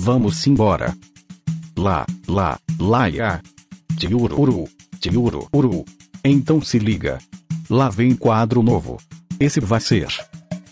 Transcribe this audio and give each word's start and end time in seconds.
vamos 0.00 0.46
embora. 0.46 0.96
Lá, 1.76 2.06
lá, 2.26 2.58
lá 2.80 3.08
ia. 3.10 3.42
Tiururu, 3.96 4.66
tiururu. 4.98 5.84
Então 6.24 6.62
se 6.62 6.78
liga. 6.78 7.18
Lá 7.68 7.90
vem 7.90 8.14
quadro 8.14 8.62
novo. 8.62 8.96
Esse 9.38 9.60
vai 9.60 9.78
ser. 9.80 10.08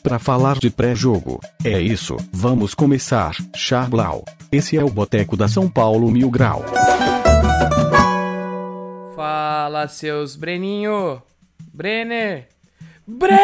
Pra 0.02 0.18
falar 0.18 0.58
de 0.58 0.70
pré-jogo. 0.70 1.40
É 1.62 1.78
isso, 1.80 2.16
vamos 2.32 2.74
começar. 2.74 3.36
Charblau. 3.54 4.24
Esse 4.50 4.78
é 4.78 4.82
o 4.82 4.88
Boteco 4.88 5.36
da 5.36 5.46
São 5.46 5.68
Paulo 5.68 6.10
Mil 6.10 6.30
Grau. 6.30 6.64
Fala, 9.14 9.86
seus 9.88 10.36
Breninho. 10.36 11.20
Brenner. 11.74 12.48
Brenner! 13.06 13.38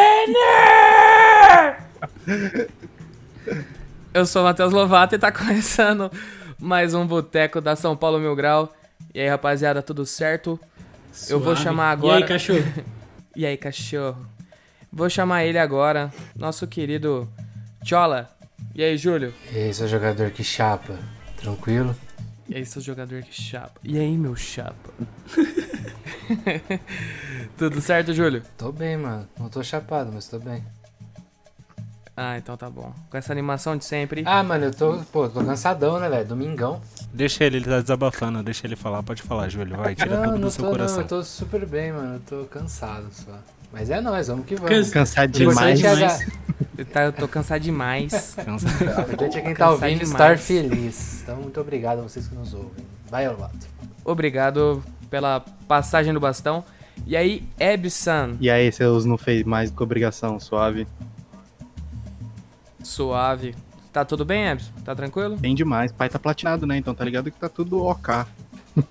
Eu 4.14 4.24
sou 4.24 4.42
o 4.42 4.44
Matheus 4.44 4.72
Lovato 4.72 5.16
e 5.16 5.18
tá 5.18 5.30
começando 5.32 6.08
mais 6.56 6.94
um 6.94 7.04
Boteco 7.04 7.60
da 7.60 7.74
São 7.74 7.96
Paulo 7.96 8.20
Mil 8.20 8.36
Grau. 8.36 8.72
E 9.12 9.18
aí, 9.20 9.28
rapaziada, 9.28 9.82
tudo 9.82 10.06
certo? 10.06 10.58
Eu 11.28 11.40
vou 11.40 11.54
Suave. 11.54 11.62
chamar 11.64 11.90
agora. 11.90 12.20
E 12.20 12.22
aí, 12.22 12.28
cachorro? 12.28 12.64
E 13.36 13.44
aí, 13.44 13.56
cachorro? 13.56 14.24
Vou 14.92 15.10
chamar 15.10 15.44
ele 15.44 15.58
agora, 15.58 16.12
nosso 16.36 16.68
querido 16.68 17.28
Chola. 17.84 18.30
E 18.72 18.80
aí, 18.80 18.96
Júlio? 18.96 19.34
E 19.52 19.58
aí, 19.58 19.74
seu 19.74 19.88
jogador 19.88 20.30
que 20.30 20.44
chapa, 20.44 20.96
tranquilo? 21.36 21.96
E 22.48 22.54
aí, 22.54 22.64
seu 22.64 22.80
jogador 22.80 23.22
que 23.22 23.34
chapa? 23.34 23.80
E 23.82 23.98
aí, 23.98 24.16
meu 24.16 24.36
chapa? 24.36 24.92
Tudo 27.58 27.80
certo, 27.80 28.12
Júlio? 28.14 28.44
Tô 28.56 28.70
bem, 28.70 28.96
mano. 28.96 29.28
Não 29.36 29.48
tô 29.48 29.64
chapado, 29.64 30.12
mas 30.14 30.28
tô 30.28 30.38
bem. 30.38 30.62
Ah, 32.16 32.38
então 32.38 32.56
tá 32.56 32.70
bom. 32.70 32.92
Com 33.10 33.16
essa 33.16 33.32
animação 33.32 33.76
de 33.76 33.84
sempre. 33.84 34.22
Ah, 34.24 34.42
mano, 34.42 34.66
eu 34.66 34.74
tô, 34.74 34.98
pô, 35.12 35.28
tô 35.28 35.42
cansadão, 35.44 35.98
né, 35.98 36.08
velho? 36.08 36.24
Domingão. 36.28 36.80
Deixa 37.12 37.42
ele, 37.44 37.56
ele 37.56 37.64
tá 37.64 37.80
desabafando, 37.80 38.40
deixa 38.42 38.66
ele 38.66 38.76
falar, 38.76 39.02
pode 39.02 39.20
falar, 39.22 39.48
Júlio, 39.48 39.76
vai, 39.76 39.96
tira 39.96 40.14
não, 40.16 40.22
tudo 40.22 40.32
não 40.34 40.40
do 40.42 40.50
seu 40.50 40.64
tô, 40.64 40.70
coração. 40.70 40.96
não, 40.98 41.02
eu 41.02 41.08
tô 41.08 41.22
super 41.24 41.66
bem, 41.66 41.92
mano. 41.92 42.14
Eu 42.14 42.20
tô 42.20 42.44
cansado 42.46 43.06
só. 43.10 43.32
Mas 43.72 43.90
é 43.90 44.00
nóis, 44.00 44.28
vamos 44.28 44.46
que 44.46 44.54
vamos. 44.54 44.70
Cansa- 44.70 44.92
Cansado 44.92 45.30
demais. 45.32 45.82
é 45.82 45.94
demais. 45.94 46.28
Eu, 46.78 46.84
tá- 46.86 47.02
eu 47.02 47.12
tô 47.12 47.26
cansado 47.26 47.60
demais. 47.60 48.34
Cansa- 48.44 48.66
dar- 48.68 48.98
O 48.98 49.00
importante 49.02 49.38
é 49.38 49.40
quem 49.40 49.52
tá 49.54 49.66
Cansado 49.66 49.72
ouvindo 49.72 50.04
demais. 50.04 50.10
estar 50.12 50.38
feliz. 50.38 51.22
Então, 51.22 51.36
muito 51.36 51.60
obrigado 51.60 51.98
a 51.98 52.02
vocês 52.02 52.28
que 52.28 52.34
nos 52.36 52.54
ouvem. 52.54 52.84
Vai, 53.10 53.28
Lovato. 53.28 53.66
Obrigado 54.04 54.84
pela 55.10 55.40
passagem 55.66 56.12
do 56.12 56.20
bastão. 56.20 56.64
E 57.06 57.16
aí, 57.16 57.42
Ebsan, 57.58 58.36
E 58.40 58.48
aí, 58.48 58.70
seus 58.70 59.04
não 59.04 59.18
fez 59.18 59.42
mais 59.44 59.70
do 59.72 59.76
que 59.76 59.82
obrigação, 59.82 60.38
suave. 60.38 60.86
Suave. 62.86 63.54
Tá 63.92 64.04
tudo 64.04 64.24
bem, 64.24 64.46
Ebson? 64.48 64.72
Tá 64.84 64.94
tranquilo? 64.94 65.36
Bem 65.36 65.54
demais. 65.54 65.92
Pai 65.92 66.08
tá 66.08 66.18
platinado, 66.18 66.66
né? 66.66 66.76
Então 66.76 66.94
tá 66.94 67.04
ligado 67.04 67.30
que 67.30 67.38
tá 67.38 67.48
tudo 67.48 67.82
ok. 67.84 68.14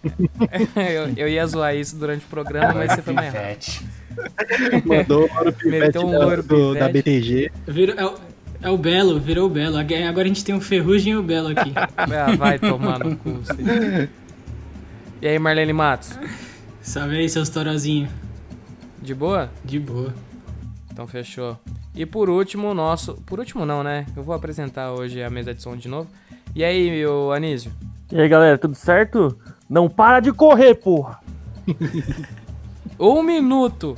eu, 0.76 1.14
eu 1.18 1.28
ia 1.28 1.46
zoar 1.46 1.76
isso 1.76 1.98
durante 1.98 2.26
o 2.26 2.28
programa, 2.30 2.74
mas 2.74 2.94
você 2.94 3.02
foi 3.02 3.14
mais 3.14 3.34
rápido. 3.34 3.84
Mandou 4.86 5.28
o 5.30 5.38
ouro 5.38 5.52
pivete 5.54 5.98
um 5.98 6.12
da, 6.12 6.20
ouro 6.26 6.44
do- 6.44 6.74
da. 6.74 6.88
BTG. 6.88 7.52
Virou- 7.68 7.96
é, 7.98 8.06
o, 8.06 8.14
é 8.62 8.70
o 8.70 8.78
Belo, 8.78 9.20
virou 9.20 9.48
o 9.48 9.50
Belo. 9.50 9.76
Agora 9.78 10.24
a 10.24 10.28
gente 10.28 10.46
tem 10.46 10.56
um 10.56 10.62
Ferrugem 10.62 11.14
e 11.14 11.16
o 11.18 11.24
Belo 11.24 11.50
aqui. 11.50 11.74
Ah, 11.98 12.36
vai 12.38 12.58
tomar 12.58 13.00
no 13.00 13.18
cu. 13.18 13.42
E 15.22 15.28
aí, 15.28 15.38
Marlene 15.40 15.74
Matos? 15.74 16.18
Salve 16.82 17.18
aí, 17.18 17.28
seus 17.28 17.50
torozinhos. 17.50 18.10
De 19.02 19.14
boa? 19.14 19.50
De 19.66 19.80
boa. 19.80 20.14
Então 20.92 21.06
fechou. 21.08 21.60
E 21.96 22.06
por 22.06 22.30
último, 22.30 22.70
o 22.70 22.74
nosso. 22.74 23.16
Por 23.26 23.40
último, 23.40 23.66
não, 23.66 23.84
né? 23.84 24.06
Eu 24.16 24.24
vou 24.24 24.34
apresentar 24.34 24.92
hoje 24.92 25.22
a 25.22 25.30
mesa 25.30 25.54
de 25.54 25.62
som 25.62 25.76
de 25.76 25.88
novo. 25.88 26.10
E 26.56 26.64
aí, 26.64 26.90
meu 26.90 27.32
Anísio? 27.32 27.72
E 28.12 28.20
aí, 28.20 28.28
galera, 28.28 28.58
tudo 28.58 28.76
certo? 28.76 29.38
Não 29.70 29.90
para 29.90 30.20
de 30.20 30.32
correr, 30.32 30.76
porra! 30.76 31.20
Um 33.00 33.24
minuto! 33.24 33.98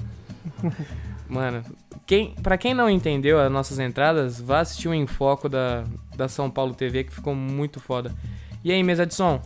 Mano, 1.27 1.63
quem, 2.05 2.33
pra 2.35 2.57
quem 2.57 2.73
não 2.73 2.89
entendeu 2.89 3.39
as 3.39 3.51
nossas 3.51 3.77
entradas, 3.77 4.39
vá 4.39 4.61
assistir 4.61 4.87
o 4.87 4.93
Enfoco 4.93 5.49
da, 5.49 5.83
da 6.15 6.27
São 6.27 6.49
Paulo 6.49 6.73
TV, 6.73 7.03
que 7.03 7.13
ficou 7.13 7.35
muito 7.35 7.79
foda. 7.79 8.11
E 8.63 8.71
aí, 8.71 8.81
mesa 8.83 9.05
de 9.05 9.13
som? 9.13 9.41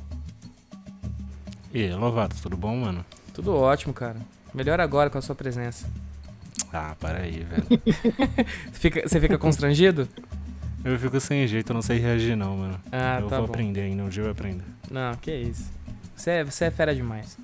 E 1.74 1.84
aí, 1.84 1.94
Lovato, 1.94 2.36
tudo 2.42 2.56
bom, 2.56 2.76
mano? 2.76 3.04
Tudo 3.34 3.56
ótimo, 3.56 3.94
cara. 3.94 4.18
Melhor 4.54 4.80
agora 4.80 5.10
com 5.10 5.18
a 5.18 5.22
sua 5.22 5.36
presença. 5.36 5.88
Ah, 6.72 6.96
para 7.00 7.20
aí, 7.20 7.44
velho. 7.44 7.66
Fica, 8.72 9.08
você 9.08 9.20
fica 9.20 9.38
constrangido? 9.38 10.08
Eu 10.84 10.98
fico 10.98 11.20
sem 11.20 11.46
jeito, 11.48 11.72
eu 11.72 11.74
não 11.74 11.82
sei 11.82 11.98
reagir 12.00 12.36
não, 12.38 12.56
mano. 12.58 12.80
Ah, 12.92 13.20
eu 13.20 13.28
tá 13.28 13.38
vou 13.38 13.48
bom. 13.48 13.54
aprender 13.54 13.82
ainda, 13.82 14.04
um 14.04 14.10
dia 14.10 14.24
eu 14.24 14.32
aprendo. 14.32 14.64
Não, 14.90 15.14
que 15.16 15.34
isso. 15.34 15.70
Você 16.16 16.32
é, 16.32 16.44
você 16.44 16.66
é 16.66 16.72
fera 16.72 16.96
demais. 16.96 17.38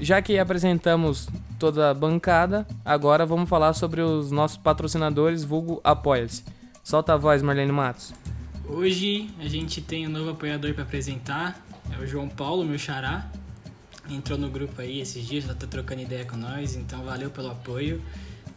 Já 0.00 0.20
que 0.20 0.38
apresentamos 0.38 1.28
toda 1.58 1.90
a 1.90 1.94
bancada, 1.94 2.66
agora 2.84 3.24
vamos 3.24 3.48
falar 3.48 3.72
sobre 3.74 4.00
os 4.00 4.32
nossos 4.32 4.56
patrocinadores, 4.56 5.44
vulgo 5.44 5.80
Apoia-se. 5.84 6.42
Solta 6.82 7.14
a 7.14 7.16
voz, 7.16 7.40
Marlene 7.42 7.70
Matos. 7.70 8.12
Hoje 8.66 9.30
a 9.38 9.46
gente 9.46 9.80
tem 9.80 10.06
um 10.06 10.10
novo 10.10 10.30
apoiador 10.30 10.74
pra 10.74 10.82
apresentar. 10.82 11.64
É 11.96 12.02
o 12.02 12.06
João 12.06 12.28
Paulo, 12.28 12.64
meu 12.64 12.78
xará. 12.78 13.30
Entrou 14.10 14.36
no 14.36 14.48
grupo 14.50 14.80
aí 14.80 15.00
esses 15.00 15.24
dias, 15.24 15.44
já 15.44 15.54
tá 15.54 15.66
trocando 15.66 16.02
ideia 16.02 16.24
com 16.24 16.36
nós, 16.36 16.74
então 16.74 17.04
valeu 17.04 17.30
pelo 17.30 17.50
apoio. 17.50 18.02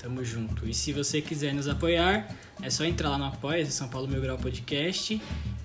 Tamo 0.05 0.23
junto. 0.23 0.69
E 0.69 0.73
se 0.73 0.93
você 0.93 1.19
quiser 1.19 1.51
nos 1.51 1.67
apoiar, 1.67 2.27
é 2.61 2.69
só 2.69 2.85
entrar 2.85 3.09
lá 3.09 3.17
no 3.17 3.25
Apoia, 3.25 3.65
São 3.65 3.87
Paulo 3.87 4.07
Mil 4.07 4.21
Grau 4.21 4.37
Podcast. 4.37 5.19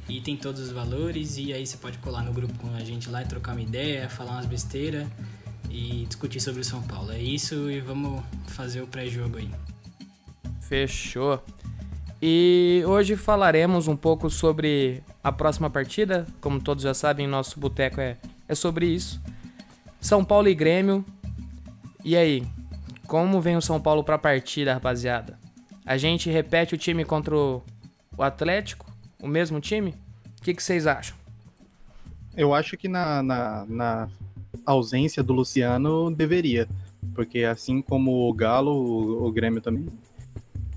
E 0.08 0.20
tem 0.22 0.34
todos 0.34 0.62
os 0.62 0.70
valores. 0.72 1.36
E 1.36 1.52
aí 1.52 1.66
você 1.66 1.76
pode 1.76 1.98
colar 1.98 2.22
no 2.22 2.32
grupo 2.32 2.54
com 2.54 2.74
a 2.74 2.80
gente 2.80 3.10
lá 3.10 3.20
e 3.20 3.26
trocar 3.26 3.52
uma 3.52 3.60
ideia, 3.60 4.08
falar 4.08 4.32
umas 4.32 4.46
besteiras 4.46 5.06
e 5.68 6.06
discutir 6.06 6.40
sobre 6.40 6.62
o 6.62 6.64
São 6.64 6.80
Paulo. 6.80 7.12
É 7.12 7.20
isso 7.20 7.70
e 7.70 7.82
vamos 7.82 8.22
fazer 8.46 8.80
o 8.80 8.86
pré-jogo 8.86 9.36
aí. 9.36 9.50
Fechou. 10.62 11.44
E 12.22 12.82
hoje 12.86 13.16
falaremos 13.16 13.88
um 13.88 13.96
pouco 13.96 14.30
sobre 14.30 15.02
a 15.22 15.30
próxima 15.30 15.68
partida. 15.68 16.26
Como 16.40 16.62
todos 16.62 16.84
já 16.84 16.94
sabem, 16.94 17.26
nosso 17.26 17.60
boteco 17.60 18.00
é, 18.00 18.16
é 18.48 18.54
sobre 18.54 18.86
isso. 18.86 19.20
São 20.00 20.24
Paulo 20.24 20.48
e 20.48 20.54
Grêmio. 20.54 21.04
E 22.02 22.16
aí, 22.16 22.42
como 23.10 23.40
vem 23.40 23.56
o 23.56 23.60
São 23.60 23.80
Paulo 23.80 24.04
pra 24.04 24.16
partida, 24.16 24.72
rapaziada? 24.72 25.36
A 25.84 25.96
gente 25.96 26.30
repete 26.30 26.76
o 26.76 26.78
time 26.78 27.04
contra 27.04 27.34
o 27.34 27.60
Atlético? 28.16 28.86
O 29.20 29.26
mesmo 29.26 29.60
time? 29.60 29.96
O 30.38 30.42
que, 30.44 30.54
que 30.54 30.62
vocês 30.62 30.86
acham? 30.86 31.16
Eu 32.36 32.54
acho 32.54 32.76
que 32.76 32.86
na, 32.86 33.20
na, 33.20 33.66
na 33.68 34.08
ausência 34.64 35.24
do 35.24 35.32
Luciano 35.32 36.08
deveria. 36.08 36.68
Porque 37.12 37.40
assim 37.40 37.82
como 37.82 38.28
o 38.28 38.32
Galo, 38.32 38.70
o, 38.70 39.26
o 39.26 39.32
Grêmio 39.32 39.60
também, 39.60 39.88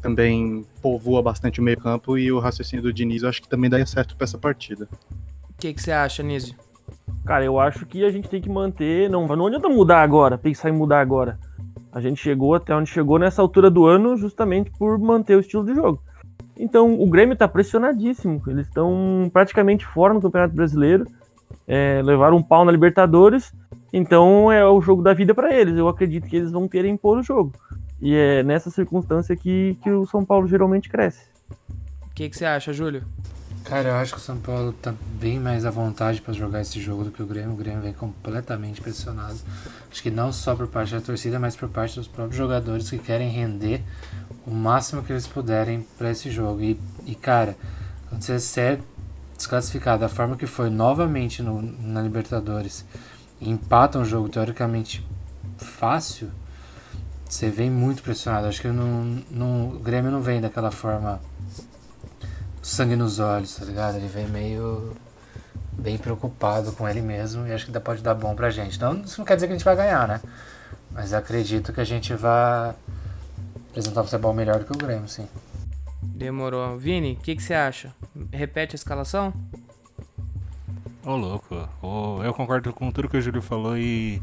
também 0.02 0.66
povoa 0.82 1.22
bastante 1.22 1.60
o 1.60 1.64
meio 1.64 1.78
campo 1.78 2.18
e 2.18 2.32
o 2.32 2.40
raciocínio 2.40 2.82
do 2.82 2.92
Diniz 2.92 3.22
eu 3.22 3.30
acho 3.30 3.44
que 3.44 3.48
também 3.48 3.70
daria 3.70 3.86
certo 3.86 4.16
pra 4.16 4.26
essa 4.26 4.40
partida. 4.40 4.90
O 5.52 5.54
que, 5.60 5.72
que 5.72 5.84
você 5.84 5.92
acha, 5.92 6.24
Nísio? 6.24 6.56
Cara, 7.26 7.46
eu 7.46 7.60
acho 7.60 7.86
que 7.86 8.04
a 8.04 8.10
gente 8.10 8.28
tem 8.28 8.42
que 8.42 8.50
manter. 8.50 9.08
Não, 9.08 9.28
não 9.28 9.46
adianta 9.46 9.70
mudar 9.70 10.02
agora, 10.02 10.36
pensar 10.36 10.70
em 10.72 10.74
mudar 10.74 11.00
agora. 11.00 11.38
A 11.94 12.02
gente 12.02 12.20
chegou 12.20 12.56
até 12.56 12.76
onde 12.76 12.90
chegou 12.90 13.20
nessa 13.20 13.42
altura 13.42 13.70
do 13.70 13.86
ano 13.86 14.18
justamente 14.18 14.72
por 14.72 14.98
manter 14.98 15.38
o 15.38 15.40
estilo 15.40 15.64
de 15.64 15.76
jogo. 15.76 16.02
Então, 16.58 17.00
o 17.00 17.08
Grêmio 17.08 17.36
tá 17.36 17.48
pressionadíssimo. 17.48 18.42
Eles 18.48 18.68
estão 18.68 19.30
praticamente 19.32 19.86
fora 19.86 20.14
no 20.14 20.22
Campeonato 20.22 20.56
Brasileiro. 20.56 21.06
É, 21.68 22.02
levaram 22.04 22.38
um 22.38 22.44
pau 22.44 22.66
na 22.66 22.72
Libertadores. 22.72 23.54
Então, 23.92 24.52
é 24.52 24.66
o 24.66 24.82
jogo 24.82 25.04
da 25.04 25.14
vida 25.14 25.36
para 25.36 25.54
eles. 25.54 25.78
Eu 25.78 25.88
acredito 25.88 26.28
que 26.28 26.36
eles 26.36 26.52
vão 26.52 26.68
querer 26.68 26.90
impor 26.90 27.20
o 27.20 27.24
jogo. 27.24 27.54
E 28.02 28.16
é 28.16 28.44
nessa 28.44 28.72
circunstância 28.72 29.36
que, 29.36 29.78
que 29.84 29.92
o 29.92 30.06
São 30.08 30.26
Paulo 30.26 30.48
geralmente 30.48 30.90
cresce. 30.90 31.28
O 32.08 32.14
que, 32.16 32.28
que 32.28 32.36
você 32.36 32.46
acha, 32.46 32.74
Júlio? 32.74 33.04
Cara, 33.64 33.90
eu 33.90 33.96
acho 33.96 34.12
que 34.14 34.20
o 34.20 34.22
São 34.22 34.38
Paulo 34.38 34.74
tá 34.74 34.94
bem 35.20 35.40
mais 35.40 35.66
à 35.66 35.72
vontade 35.72 36.22
pra 36.22 36.34
jogar 36.34 36.60
esse 36.60 36.82
jogo 36.82 37.06
do 37.06 37.12
que 37.12 37.24
o 37.24 37.26
Grêmio. 37.26 37.54
O 37.54 37.56
Grêmio 37.56 37.82
vem 37.82 37.94
completamente 37.94 38.82
pressionado. 38.82 39.40
Acho 39.90 40.04
que 40.04 40.12
não 40.12 40.34
só 40.34 40.54
por 40.54 40.68
parte 40.68 40.94
da 40.94 41.00
torcida, 41.00 41.40
mas 41.40 41.56
por 41.56 41.70
parte 41.70 41.96
dos 41.96 42.08
próprios 42.08 42.36
jogadores 42.36 42.90
que 42.90 42.98
querem 42.98 43.30
render 43.30 43.82
o 44.46 44.52
máximo 44.52 45.02
que 45.02 45.14
eles 45.14 45.26
puderem 45.26 45.88
pra 45.98 46.12
esse 46.12 46.30
jogo. 46.30 46.62
E, 46.62 46.78
e 47.06 47.16
cara, 47.16 47.56
quando 48.10 48.22
você 48.22 48.60
é 48.60 48.80
desclassificado 49.38 50.02
da 50.02 50.10
forma 50.10 50.36
que 50.36 50.46
foi 50.46 50.70
novamente 50.70 51.42
no, 51.42 51.62
na 51.62 52.02
Libertadores 52.02 52.86
e 53.40 53.50
empata 53.50 53.98
um 53.98 54.06
jogo 54.06 54.28
teoricamente 54.28 55.06
fácil, 55.58 56.30
você 57.30 57.50
vem 57.50 57.72
muito 57.72 58.04
pressionado. 58.04 58.46
Acho 58.46 58.62
que 58.62 58.68
não, 58.68 59.24
não, 59.32 59.70
o 59.70 59.80
Grêmio 59.80 60.12
não 60.12 60.22
vem 60.22 60.42
daquela 60.42 60.70
forma 60.70 61.22
sangue 62.64 62.96
nos 62.96 63.20
olhos, 63.20 63.56
tá 63.56 63.66
ligado? 63.66 63.98
Ele 63.98 64.08
vem 64.08 64.28
meio 64.28 64.96
bem 65.74 65.98
preocupado 65.98 66.72
com 66.72 66.88
ele 66.88 67.02
mesmo 67.02 67.46
e 67.46 67.52
acho 67.52 67.66
que 67.66 67.72
ainda 67.72 67.82
pode 67.82 68.02
dar 68.02 68.14
bom 68.14 68.34
pra 68.34 68.50
gente. 68.50 68.80
Não, 68.80 69.02
isso 69.02 69.20
não 69.20 69.26
quer 69.26 69.36
dizer 69.36 69.48
que 69.48 69.54
a 69.54 69.56
gente 69.58 69.66
vai 69.66 69.76
ganhar, 69.76 70.08
né? 70.08 70.22
Mas 70.92 71.14
acredito 71.14 71.74
que 71.74 71.82
a 71.82 71.84
gente 71.84 72.14
vai 72.14 72.74
apresentar 73.70 74.02
um 74.02 74.04
futebol 74.06 74.34
melhor 74.34 74.60
do 74.60 74.66
que 74.66 74.72
o 74.72 74.78
Grêmio, 74.78 75.08
sim. 75.08 75.28
Demorou. 76.02 76.78
Vini, 76.78 77.14
o 77.14 77.24
que, 77.24 77.36
que 77.36 77.44
você 77.44 77.54
acha? 77.54 77.94
Repete 78.32 78.76
a 78.76 78.78
escalação? 78.78 79.34
Ô, 81.04 81.16
louco. 81.16 81.68
Ô, 81.82 82.24
eu 82.24 82.34
concordo 82.34 82.72
com 82.72 82.92
tudo 82.92 83.10
que 83.10 83.18
o 83.18 83.22
Júlio 83.22 83.42
falou 83.42 83.78
e, 83.78 84.22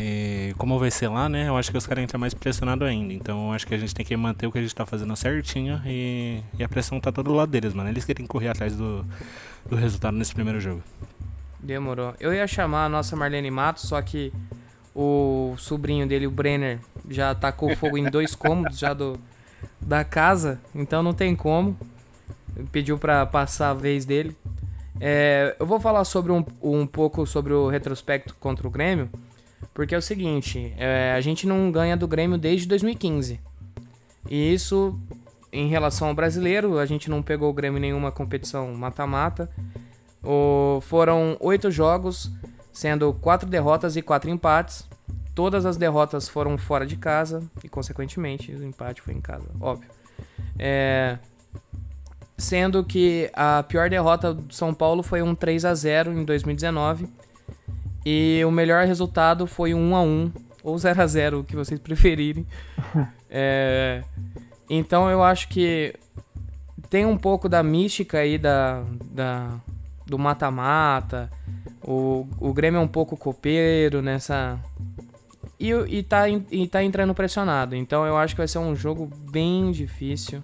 e 0.00 0.54
como 0.56 0.78
vai 0.78 0.92
ser 0.92 1.08
lá, 1.08 1.28
né? 1.28 1.48
Eu 1.48 1.56
acho 1.56 1.72
que 1.72 1.76
os 1.76 1.84
caras 1.84 2.04
entram 2.04 2.20
mais 2.20 2.32
pressionados 2.32 2.86
ainda. 2.86 3.12
Então 3.12 3.48
eu 3.48 3.52
acho 3.52 3.66
que 3.66 3.74
a 3.74 3.78
gente 3.78 3.92
tem 3.92 4.06
que 4.06 4.16
manter 4.16 4.46
o 4.46 4.52
que 4.52 4.58
a 4.58 4.62
gente 4.62 4.72
tá 4.72 4.86
fazendo 4.86 5.16
certinho 5.16 5.82
e, 5.84 6.40
e 6.56 6.62
a 6.62 6.68
pressão 6.68 7.00
tá 7.00 7.10
todo 7.10 7.26
do 7.26 7.34
lado 7.34 7.50
deles, 7.50 7.74
mano. 7.74 7.90
Eles 7.90 8.04
querem 8.04 8.24
correr 8.24 8.48
atrás 8.48 8.76
do, 8.76 9.04
do 9.68 9.74
resultado 9.74 10.16
nesse 10.16 10.32
primeiro 10.32 10.60
jogo. 10.60 10.84
Demorou. 11.58 12.14
Eu 12.20 12.32
ia 12.32 12.46
chamar 12.46 12.84
a 12.84 12.88
nossa 12.88 13.16
Marlene 13.16 13.50
Matos, 13.50 13.88
só 13.88 14.00
que 14.00 14.32
o 14.94 15.56
sobrinho 15.58 16.06
dele, 16.06 16.28
o 16.28 16.30
Brenner, 16.30 16.78
já 17.10 17.34
tacou 17.34 17.74
fogo 17.76 17.98
em 17.98 18.04
dois 18.08 18.34
cômodos 18.36 18.78
já 18.78 18.94
do, 18.94 19.18
da 19.80 20.04
casa, 20.04 20.60
então 20.72 21.02
não 21.02 21.12
tem 21.12 21.34
como. 21.34 21.76
Pediu 22.70 22.98
pra 22.98 23.26
passar 23.26 23.70
a 23.70 23.74
vez 23.74 24.04
dele. 24.04 24.36
É, 25.00 25.56
eu 25.58 25.66
vou 25.66 25.80
falar 25.80 26.04
sobre 26.04 26.30
um, 26.30 26.44
um 26.62 26.86
pouco 26.86 27.26
sobre 27.26 27.52
o 27.52 27.68
retrospecto 27.68 28.36
contra 28.38 28.66
o 28.66 28.70
Grêmio, 28.70 29.10
porque 29.74 29.94
é 29.94 29.98
o 29.98 30.02
seguinte, 30.02 30.74
é, 30.76 31.12
a 31.16 31.20
gente 31.20 31.46
não 31.46 31.70
ganha 31.70 31.96
do 31.96 32.08
Grêmio 32.08 32.38
desde 32.38 32.66
2015. 32.66 33.40
E 34.28 34.54
isso, 34.54 34.98
em 35.52 35.68
relação 35.68 36.08
ao 36.08 36.14
brasileiro, 36.14 36.78
a 36.78 36.86
gente 36.86 37.08
não 37.08 37.22
pegou 37.22 37.50
o 37.50 37.52
Grêmio 37.52 37.78
em 37.78 37.82
nenhuma 37.82 38.12
competição 38.12 38.74
mata-mata. 38.74 39.50
Foram 40.82 41.36
oito 41.40 41.70
jogos, 41.70 42.30
sendo 42.72 43.12
quatro 43.14 43.48
derrotas 43.48 43.96
e 43.96 44.02
quatro 44.02 44.28
empates. 44.28 44.88
Todas 45.34 45.64
as 45.64 45.76
derrotas 45.76 46.28
foram 46.28 46.58
fora 46.58 46.84
de 46.84 46.96
casa 46.96 47.42
e, 47.62 47.68
consequentemente, 47.68 48.52
o 48.52 48.64
empate 48.64 49.00
foi 49.00 49.14
em 49.14 49.20
casa, 49.20 49.46
óbvio. 49.60 49.88
É, 50.58 51.18
Sendo 52.38 52.84
que 52.84 53.28
a 53.34 53.64
pior 53.64 53.90
derrota 53.90 54.32
do 54.32 54.54
São 54.54 54.72
Paulo 54.72 55.02
foi 55.02 55.20
um 55.22 55.34
3 55.34 55.64
a 55.64 55.74
0 55.74 56.12
em 56.12 56.24
2019. 56.24 57.08
E 58.04 58.42
o 58.44 58.50
melhor 58.50 58.86
resultado 58.86 59.46
foi 59.46 59.74
um 59.74 59.92
1 59.92 59.96
a 59.96 60.02
1 60.02 60.32
ou 60.62 60.78
0 60.78 61.02
a 61.02 61.06
0 61.06 61.40
o 61.40 61.44
que 61.44 61.56
vocês 61.56 61.78
preferirem. 61.80 62.46
É, 63.30 64.02
Então 64.68 65.10
eu 65.10 65.22
acho 65.22 65.48
que 65.48 65.94
tem 66.90 67.04
um 67.04 67.16
pouco 67.16 67.48
da 67.48 67.62
mística 67.62 68.18
aí 68.18 68.38
da, 68.38 68.82
da 69.10 69.60
do 70.08 70.18
mata-mata. 70.18 71.30
O, 71.82 72.26
o 72.40 72.52
Grêmio 72.52 72.78
é 72.78 72.80
um 72.80 72.88
pouco 72.88 73.16
copeiro 73.16 74.02
nessa. 74.02 74.58
E, 75.60 75.70
e, 75.70 76.02
tá, 76.02 76.28
e 76.28 76.66
tá 76.68 76.82
entrando 76.82 77.14
pressionado. 77.14 77.74
Então 77.74 78.06
eu 78.06 78.16
acho 78.16 78.34
que 78.34 78.40
vai 78.40 78.48
ser 78.48 78.58
um 78.58 78.74
jogo 78.74 79.10
bem 79.30 79.70
difícil. 79.70 80.42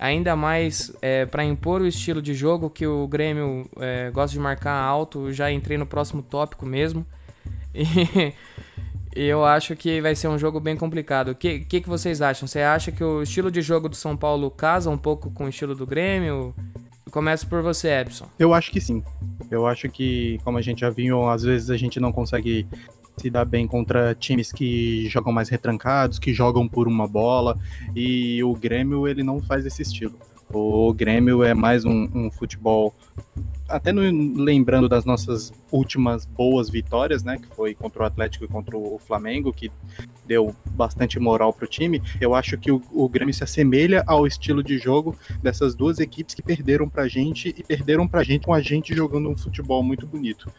Ainda 0.00 0.34
mais 0.34 0.90
é, 1.02 1.26
para 1.26 1.44
impor 1.44 1.82
o 1.82 1.86
estilo 1.86 2.22
de 2.22 2.32
jogo 2.32 2.70
que 2.70 2.86
o 2.86 3.06
Grêmio 3.06 3.68
é, 3.78 4.10
gosta 4.10 4.32
de 4.32 4.40
marcar 4.40 4.72
alto. 4.72 5.30
Já 5.30 5.52
entrei 5.52 5.76
no 5.76 5.84
próximo 5.84 6.22
tópico 6.22 6.64
mesmo. 6.64 7.04
E, 7.74 8.32
eu 9.14 9.44
acho 9.44 9.76
que 9.76 10.00
vai 10.00 10.14
ser 10.14 10.28
um 10.28 10.38
jogo 10.38 10.58
bem 10.58 10.74
complicado. 10.74 11.32
O 11.32 11.34
que, 11.34 11.60
que, 11.60 11.82
que 11.82 11.88
vocês 11.88 12.22
acham? 12.22 12.48
Você 12.48 12.60
acha 12.60 12.90
que 12.90 13.04
o 13.04 13.22
estilo 13.22 13.50
de 13.50 13.60
jogo 13.60 13.90
do 13.90 13.94
São 13.94 14.16
Paulo 14.16 14.50
casa 14.50 14.88
um 14.88 14.96
pouco 14.96 15.30
com 15.32 15.44
o 15.44 15.48
estilo 15.50 15.74
do 15.74 15.86
Grêmio? 15.86 16.54
Começo 17.10 17.46
por 17.46 17.60
você, 17.60 17.88
Epson. 17.90 18.26
Eu 18.38 18.54
acho 18.54 18.70
que 18.70 18.80
sim. 18.80 19.04
Eu 19.50 19.66
acho 19.66 19.86
que, 19.90 20.38
como 20.44 20.56
a 20.56 20.62
gente 20.62 20.80
já 20.80 20.88
viu, 20.88 21.28
às 21.28 21.42
vezes 21.42 21.68
a 21.68 21.76
gente 21.76 22.00
não 22.00 22.10
consegue 22.10 22.66
se 23.20 23.30
dar 23.30 23.44
bem 23.44 23.66
contra 23.66 24.14
times 24.14 24.50
que 24.50 25.06
jogam 25.08 25.32
mais 25.32 25.48
retrancados, 25.48 26.18
que 26.18 26.32
jogam 26.32 26.66
por 26.66 26.88
uma 26.88 27.06
bola, 27.06 27.58
e 27.94 28.42
o 28.42 28.54
Grêmio 28.54 29.06
ele 29.06 29.22
não 29.22 29.40
faz 29.40 29.66
esse 29.66 29.82
estilo. 29.82 30.18
O 30.52 30.92
Grêmio 30.92 31.44
é 31.44 31.54
mais 31.54 31.84
um, 31.84 32.08
um 32.12 32.28
futebol, 32.28 32.92
até 33.68 33.92
no- 33.92 34.42
lembrando 34.42 34.88
das 34.88 35.04
nossas 35.04 35.52
últimas 35.70 36.24
boas 36.26 36.68
vitórias, 36.68 37.22
né, 37.22 37.36
que 37.38 37.46
foi 37.54 37.72
contra 37.72 38.02
o 38.02 38.06
Atlético 38.06 38.46
e 38.46 38.48
contra 38.48 38.76
o 38.76 38.98
Flamengo, 38.98 39.52
que 39.52 39.70
deu 40.26 40.52
bastante 40.72 41.20
moral 41.20 41.52
pro 41.52 41.68
time. 41.68 42.02
Eu 42.20 42.34
acho 42.34 42.58
que 42.58 42.72
o, 42.72 42.82
o 42.90 43.08
Grêmio 43.08 43.32
se 43.32 43.44
assemelha 43.44 44.02
ao 44.08 44.26
estilo 44.26 44.60
de 44.60 44.76
jogo 44.76 45.14
dessas 45.40 45.74
duas 45.76 46.00
equipes 46.00 46.34
que 46.34 46.42
perderam 46.42 46.88
pra 46.88 47.06
gente 47.06 47.54
e 47.56 47.62
perderam 47.62 48.08
pra 48.08 48.24
gente 48.24 48.46
com 48.46 48.52
a 48.54 48.60
gente 48.60 48.92
jogando 48.92 49.28
um 49.28 49.36
futebol 49.36 49.84
muito 49.84 50.04
bonito. 50.04 50.50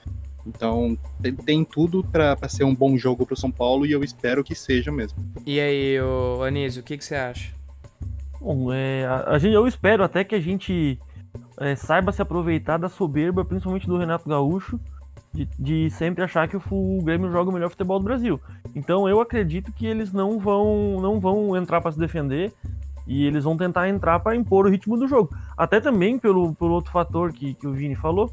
Então, 0.45 0.97
tem, 1.21 1.35
tem 1.35 1.63
tudo 1.63 2.03
pra 2.03 2.35
ser 2.47 2.63
um 2.63 2.75
bom 2.75 2.97
jogo 2.97 3.25
pro 3.25 3.35
São 3.35 3.51
Paulo 3.51 3.85
e 3.85 3.91
eu 3.91 4.03
espero 4.03 4.43
que 4.43 4.55
seja 4.55 4.91
mesmo. 4.91 5.19
E 5.45 5.59
aí, 5.59 5.99
ô, 6.01 6.43
Anísio, 6.43 6.81
o 6.81 6.85
que, 6.85 6.97
que 6.97 7.05
você 7.05 7.15
acha? 7.15 7.53
Bom, 8.39 8.73
é, 8.73 9.05
a, 9.05 9.31
a 9.31 9.39
gente, 9.39 9.53
eu 9.53 9.67
espero 9.67 10.03
até 10.03 10.23
que 10.23 10.33
a 10.33 10.39
gente 10.39 10.99
é, 11.59 11.75
saiba 11.75 12.11
se 12.11 12.21
aproveitar 12.21 12.77
da 12.77 12.89
soberba, 12.89 13.45
principalmente 13.45 13.87
do 13.87 13.97
Renato 13.97 14.27
Gaúcho, 14.27 14.79
de, 15.31 15.47
de 15.57 15.89
sempre 15.91 16.23
achar 16.23 16.47
que 16.47 16.57
o, 16.57 16.61
o 16.71 17.01
Grêmio 17.03 17.31
joga 17.31 17.49
o 17.49 17.53
melhor 17.53 17.69
futebol 17.69 17.99
do 17.99 18.05
Brasil. 18.05 18.39
Então 18.75 19.07
eu 19.07 19.21
acredito 19.21 19.71
que 19.71 19.85
eles 19.85 20.11
não 20.11 20.39
vão, 20.39 20.99
não 20.99 21.19
vão 21.19 21.55
entrar 21.55 21.81
para 21.81 21.91
se 21.91 21.99
defender 21.99 22.51
e 23.07 23.25
eles 23.25 23.43
vão 23.43 23.57
tentar 23.57 23.89
entrar 23.89 24.19
para 24.19 24.35
impor 24.35 24.65
o 24.65 24.69
ritmo 24.69 24.97
do 24.97 25.07
jogo. 25.07 25.35
Até 25.57 25.79
também 25.79 26.17
pelo, 26.17 26.53
pelo 26.55 26.71
outro 26.71 26.91
fator 26.91 27.31
que, 27.31 27.53
que 27.53 27.67
o 27.67 27.73
Vini 27.73 27.95
falou, 27.95 28.31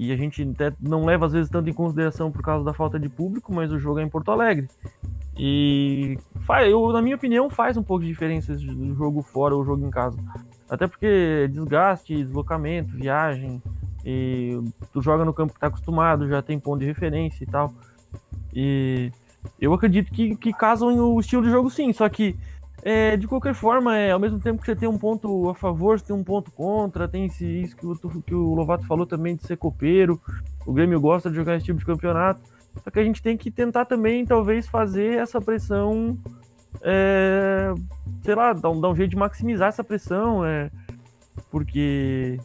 e 0.00 0.10
a 0.12 0.16
gente 0.16 0.42
até 0.42 0.72
não 0.80 1.04
leva 1.04 1.26
às 1.26 1.32
vezes 1.34 1.50
tanto 1.50 1.68
em 1.68 1.74
consideração 1.74 2.32
por 2.32 2.40
causa 2.40 2.64
da 2.64 2.72
falta 2.72 2.98
de 2.98 3.06
público, 3.06 3.52
mas 3.54 3.70
o 3.70 3.78
jogo 3.78 3.98
é 3.98 4.02
em 4.02 4.08
Porto 4.08 4.30
Alegre. 4.30 4.66
E 5.36 6.16
faz, 6.40 6.70
eu, 6.70 6.90
na 6.90 7.02
minha 7.02 7.16
opinião, 7.16 7.50
faz 7.50 7.76
um 7.76 7.82
pouco 7.82 8.02
de 8.02 8.08
diferença 8.08 8.54
o 8.54 8.94
jogo 8.94 9.20
fora 9.20 9.54
ou 9.54 9.60
o 9.60 9.64
jogo 9.64 9.86
em 9.86 9.90
casa. 9.90 10.16
Até 10.70 10.86
porque 10.86 11.50
desgaste, 11.52 12.14
deslocamento, 12.14 12.96
viagem, 12.96 13.62
e 14.02 14.58
tu 14.90 15.02
joga 15.02 15.22
no 15.22 15.34
campo 15.34 15.52
que 15.52 15.60
tá 15.60 15.66
acostumado, 15.66 16.26
já 16.26 16.40
tem 16.40 16.58
ponto 16.58 16.80
de 16.80 16.86
referência 16.86 17.44
e 17.44 17.46
tal. 17.46 17.70
E 18.54 19.12
eu 19.60 19.74
acredito 19.74 20.10
que, 20.10 20.34
que 20.34 20.50
casam 20.50 20.98
o 20.98 21.20
estilo 21.20 21.42
de 21.42 21.50
jogo 21.50 21.68
sim, 21.68 21.92
só 21.92 22.08
que 22.08 22.34
é, 22.82 23.16
de 23.16 23.28
qualquer 23.28 23.54
forma, 23.54 23.96
é, 23.96 24.10
ao 24.10 24.18
mesmo 24.18 24.38
tempo 24.40 24.60
que 24.60 24.66
você 24.66 24.74
tem 24.74 24.88
um 24.88 24.98
ponto 24.98 25.50
a 25.50 25.54
favor, 25.54 25.98
você 25.98 26.06
tem 26.06 26.16
um 26.16 26.24
ponto 26.24 26.50
contra, 26.50 27.08
tem 27.08 27.26
esse, 27.26 27.44
isso 27.44 27.76
que 27.76 27.86
o, 27.86 28.22
que 28.22 28.34
o 28.34 28.54
Lovato 28.54 28.86
falou 28.86 29.06
também 29.06 29.36
de 29.36 29.46
ser 29.46 29.56
copeiro. 29.56 30.20
O 30.66 30.72
Grêmio 30.72 31.00
gosta 31.00 31.28
de 31.28 31.36
jogar 31.36 31.56
esse 31.56 31.66
tipo 31.66 31.78
de 31.78 31.84
campeonato. 31.84 32.40
Só 32.82 32.90
que 32.90 32.98
a 32.98 33.04
gente 33.04 33.22
tem 33.22 33.36
que 33.36 33.50
tentar 33.50 33.84
também, 33.84 34.24
talvez, 34.24 34.66
fazer 34.66 35.18
essa 35.18 35.40
pressão. 35.40 36.16
é, 36.82 37.74
sei 38.22 38.34
lá, 38.34 38.52
dar 38.52 38.70
um, 38.70 38.80
dar 38.80 38.88
um 38.88 38.96
jeito 38.96 39.10
de 39.10 39.16
maximizar 39.16 39.68
essa 39.68 39.84
pressão. 39.84 40.44
É, 40.44 40.70
porque 41.50 42.38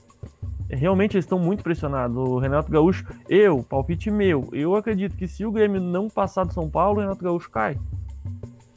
realmente 0.69 1.15
eles 1.15 1.25
estão 1.25 1.39
muito 1.39 1.63
pressionados. 1.63 2.17
O 2.17 2.39
Renato 2.39 2.71
Gaúcho, 2.71 3.05
eu, 3.29 3.63
palpite 3.63 4.09
meu, 4.11 4.49
eu 4.51 4.75
acredito 4.75 5.15
que 5.15 5.27
se 5.27 5.45
o 5.45 5.51
Grêmio 5.51 5.79
não 5.79 6.09
passar 6.09 6.45
do 6.45 6.53
São 6.53 6.69
Paulo, 6.69 6.97
o 6.97 7.01
Renato 7.01 7.23
Gaúcho 7.23 7.49
cai. 7.49 7.77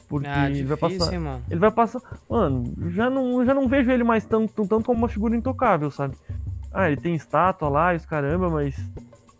Porque 0.09 0.27
Ah, 0.27 0.49
ele 0.49 0.63
vai 0.63 0.75
difícil, 0.75 0.99
passar. 0.99 1.13
hein, 1.13 1.19
mano? 1.19 1.41
Ele 1.49 1.59
vai 1.59 1.71
passar. 1.71 2.01
Mano, 2.27 2.63
já 2.87 3.09
não, 3.09 3.45
já 3.45 3.53
não 3.53 3.67
vejo 3.67 3.91
ele 3.91 4.03
mais 4.03 4.25
tanto, 4.25 4.67
tanto 4.67 4.83
como 4.83 4.97
uma 4.97 5.07
figura 5.07 5.35
intocável, 5.35 5.91
sabe? 5.91 6.17
Ah, 6.73 6.87
ele 6.87 6.99
tem 6.99 7.13
estátua 7.15 7.69
lá, 7.69 7.93
os 7.95 8.05
caramba, 8.05 8.49
mas 8.49 8.75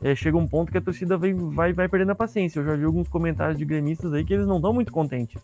é, 0.02 0.14
chega 0.16 0.38
um 0.38 0.48
ponto 0.48 0.72
que 0.72 0.78
a 0.78 0.82
torcida 0.82 1.18
vai, 1.18 1.34
vai, 1.34 1.74
vai 1.74 1.90
perdendo 1.90 2.12
a 2.12 2.16
paciência. 2.16 2.60
Eu 2.60 2.66
já 2.66 2.76
vi 2.76 2.86
alguns 2.86 3.08
comentários 3.08 3.58
de 3.58 3.66
gremistas 3.66 4.14
aí 4.14 4.24
que 4.24 4.34
eles 4.34 4.46
não 4.48 4.58
estão 4.58 4.72
muito 4.72 4.92
contentes. 4.92 5.42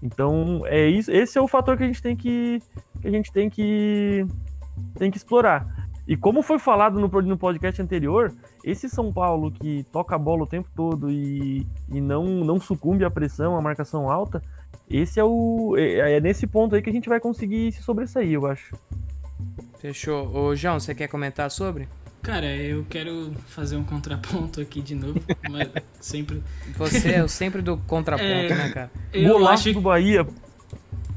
Então, 0.00 0.62
é 0.66 0.86
isso, 0.86 1.10
esse 1.10 1.36
é 1.36 1.40
o 1.40 1.48
fator 1.48 1.76
que 1.76 1.82
a 1.82 1.86
gente 1.86 2.00
tem 2.00 2.14
que, 2.16 2.62
que 3.02 3.08
a 3.08 3.10
gente 3.10 3.32
tem 3.32 3.50
que 3.50 4.24
tem 4.94 5.10
que 5.10 5.16
explorar. 5.16 5.66
E 6.06 6.16
como 6.16 6.40
foi 6.40 6.58
falado 6.58 6.98
no, 6.98 7.08
no 7.22 7.36
podcast 7.36 7.82
anterior, 7.82 8.32
esse 8.64 8.88
São 8.88 9.12
Paulo 9.12 9.50
que 9.50 9.84
toca 9.92 10.14
a 10.14 10.18
bola 10.18 10.44
o 10.44 10.46
tempo 10.46 10.68
todo 10.74 11.10
e, 11.10 11.66
e 11.92 12.00
não, 12.00 12.24
não 12.24 12.58
sucumbe 12.58 13.04
à 13.04 13.10
pressão, 13.10 13.56
à 13.56 13.60
marcação 13.60 14.10
alta, 14.10 14.40
esse 14.90 15.18
é 15.20 15.24
o. 15.24 15.74
É, 15.76 16.16
é 16.16 16.20
nesse 16.20 16.46
ponto 16.46 16.74
aí 16.74 16.82
que 16.82 16.90
a 16.90 16.92
gente 16.92 17.08
vai 17.08 17.20
conseguir 17.20 17.72
se 17.72 17.82
sobressair, 17.82 18.32
eu 18.32 18.46
acho. 18.46 18.74
Fechou. 19.80 20.34
Ô, 20.34 20.54
João, 20.56 20.78
você 20.80 20.94
quer 20.94 21.08
comentar 21.08 21.50
sobre? 21.50 21.88
Cara, 22.22 22.46
eu 22.46 22.84
quero 22.90 23.32
fazer 23.46 23.76
um 23.76 23.84
contraponto 23.84 24.60
aqui 24.60 24.80
de 24.82 24.94
novo, 24.94 25.20
mas 25.48 25.68
sempre. 26.00 26.42
Você 26.76 27.12
é 27.12 27.22
o 27.22 27.28
sempre 27.28 27.62
do 27.62 27.76
contraponto, 27.76 28.28
É. 28.28 28.48
né, 28.48 28.70
cara? 28.70 28.90
Eu 29.12 29.34
golaço 29.34 29.68
acho 29.68 29.72
do 29.74 29.80
Bahia. 29.80 30.26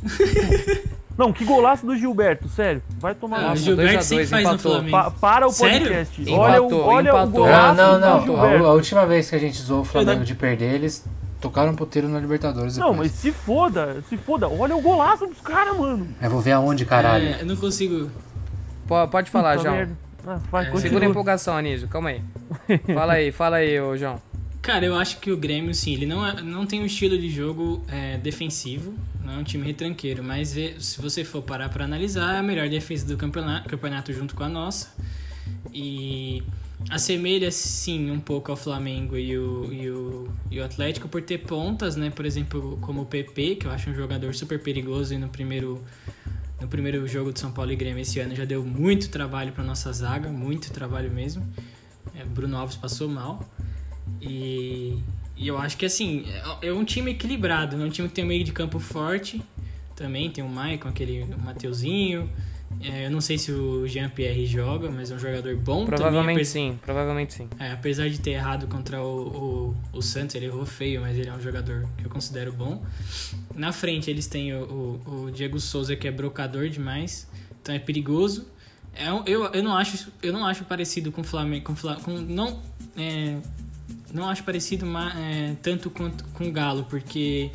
não, 1.17 1.33
que 1.33 1.43
golaço 1.43 1.85
do 1.85 1.95
Gilberto, 1.95 2.47
sério. 2.49 2.81
Vai 2.99 3.13
tomar 3.15 3.39
Ah, 3.49 3.53
o 3.53 3.55
Gilberto 3.55 3.93
2 3.93 3.97
a 3.97 4.01
sempre 4.01 4.25
2, 4.25 4.29
faz 4.29 4.43
no 4.47 4.53
empatou. 4.53 4.71
Flamengo. 4.73 4.91
Pa- 4.97 5.11
para 5.11 5.47
o 5.47 5.51
Sério? 5.51 5.79
podcast. 5.87 6.21
Empatou, 6.21 6.39
olha 6.39 6.61
o, 6.63 6.79
olha 6.81 7.09
empatou. 7.09 7.27
o 7.27 7.31
golaço 7.31 7.75
Não, 7.77 7.91
não, 7.99 7.99
do 7.99 8.05
não. 8.05 8.21
Gilberto. 8.25 8.65
A, 8.65 8.67
a 8.69 8.73
última 8.73 9.05
vez 9.05 9.29
que 9.29 9.35
a 9.35 9.39
gente 9.39 9.61
zoou 9.61 9.81
o 9.81 9.85
Flamengo 9.85 10.23
de 10.23 10.35
perder, 10.35 10.73
eles 10.75 11.05
tocaram 11.41 11.71
um 11.71 11.75
puteiro 11.75 12.07
na 12.07 12.19
Libertadores 12.19 12.77
Não, 12.77 12.91
depois. 12.91 13.11
mas 13.11 13.19
se 13.19 13.31
foda, 13.31 14.01
se 14.07 14.15
foda. 14.17 14.47
Olha 14.47 14.75
o 14.75 14.81
golaço 14.81 15.25
dos 15.27 15.41
caras, 15.41 15.77
mano. 15.77 16.07
Eu 16.21 16.29
vou 16.29 16.39
ver 16.41 16.51
aonde, 16.53 16.85
caralho. 16.85 17.25
É, 17.27 17.41
eu 17.41 17.45
não 17.45 17.55
consigo. 17.55 18.09
Pô, 18.87 19.07
pode 19.07 19.29
falar, 19.31 19.51
Puta 19.57 19.63
João. 19.63 19.75
merda. 19.75 19.97
Ah, 20.27 20.39
vai, 20.51 20.67
É. 20.69 20.77
Segura 20.77 21.05
a 21.05 21.09
empolgação, 21.09 21.55
Anísio. 21.57 21.87
Calma 21.87 22.09
aí. 22.09 22.21
Fala 22.93 23.13
aí, 23.13 23.31
fala 23.31 23.55
aí, 23.57 23.79
ô 23.81 23.97
João. 23.97 24.21
Cara, 24.61 24.85
eu 24.85 24.95
acho 24.95 25.17
que 25.19 25.31
o 25.31 25.37
Grêmio, 25.37 25.73
sim, 25.73 25.93
ele 25.93 26.05
não, 26.05 26.23
é- 26.25 26.39
não 26.43 26.67
tem 26.67 26.79
um 26.81 26.85
estilo 26.85 27.17
de 27.17 27.27
jogo 27.31 27.83
é, 27.87 28.17
defensivo, 28.19 28.93
não 29.25 29.33
é 29.33 29.37
um 29.37 29.43
time 29.43 29.65
retranqueiro, 29.65 30.23
mas 30.23 30.53
vê- 30.53 30.75
se 30.77 31.01
você 31.01 31.23
for 31.23 31.41
parar 31.41 31.69
pra 31.69 31.85
analisar, 31.85 32.35
é 32.35 32.37
a 32.39 32.43
melhor 32.43 32.69
defesa 32.69 33.07
do 33.07 33.17
campeonato, 33.17 33.67
campeonato 33.67 34.13
junto 34.13 34.35
com 34.35 34.43
a 34.43 34.49
nossa. 34.49 34.89
E 35.73 36.43
assemelha 36.89 37.51
sim 37.51 38.11
um 38.11 38.19
pouco 38.19 38.51
ao 38.51 38.57
Flamengo 38.57 39.17
e 39.17 39.37
o, 39.37 39.71
e 39.71 39.89
o, 39.89 40.33
e 40.49 40.59
o 40.59 40.63
Atlético 40.63 41.07
por 41.07 41.21
ter 41.21 41.39
pontas, 41.39 41.95
né? 41.95 42.09
Por 42.09 42.25
exemplo, 42.25 42.77
como 42.81 43.01
o 43.01 43.05
PP, 43.05 43.55
que 43.55 43.67
eu 43.67 43.71
acho 43.71 43.89
um 43.89 43.95
jogador 43.95 44.33
super 44.33 44.61
perigoso 44.61 45.13
e 45.13 45.17
no 45.17 45.29
primeiro, 45.29 45.83
no 46.59 46.67
primeiro 46.67 47.07
jogo 47.07 47.31
de 47.31 47.39
São 47.39 47.51
Paulo 47.51 47.71
e 47.71 47.75
Grêmio 47.75 48.01
esse 48.01 48.19
ano 48.19 48.35
já 48.35 48.45
deu 48.45 48.63
muito 48.63 49.09
trabalho 49.09 49.51
para 49.51 49.63
nossa 49.63 49.91
zaga, 49.93 50.29
muito 50.29 50.71
trabalho 50.71 51.11
mesmo. 51.11 51.45
É, 52.15 52.25
Bruno 52.25 52.57
Alves 52.57 52.75
passou 52.75 53.07
mal. 53.07 53.47
E, 54.21 54.97
e 55.37 55.47
eu 55.47 55.57
acho 55.57 55.77
que 55.77 55.85
assim, 55.85 56.25
é, 56.61 56.67
é 56.67 56.73
um 56.73 56.83
time 56.83 57.11
equilibrado, 57.11 57.81
é 57.81 57.85
um 57.85 57.89
time 57.89 58.07
que 58.07 58.13
tem 58.13 58.23
um 58.23 58.27
meio 58.27 58.43
de 58.43 58.51
campo 58.51 58.79
forte. 58.79 59.41
Também 59.95 60.31
tem 60.31 60.43
o 60.43 60.49
Maicon, 60.49 60.89
aquele 60.89 61.25
Mateuzinho. 61.43 62.29
É, 62.83 63.05
eu 63.05 63.11
não 63.11 63.21
sei 63.21 63.37
se 63.37 63.51
o 63.51 63.87
Jean-Pierre 63.87 64.45
joga, 64.45 64.89
mas 64.89 65.11
é 65.11 65.15
um 65.15 65.19
jogador 65.19 65.55
bom 65.57 65.85
Provavelmente 65.85 66.35
também. 66.35 66.45
sim, 66.45 66.79
provavelmente 66.81 67.33
sim. 67.33 67.47
É, 67.59 67.71
apesar 67.71 68.09
de 68.09 68.19
ter 68.19 68.31
errado 68.31 68.67
contra 68.67 69.01
o, 69.03 69.75
o, 69.93 69.97
o, 69.97 70.01
Santos, 70.01 70.35
ele 70.35 70.45
errou 70.47 70.65
feio, 70.65 71.01
mas 71.01 71.17
ele 71.17 71.29
é 71.29 71.33
um 71.33 71.41
jogador 71.41 71.87
que 71.97 72.05
eu 72.05 72.09
considero 72.09 72.51
bom. 72.51 72.83
Na 73.55 73.71
frente 73.71 74.09
eles 74.09 74.27
têm 74.27 74.53
o, 74.53 74.63
o, 75.05 75.21
o 75.25 75.31
Diego 75.31 75.59
Souza, 75.59 75.95
que 75.95 76.07
é 76.07 76.11
brocador 76.11 76.69
demais, 76.69 77.27
então 77.61 77.73
é 77.75 77.79
perigoso. 77.79 78.47
É, 78.95 79.11
um- 79.11 79.23
eu, 79.25 79.45
eu, 79.53 79.63
não 79.63 79.75
acho, 79.75 80.11
eu 80.21 80.33
não 80.33 80.45
acho 80.45 80.63
parecido 80.65 81.11
com 81.11 81.21
o 81.21 81.23
Flamengo. 81.23 81.65
Com, 81.65 81.75
Fla- 81.75 81.95
com, 81.97 82.11
não, 82.11 82.59
é, 82.97 83.37
não 84.13 84.29
acho 84.29 84.43
parecido 84.43 84.85
é, 85.17 85.55
tanto 85.61 85.89
quanto 85.89 86.23
com 86.33 86.47
o 86.47 86.51
Galo, 86.51 86.85
porque 86.89 87.49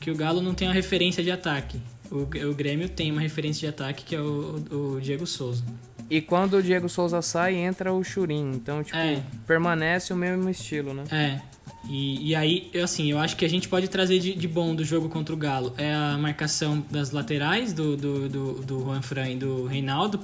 que 0.00 0.10
o 0.10 0.16
Galo 0.16 0.40
não 0.40 0.54
tem 0.54 0.66
uma 0.66 0.74
referência 0.74 1.22
de 1.22 1.30
ataque. 1.30 1.80
O, 2.10 2.22
o 2.48 2.54
Grêmio 2.54 2.88
tem 2.88 3.10
uma 3.12 3.20
referência 3.20 3.60
de 3.60 3.74
ataque 3.74 4.04
que 4.04 4.16
é 4.16 4.20
o, 4.20 4.56
o 4.96 5.00
Diego 5.00 5.26
Souza. 5.26 5.62
E 6.08 6.20
quando 6.20 6.54
o 6.54 6.62
Diego 6.62 6.88
Souza 6.88 7.22
sai, 7.22 7.54
entra 7.54 7.92
o 7.92 8.02
Churin. 8.02 8.50
Então, 8.54 8.82
tipo, 8.82 8.96
É. 8.96 9.22
permanece 9.46 10.12
o 10.12 10.16
mesmo 10.16 10.48
estilo, 10.50 10.92
né? 10.92 11.04
É. 11.12 11.40
E, 11.88 12.30
e 12.30 12.34
aí, 12.34 12.68
eu, 12.74 12.82
assim, 12.84 13.10
eu 13.10 13.18
acho 13.18 13.36
que 13.36 13.44
a 13.44 13.48
gente 13.48 13.68
pode 13.68 13.86
trazer 13.88 14.18
de, 14.18 14.34
de 14.34 14.48
bom 14.48 14.74
do 14.74 14.84
jogo 14.84 15.08
contra 15.08 15.32
o 15.34 15.38
Galo 15.38 15.72
é 15.78 15.94
a 15.94 16.18
marcação 16.18 16.84
das 16.90 17.10
laterais 17.12 17.72
do, 17.72 17.96
do, 17.96 18.28
do, 18.28 18.52
do 18.62 18.80
Juan 18.80 19.00
Fran 19.02 19.30
e 19.30 19.36
do 19.36 19.64
Reinaldo. 19.66 20.20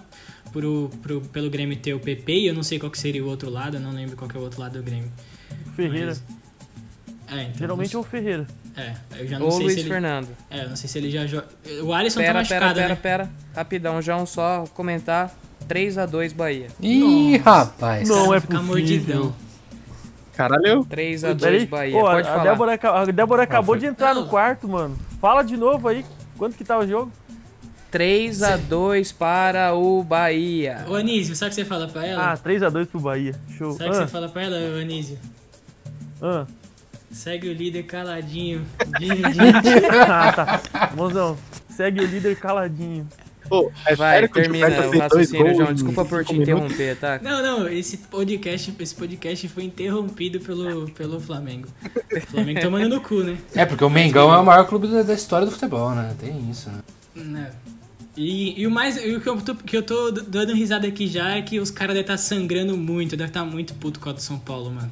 Pro, 0.52 0.90
pro, 1.02 1.20
pelo 1.20 1.50
Grêmio 1.50 1.76
ter 1.76 1.92
o 1.92 2.00
PP, 2.00 2.32
e 2.32 2.46
eu 2.46 2.54
não 2.54 2.62
sei 2.62 2.78
qual 2.78 2.90
que 2.90 2.98
seria 2.98 3.22
o 3.22 3.28
outro 3.28 3.50
lado, 3.50 3.76
eu 3.76 3.80
não 3.80 3.90
lembro 3.92 4.16
qual 4.16 4.28
que 4.30 4.36
é 4.36 4.40
o 4.40 4.42
outro 4.42 4.58
lado 4.60 4.78
do 4.78 4.82
Grêmio. 4.82 5.10
Ferreira. 5.74 6.06
Mas- 6.06 6.22
É, 7.38 7.42
então, 7.42 7.54
Geralmente 7.58 7.94
é 7.94 7.98
o 7.98 8.02
Ferreira. 8.02 8.46
É, 8.76 8.92
eu 9.18 9.26
já 9.26 9.38
não 9.38 9.46
Ou 9.46 9.52
sei 9.52 9.62
Luiz 9.62 9.74
se 9.74 9.80
ele. 9.80 9.88
Fernando. 9.88 10.28
É, 10.50 10.64
eu 10.64 10.68
não 10.68 10.76
sei 10.76 10.88
se 10.88 10.98
ele 10.98 11.10
já 11.10 11.26
joga. 11.26 11.46
O 11.82 11.92
Alisson 11.94 12.20
tá 12.20 12.26
Pera, 12.26 12.32
pera, 12.44 12.60
machucado, 12.60 12.74
pera, 12.74 12.88
né? 12.90 12.94
pera. 13.02 13.30
Rapidão, 13.54 14.02
João, 14.02 14.26
só 14.26 14.64
comentar. 14.74 15.34
3x2 15.68 16.34
Bahia. 16.34 16.66
Ih, 16.80 17.38
Nossa. 17.38 17.50
rapaz. 17.64 18.08
Não 18.08 18.32
é 18.34 18.38
possível. 18.40 18.62
mordidão. 18.62 19.34
Caralho, 20.36 20.84
3x2 20.84 21.40
Peraí. 21.40 21.66
Bahia. 21.66 21.96
Ô, 21.96 22.00
Pode 22.02 22.28
a, 22.28 22.32
falar. 22.32 22.42
Débora, 22.44 22.72
a 22.74 23.04
Débora 23.06 23.42
acabou 23.44 23.74
foi. 23.74 23.80
de 23.80 23.86
entrar 23.86 24.14
no 24.14 24.20
Não. 24.22 24.28
quarto, 24.28 24.68
mano. 24.68 24.96
Fala 25.20 25.42
de 25.42 25.56
novo 25.56 25.88
aí. 25.88 26.04
Quanto 26.36 26.54
que 26.56 26.62
tá 26.64 26.78
o 26.78 26.86
jogo? 26.86 27.10
3x2 27.90 29.14
para 29.16 29.74
o 29.74 30.02
Bahia. 30.02 30.84
Ô 30.88 30.94
Anísio, 30.94 31.34
sabe 31.34 31.48
o 31.48 31.54
que 31.54 31.62
você 31.62 31.64
fala 31.64 31.88
pra 31.88 32.06
ela? 32.06 32.32
Ah, 32.32 32.36
3x2 32.36 32.86
pro 32.86 33.00
Bahia. 33.00 33.34
Show. 33.56 33.72
sabe 33.72 33.84
o 33.88 33.92
que 33.92 33.96
você 33.96 34.02
Ah, 34.02 34.08
fala 34.08 34.28
pra 34.28 34.42
ela, 34.42 34.56
Anísio? 34.80 35.18
ah. 36.20 36.44
Segue 37.16 37.48
o 37.48 37.52
líder 37.54 37.84
caladinho. 37.84 38.66
Ah, 40.06 40.32
tá. 40.70 40.92
Mozão, 40.94 41.36
segue 41.66 42.02
o 42.02 42.06
líder 42.06 42.36
caladinho. 42.36 43.08
Pô, 43.48 43.72
é 43.86 43.96
Vai, 43.96 44.24
o 44.24 44.28
termina 44.28 44.86
o 44.86 44.98
raciocínio, 44.98 45.54
João. 45.54 45.72
Desculpa 45.72 46.04
por 46.04 46.24
te 46.26 46.36
interromper, 46.36 46.94
tá? 46.96 47.18
Não, 47.22 47.42
não, 47.42 47.68
esse 47.68 47.96
podcast, 47.96 48.74
esse 48.78 48.94
podcast 48.94 49.48
foi 49.48 49.64
interrompido 49.64 50.40
pelo, 50.40 50.90
pelo 50.90 51.18
Flamengo. 51.18 51.68
O 52.12 52.20
Flamengo 52.26 52.60
tomando 52.60 52.88
no 52.88 53.00
cu, 53.00 53.22
né? 53.22 53.38
É, 53.54 53.64
porque 53.64 53.82
o 53.82 53.88
Mengão 53.88 54.32
é 54.32 54.38
o 54.38 54.44
maior 54.44 54.66
clube 54.66 54.86
da, 54.86 55.02
da 55.02 55.14
história 55.14 55.46
do 55.46 55.52
futebol, 55.52 55.92
né? 55.92 56.14
Tem 56.20 56.50
isso, 56.50 56.68
né? 56.68 56.80
Não. 57.14 57.48
E, 58.14 58.60
e 58.60 58.66
o 58.66 58.70
mais. 58.70 59.02
E 59.02 59.16
o 59.16 59.22
que 59.22 59.28
eu, 59.28 59.40
tô, 59.40 59.54
que 59.54 59.76
eu 59.76 59.82
tô 59.82 60.10
dando 60.10 60.52
risada 60.52 60.86
aqui 60.86 61.06
já 61.06 61.30
é 61.36 61.40
que 61.40 61.58
os 61.58 61.70
caras 61.70 61.94
devem 61.94 62.02
estar 62.02 62.18
sangrando 62.18 62.76
muito, 62.76 63.16
devem 63.16 63.28
estar 63.28 63.44
muito 63.44 63.72
puto 63.74 64.00
com 64.00 64.10
a 64.10 64.12
do 64.12 64.20
São 64.20 64.38
Paulo, 64.38 64.70
mano. 64.70 64.90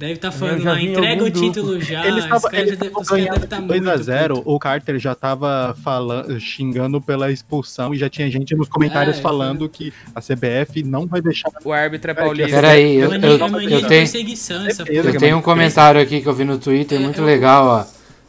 Deve 0.00 0.14
estar 0.14 0.32
falando 0.32 0.62
já 0.62 0.72
lá, 0.72 0.80
entrega 0.80 1.22
o 1.24 1.30
título 1.30 1.78
já. 1.78 2.06
Eles 2.06 2.24
já 2.24 2.30
devem- 2.30 2.34
os 2.34 2.42
caras 2.42 2.78
devem 2.78 3.44
estar 3.44 3.60
muito 3.60 3.84
2x0, 3.84 4.34
puto. 4.36 4.50
o 4.50 4.58
Carter 4.58 4.98
já 4.98 5.14
tava 5.14 5.76
falando, 5.84 6.40
xingando 6.40 7.02
pela 7.02 7.30
expulsão 7.30 7.92
e 7.92 7.98
já 7.98 8.08
tinha 8.08 8.30
gente 8.30 8.54
nos 8.56 8.66
comentários 8.66 9.18
É, 9.18 9.20
falando 9.20 9.68
que 9.68 9.92
a 10.14 10.20
CBF 10.22 10.82
não 10.82 11.06
vai 11.06 11.20
deixar. 11.20 11.50
O 11.62 11.70
árbitro 11.70 12.12
é 12.12 12.14
paulista. 12.14 12.50
Peraí, 12.50 12.94
eu, 12.96 13.12
eu, 13.12 13.12
eu 13.12 13.86
tenho, 13.86 14.08
eu 15.04 15.18
tenho 15.18 15.36
um 15.36 15.42
comentário 15.42 16.00
aqui 16.00 16.22
que 16.22 16.26
eu 16.28 16.32
vi 16.34 16.44
no 16.44 16.56
Twitter 16.58 16.98
É, 16.98 17.02
muito 17.02 17.20
eu- 17.20 17.24
legal, 17.26 17.66
ó. 17.66 17.84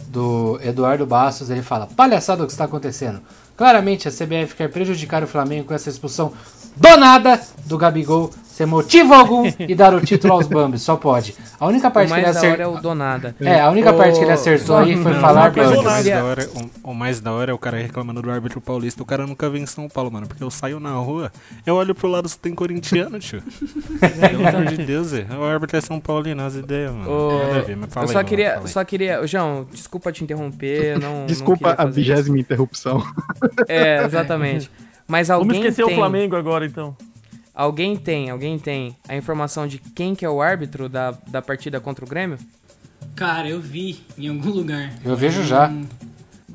Do 0.09 0.59
Eduardo 0.61 1.05
Bastos, 1.05 1.49
ele 1.49 1.61
fala: 1.61 1.87
Palhaçada 1.87 2.43
o 2.43 2.45
que 2.45 2.51
está 2.51 2.65
acontecendo. 2.65 3.21
Claramente 3.55 4.09
a 4.09 4.11
CBF 4.11 4.55
quer 4.55 4.67
prejudicar 4.69 5.23
o 5.23 5.27
Flamengo 5.27 5.65
com 5.67 5.73
essa 5.73 5.89
expulsão 5.89 6.33
do 6.75 6.97
nada 6.97 7.39
do 7.65 7.77
Gabigol, 7.77 8.29
sem 8.61 8.67
motivo 8.67 9.13
algum, 9.13 9.43
e 9.59 9.75
dar 9.75 9.93
o 9.93 10.01
título 10.01 10.33
aos 10.33 10.47
Bambis. 10.47 10.81
Só 10.81 10.95
pode. 10.95 11.35
A 11.59 11.67
única 11.67 11.87
O 11.87 11.91
parte 11.91 12.07
que 12.13 12.19
ele 12.19 12.27
hora 12.27 12.35
é 12.35 12.37
acertou. 12.37 12.75
o 12.75 12.81
Donada. 12.81 13.35
É, 13.39 13.59
a 13.59 13.69
única 13.69 13.91
Ô, 13.91 13.97
parte 13.97 14.17
que 14.17 14.23
ele 14.23 14.31
acertou 14.31 14.77
aí 14.77 14.95
foi 14.97 15.13
não, 15.13 15.19
falar 15.21 15.51
não, 15.51 15.63
Mas 15.63 15.71
o 15.71 15.83
Bambis. 15.83 15.91
mais, 15.91 16.05
da 16.05 16.23
hora, 16.23 16.49
o, 16.83 16.91
o 16.91 16.93
mais 16.93 17.21
da 17.21 17.31
hora 17.33 17.51
é 17.51 17.53
o 17.53 17.57
cara 17.57 17.77
reclamando 17.77 18.21
do 18.21 18.31
árbitro 18.31 18.61
paulista. 18.61 19.01
O 19.01 19.05
cara 19.05 19.25
nunca 19.25 19.49
vem 19.49 19.63
em 19.63 19.65
São 19.65 19.87
Paulo, 19.89 20.11
mano. 20.11 20.27
Porque 20.27 20.43
eu 20.43 20.51
saio 20.51 20.79
na 20.79 20.91
rua, 20.93 21.31
eu 21.65 21.75
olho 21.75 21.93
pro 21.95 22.07
lado 22.07 22.27
só 22.29 22.37
tem 22.41 22.53
corintiano, 22.53 23.19
tio. 23.19 23.41
Pelo 23.99 24.47
amor 24.47 24.65
de 24.65 24.77
Deus, 24.85 25.13
é. 25.13 25.25
o 25.31 25.43
árbitro 25.43 25.77
é 25.77 25.81
São 25.81 25.99
Paulino, 25.99 26.41
as 26.43 26.55
ideias, 26.55 26.91
mano. 26.91 27.63
Ver, 27.65 27.75
mas 27.77 27.93
fala 27.93 28.05
eu 28.05 28.09
aí, 28.09 28.13
só 28.13 28.19
mano, 28.19 28.29
queria, 28.29 28.59
aí. 28.59 28.67
só 28.67 28.83
queria, 28.83 29.27
João, 29.27 29.67
desculpa 29.71 30.11
te 30.11 30.23
interromper, 30.23 30.99
não. 30.99 31.19
não 31.21 31.25
Desculpa 31.25 31.69
queria 31.75 31.83
a 31.83 31.85
vigésima 31.91 32.39
interrupção. 32.39 33.03
É, 33.67 34.03
exatamente. 34.05 34.69
Mas 35.07 35.27
Vamos 35.27 35.43
alguém 35.43 35.59
esquecer 35.61 35.85
tem, 35.85 35.93
o 35.93 35.97
Flamengo 35.97 36.35
agora, 36.35 36.65
então. 36.65 36.95
Alguém 37.53 37.95
tem, 37.95 38.29
alguém 38.29 38.57
tem 38.59 38.95
a 39.07 39.15
informação 39.15 39.67
de 39.67 39.77
quem 39.77 40.13
que 40.15 40.25
é 40.25 40.29
o 40.29 40.41
árbitro 40.41 40.87
da, 40.89 41.11
da 41.27 41.41
partida 41.41 41.79
contra 41.79 42.03
o 42.05 42.07
Grêmio? 42.07 42.37
Cara, 43.15 43.49
eu 43.49 43.59
vi 43.59 43.99
em 44.17 44.27
algum 44.29 44.49
lugar. 44.49 44.91
Eu 45.03 45.15
vejo 45.15 45.43
já. 45.43 45.67
Hum, 45.69 45.85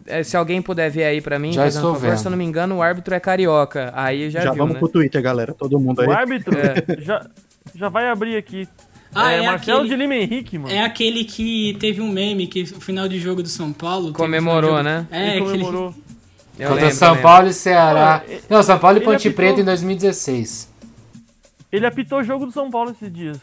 É, 0.06 0.22
se 0.22 0.36
alguém 0.36 0.62
puder 0.62 0.88
ver 0.90 1.02
aí 1.04 1.20
pra 1.20 1.36
mim, 1.38 1.52
Já 1.52 1.66
estou 1.66 1.92
favor, 1.94 2.08
vendo. 2.10 2.18
se 2.18 2.26
eu 2.26 2.30
não 2.30 2.38
me 2.38 2.44
engano, 2.44 2.76
o 2.76 2.82
árbitro 2.82 3.12
é 3.14 3.18
carioca. 3.20 3.92
Aí 3.94 4.30
já, 4.30 4.40
Já, 4.40 4.50
viu, 4.50 4.58
vamos 4.58 4.74
né? 4.74 4.78
pro 4.78 4.88
Twitter, 4.88 5.20
galera. 5.20 5.52
Todo 5.52 5.78
mundo 5.80 6.00
aí. 6.00 6.06
O 6.06 6.12
árbitro 6.12 6.56
É. 6.56 7.00
já, 7.02 7.26
já 7.74 7.88
vai 7.88 8.08
abrir 8.08 8.36
aqui. 8.36 8.68
Ah, 9.12 9.32
é 9.32 9.42
Marcelo 9.46 9.78
aquele- 9.80 9.94
de 9.96 10.00
Lima 10.02 10.14
Henrique, 10.14 10.58
mano. 10.58 10.72
É 10.72 10.84
aquele 10.84 11.24
que 11.24 11.76
teve 11.80 12.00
um 12.00 12.08
meme 12.12 12.46
que 12.46 12.62
o 12.62 12.80
final 12.80 13.08
de 13.08 13.18
jogo 13.18 13.42
do 13.42 13.48
São 13.48 13.72
Paulo. 13.72 14.12
Comemorou, 14.12 14.82
né? 14.82 15.06
É, 15.10 15.22
Ele 15.22 15.30
aquele. 15.40 15.44
comemorou. 15.64 15.94
Eu 16.58 16.68
Contra 16.68 16.84
lembro, 16.84 16.96
São 16.98 17.08
lembro. 17.08 17.22
Paulo 17.22 17.48
e 17.48 17.52
Ceará. 17.52 18.22
Ele- 18.28 18.40
Não, 18.48 18.62
São 18.62 18.78
Paulo 18.78 18.98
e 18.98 19.00
Ponte 19.00 19.26
apitou- 19.28 19.32
Preta 19.34 19.60
em 19.60 19.64
2016. 19.64 20.68
Ele 21.72 21.86
apitou 21.86 22.20
o 22.20 22.22
jogo 22.24 22.46
do 22.46 22.52
São 22.52 22.70
Paulo 22.70 22.90
esses 22.90 23.12
dias. 23.12 23.38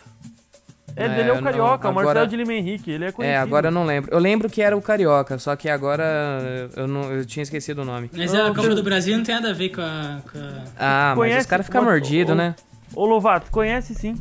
É, 0.96 1.06
É, 1.08 1.20
ele 1.22 1.30
é 1.30 1.32
o 1.32 1.36
não- 1.38 1.44
Carioca, 1.44 1.88
o 1.88 1.89
agora- 1.92 2.06
Marcelo 2.06 2.27
de 2.27 2.36
Lima 2.38 2.53
Henrique. 2.53 2.92
Ele 2.92 3.06
é 3.06 3.12
conhecido. 3.12 3.36
É, 3.36 3.38
agora 3.39 3.68
eu 3.68 3.72
não 3.72 3.84
lembro. 3.84 4.12
Eu 4.13 4.20
lembro 4.20 4.48
que 4.50 4.62
era 4.62 4.77
o 4.77 4.82
carioca, 4.82 5.39
só 5.39 5.56
que 5.56 5.68
agora 5.68 6.70
eu, 6.75 6.88
não, 6.88 7.12
eu 7.12 7.25
tinha 7.25 7.42
esquecido 7.42 7.82
o 7.82 7.86
nome. 7.86 8.12
Mas 8.15 8.32
Não, 8.32 8.51
a 8.51 8.56
Copa 8.56 8.75
do 8.75 8.84
Brasil 8.84 9.18
não 9.18 9.24
tem 9.24 9.34
nada 9.34 9.50
a 9.50 9.53
ver 9.53 9.70
com 9.70 9.82
a. 9.82 10.22
com 10.32 10.38
a- 10.38 10.63
Ah, 10.77 11.08
mas 11.10 11.18
Conhece- 11.18 11.39
os 11.42 11.46
caras 11.48 11.65
ficam 11.65 11.82
o- 11.82 11.86
mordidos, 11.86 12.34
o- 12.34 12.38
né? 12.38 12.56
Ô, 12.96 13.06
Lovato, 13.08 13.50
conhece 13.50 13.96
sim. 13.96 14.15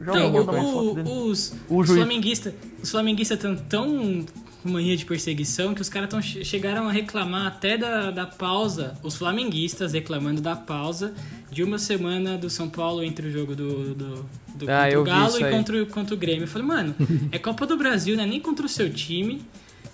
Não, 0.00 0.14
mais 0.14 0.64
o- 0.64 0.94
o- 0.94 1.26
os, 1.28 1.54
O 1.68 1.78
os 1.80 1.88
flamenguistas 1.90 2.54
os 2.82 2.90
estão 3.38 3.54
tão 3.54 4.24
mania 4.64 4.96
de 4.96 5.04
perseguição 5.04 5.74
que 5.74 5.80
os 5.82 5.88
caras 5.88 6.08
chegaram 6.44 6.88
a 6.88 6.92
reclamar 6.92 7.46
até 7.46 7.76
da, 7.76 8.10
da 8.10 8.26
pausa. 8.26 8.94
Os 9.02 9.16
flamenguistas 9.16 9.92
reclamando 9.92 10.40
da 10.40 10.54
pausa 10.56 11.12
de 11.50 11.62
uma 11.62 11.78
semana 11.78 12.36
do 12.38 12.48
São 12.48 12.68
Paulo 12.68 13.02
entre 13.02 13.26
o 13.28 13.30
jogo 13.30 13.54
do, 13.54 13.94
do, 13.94 14.26
do 14.54 14.70
Ah, 14.70 14.84
contra 14.86 15.00
o 15.00 15.04
Galo 15.04 15.38
e 15.40 15.50
contra, 15.50 15.82
o- 15.82 15.86
contra 15.86 16.14
o 16.14 16.18
Grêmio. 16.18 16.44
Eu 16.44 16.48
falei, 16.48 16.66
mano, 16.66 16.94
é 17.30 17.38
Copa 17.38 17.66
do 17.66 17.76
Brasil, 17.76 18.16
não 18.16 18.24
é 18.24 18.26
nem 18.26 18.40
contra 18.40 18.64
o 18.64 18.68
seu 18.68 18.88
time. 18.90 19.42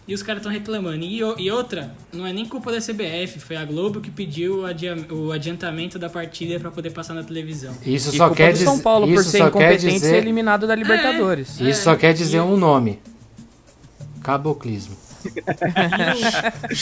E 0.07 0.15
os 0.15 0.23
caras 0.23 0.41
estão 0.41 0.51
reclamando. 0.51 1.05
E, 1.05 1.19
e 1.19 1.51
outra, 1.51 1.95
não 2.15 2.27
é 2.27 2.33
nem 2.33 2.47
culpa 2.47 2.73
da 2.73 2.79
CBF, 2.79 3.39
foi 3.41 3.57
a 3.57 3.65
Globo 3.67 4.01
que 4.01 4.11
pediu 4.11 4.61
o, 4.61 4.65
adia- 4.65 4.97
o 5.11 5.33
adiantamento 5.33 5.99
da 5.99 6.09
partida 6.09 6.59
pra 6.59 6.71
poder 6.71 6.91
passar 6.93 7.13
na 7.13 7.23
televisão. 7.23 7.75
Isso 7.85 8.15
E 8.15 8.17
só 8.17 8.29
culpa 8.29 8.37
quer 8.37 8.53
dizer. 8.55 8.65
São 8.65 8.79
Paulo 8.79 9.07
por 9.07 9.15
isso 9.21 9.25
ser 9.31 9.39
só 9.39 9.51
quer 9.51 9.75
incompetente 9.75 9.87
e 9.87 9.91
ser 9.91 10.07
dizer. 10.07 10.17
eliminado 10.17 10.67
da 10.67 10.75
Libertadores. 10.75 11.61
Isso 11.61 11.83
só 11.83 11.95
quer 11.95 12.15
dizer 12.15 12.41
um 12.41 12.57
nome. 12.57 12.99
Caboclismo. 14.23 14.97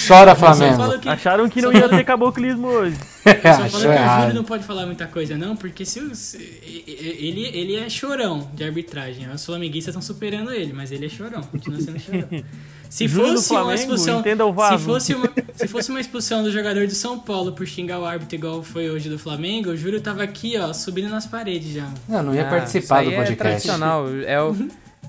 Chora 0.07 0.35
Flamengo. 0.35 0.99
que- 0.99 1.09
Acharam 1.09 1.49
que 1.49 1.63
não 1.63 1.73
ia 1.73 1.89
ter 1.89 2.05
caboclismo 2.05 2.67
hoje. 2.69 2.97
Só 3.25 3.69
que 3.69 3.87
o. 3.87 4.21
Júlio 4.21 4.35
não 4.35 4.45
pode 4.45 4.65
falar 4.65 4.87
muita 4.87 5.07
coisa, 5.07 5.37
não, 5.37 5.57
porque 5.57 5.85
se, 5.85 6.01
o- 6.01 6.15
se- 6.15 6.37
ele, 6.37 7.47
ele 7.47 7.77
é 7.77 7.89
chorão 7.89 8.49
de 8.55 8.65
arbitragem. 8.65 9.29
Os 9.31 9.45
flamenguistas 9.45 9.95
estão 9.95 10.03
superando 10.03 10.53
ele, 10.53 10.73
mas 10.73 10.93
ele 10.93 11.07
é 11.07 11.09
chorão, 11.09 11.43
continua 11.43 11.81
sendo 11.81 11.99
chorão. 11.99 12.29
Se 12.89 13.09
Júlio 13.09 13.33
do 13.33 13.37
fosse 13.39 13.51
uma 13.53 13.59
Flamengo, 13.63 13.81
expulsão. 13.81 14.21
entenda 14.21 14.47
o 14.47 14.55
Se 14.55 14.79
fosse, 14.79 15.13
uma, 15.15 15.29
Se 15.57 15.67
fosse 15.69 15.91
uma 15.91 16.01
expulsão 16.01 16.45
do 16.45 16.53
jogador 16.53 16.87
de 16.87 16.95
São 16.95 17.19
Paulo 17.19 17.51
por 17.53 17.67
xingar 17.67 17.99
o 17.99 18.05
árbitro 18.05 18.37
igual 18.37 18.63
foi 18.63 18.89
hoje 18.89 19.09
do 19.09 19.19
Flamengo, 19.19 19.71
o 19.71 19.77
Júlio 19.77 20.01
tava 20.01 20.23
aqui, 20.23 20.57
ó, 20.57 20.73
subindo 20.73 21.09
nas 21.09 21.27
paredes 21.27 21.75
já. 21.75 21.89
Não, 22.09 22.23
não 22.23 22.35
ia 22.35 22.47
Ah, 22.47 22.51
participar 22.51 23.03
isso 23.03 23.11
do 23.11 23.15
É 23.15 23.17
podcast. 23.17 23.37
tradicional. 23.43 24.05
É 24.25 24.41
o, 24.41 24.57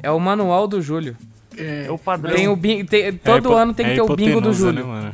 é 0.01 0.09
o 0.11 0.19
manual 0.19 0.67
do 0.67 0.81
Júlio. 0.81 1.15
É 1.57 1.87
o 1.91 1.97
padrão. 1.97 2.33
Tem 2.35 2.47
o 2.47 2.55
bing, 2.55 2.85
tem- 2.85 3.13
todo 3.13 3.53
É 3.53 3.61
ano 3.61 3.73
tem 3.73 3.85
que 3.85 3.91
é 3.93 3.95
ter 3.95 4.01
o 4.01 4.15
bingo 4.15 4.39
do 4.41 4.53
Júlio. 4.53 4.85
Né, 4.85 4.93
mano? 4.93 5.13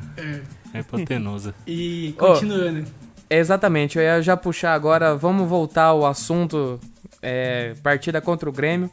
É 0.74 0.80
hipotenusa. 0.80 1.54
E 1.68 2.14
continuando. 2.18 2.86
É, 3.30 3.38
Exatamente, 3.38 3.98
eu 3.98 4.04
ia 4.04 4.22
já 4.22 4.36
puxar 4.38 4.74
agora, 4.74 5.16
vamos 5.16 5.48
voltar 5.48 5.86
ao 5.86 6.06
assunto 6.06 6.80
é, 7.22 7.74
partida 7.82 8.20
contra 8.22 8.48
o 8.50 8.52
Grêmio. 8.52 8.90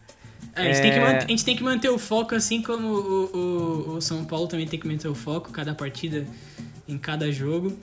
É, 0.55 0.63
a, 0.63 0.65
gente 0.65 0.81
tem 0.83 0.93
que 0.93 0.99
É. 0.99 1.01
manter, 1.03 1.25
a 1.25 1.29
gente 1.29 1.45
tem 1.45 1.57
que 1.57 1.63
manter 1.63 1.89
o 1.91 1.99
foco, 1.99 2.35
assim 2.35 2.63
como 2.63 2.89
o, 2.89 3.25
o, 3.37 3.95
o 3.97 4.01
São 4.01 4.25
Paulo 4.25 4.47
também 4.47 4.67
tem 4.67 4.79
que 4.81 4.87
manter 4.87 5.09
o 5.09 5.15
foco, 5.15 5.51
cada 5.51 5.75
partida 5.75 6.27
em 6.89 6.97
cada 6.97 7.31
jogo. 7.31 7.77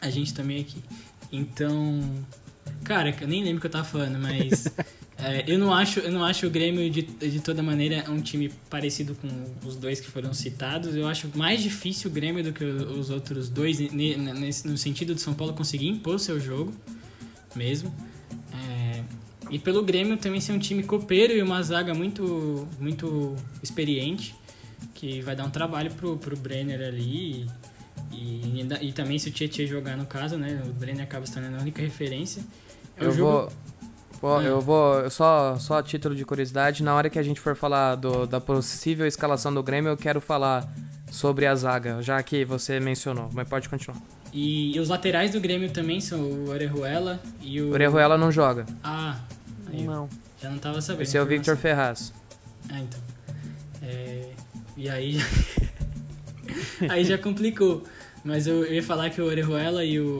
A 0.00 0.10
gente 0.10 0.32
também 0.34 0.60
aqui. 0.60 0.82
Então. 1.32 2.00
Cara, 2.84 3.14
eu 3.20 3.28
nem 3.28 3.42
lembro 3.42 3.58
o 3.58 3.60
que 3.60 3.66
eu 3.66 3.70
tava 3.70 3.84
falando, 3.84 4.18
mas. 4.18 4.66
é, 5.18 5.44
eu, 5.46 5.58
não 5.58 5.72
acho, 5.72 6.00
eu 6.00 6.12
não 6.12 6.24
acho 6.24 6.46
o 6.46 6.50
Grêmio, 6.50 6.88
de, 6.90 7.02
de 7.02 7.40
toda 7.40 7.62
maneira, 7.62 8.10
um 8.10 8.20
time 8.20 8.50
parecido 8.70 9.14
com 9.14 9.28
os 9.66 9.76
dois 9.76 10.00
que 10.00 10.08
foram 10.08 10.32
citados. 10.32 10.94
Eu 10.94 11.06
acho 11.06 11.30
mais 11.34 11.62
difícil 11.62 12.10
o 12.10 12.14
Grêmio 12.14 12.42
do 12.42 12.52
que 12.52 12.64
os 12.64 13.10
outros 13.10 13.48
dois, 13.48 13.78
nesse, 13.78 14.66
no 14.66 14.78
sentido 14.78 15.14
do 15.14 15.20
São 15.20 15.34
Paulo 15.34 15.52
conseguir 15.52 15.88
impor 15.88 16.16
o 16.16 16.18
seu 16.18 16.40
jogo 16.40 16.72
mesmo. 17.54 17.94
É, 18.52 19.02
e 19.50 19.58
pelo 19.58 19.82
Grêmio 19.82 20.16
também 20.16 20.40
ser 20.40 20.52
um 20.52 20.58
time 20.58 20.82
copeiro 20.82 21.32
e 21.32 21.42
uma 21.42 21.62
zaga 21.62 21.94
muito, 21.94 22.68
muito 22.78 23.34
experiente, 23.62 24.34
que 24.94 25.20
vai 25.22 25.34
dar 25.34 25.44
um 25.44 25.50
trabalho 25.50 25.90
pro, 25.92 26.16
pro 26.16 26.36
Brenner 26.36 26.80
ali. 26.86 27.46
E, 28.12 28.62
e, 28.62 28.68
e 28.82 28.92
também 28.92 29.18
se 29.18 29.28
o 29.28 29.32
Tietchan 29.32 29.66
jogar 29.66 29.96
no 29.96 30.06
caso, 30.06 30.36
né? 30.36 30.62
O 30.66 30.72
Brenner 30.72 31.02
acaba 31.02 31.26
se 31.26 31.32
tornando 31.32 31.56
a 31.56 31.60
única 31.60 31.82
referência. 31.82 32.42
É 33.00 33.04
Eu 33.04 33.12
jogo- 33.12 33.52
vou. 34.20 34.42
Eu 34.42 34.60
vou, 34.60 35.08
só, 35.10 35.56
só 35.58 35.78
a 35.78 35.82
título 35.82 36.14
de 36.14 36.24
curiosidade, 36.24 36.82
na 36.82 36.92
hora 36.94 37.08
que 37.08 37.18
a 37.18 37.22
gente 37.22 37.38
for 37.40 37.54
falar 37.54 37.94
do- 37.94 38.26
da 38.26 38.40
possível 38.40 39.06
escalação 39.06 39.54
do 39.54 39.62
Grêmio, 39.62 39.90
eu 39.90 39.96
quero 39.96 40.20
falar 40.20 40.68
sobre 41.10 41.46
a 41.46 41.54
zaga, 41.54 42.02
já 42.02 42.20
que 42.22 42.44
você 42.44 42.80
mencionou, 42.80 43.30
mas 43.32 43.48
pode 43.48 43.68
continuar. 43.68 43.96
E, 44.32 44.76
e 44.76 44.80
os 44.80 44.88
laterais 44.88 45.30
do 45.30 45.40
Grêmio 45.40 45.70
também 45.70 46.00
são 46.00 46.20
o 46.20 46.48
Orejuela 46.50 47.20
e 47.40 47.60
o. 47.62 47.70
Orejuela 47.72 48.18
não 48.18 48.30
joga, 48.32 48.66
Ah, 48.82 49.20
aí 49.72 49.84
eu 49.84 49.90
Não. 49.90 50.08
já 50.42 50.50
não 50.50 50.58
tava 50.58 50.80
sabendo. 50.82 51.02
esse 51.02 51.16
é 51.16 51.22
o 51.22 51.26
Victor. 51.26 51.56
Ferraz. 51.56 52.12
Ah, 52.68 52.80
então. 52.80 53.00
É, 53.82 54.30
E 54.76 54.90
aí 54.90 55.12
já... 55.18 55.24
aí 56.92 57.04
já 57.04 57.16
complicou. 57.16 57.84
Mas 58.28 58.46
eu, 58.46 58.62
eu 58.62 58.74
ia 58.74 58.82
falar 58.82 59.08
que 59.08 59.22
o 59.22 59.24
Orejuela 59.24 59.82
e 59.82 59.98
o, 59.98 60.04
o, 60.06 60.10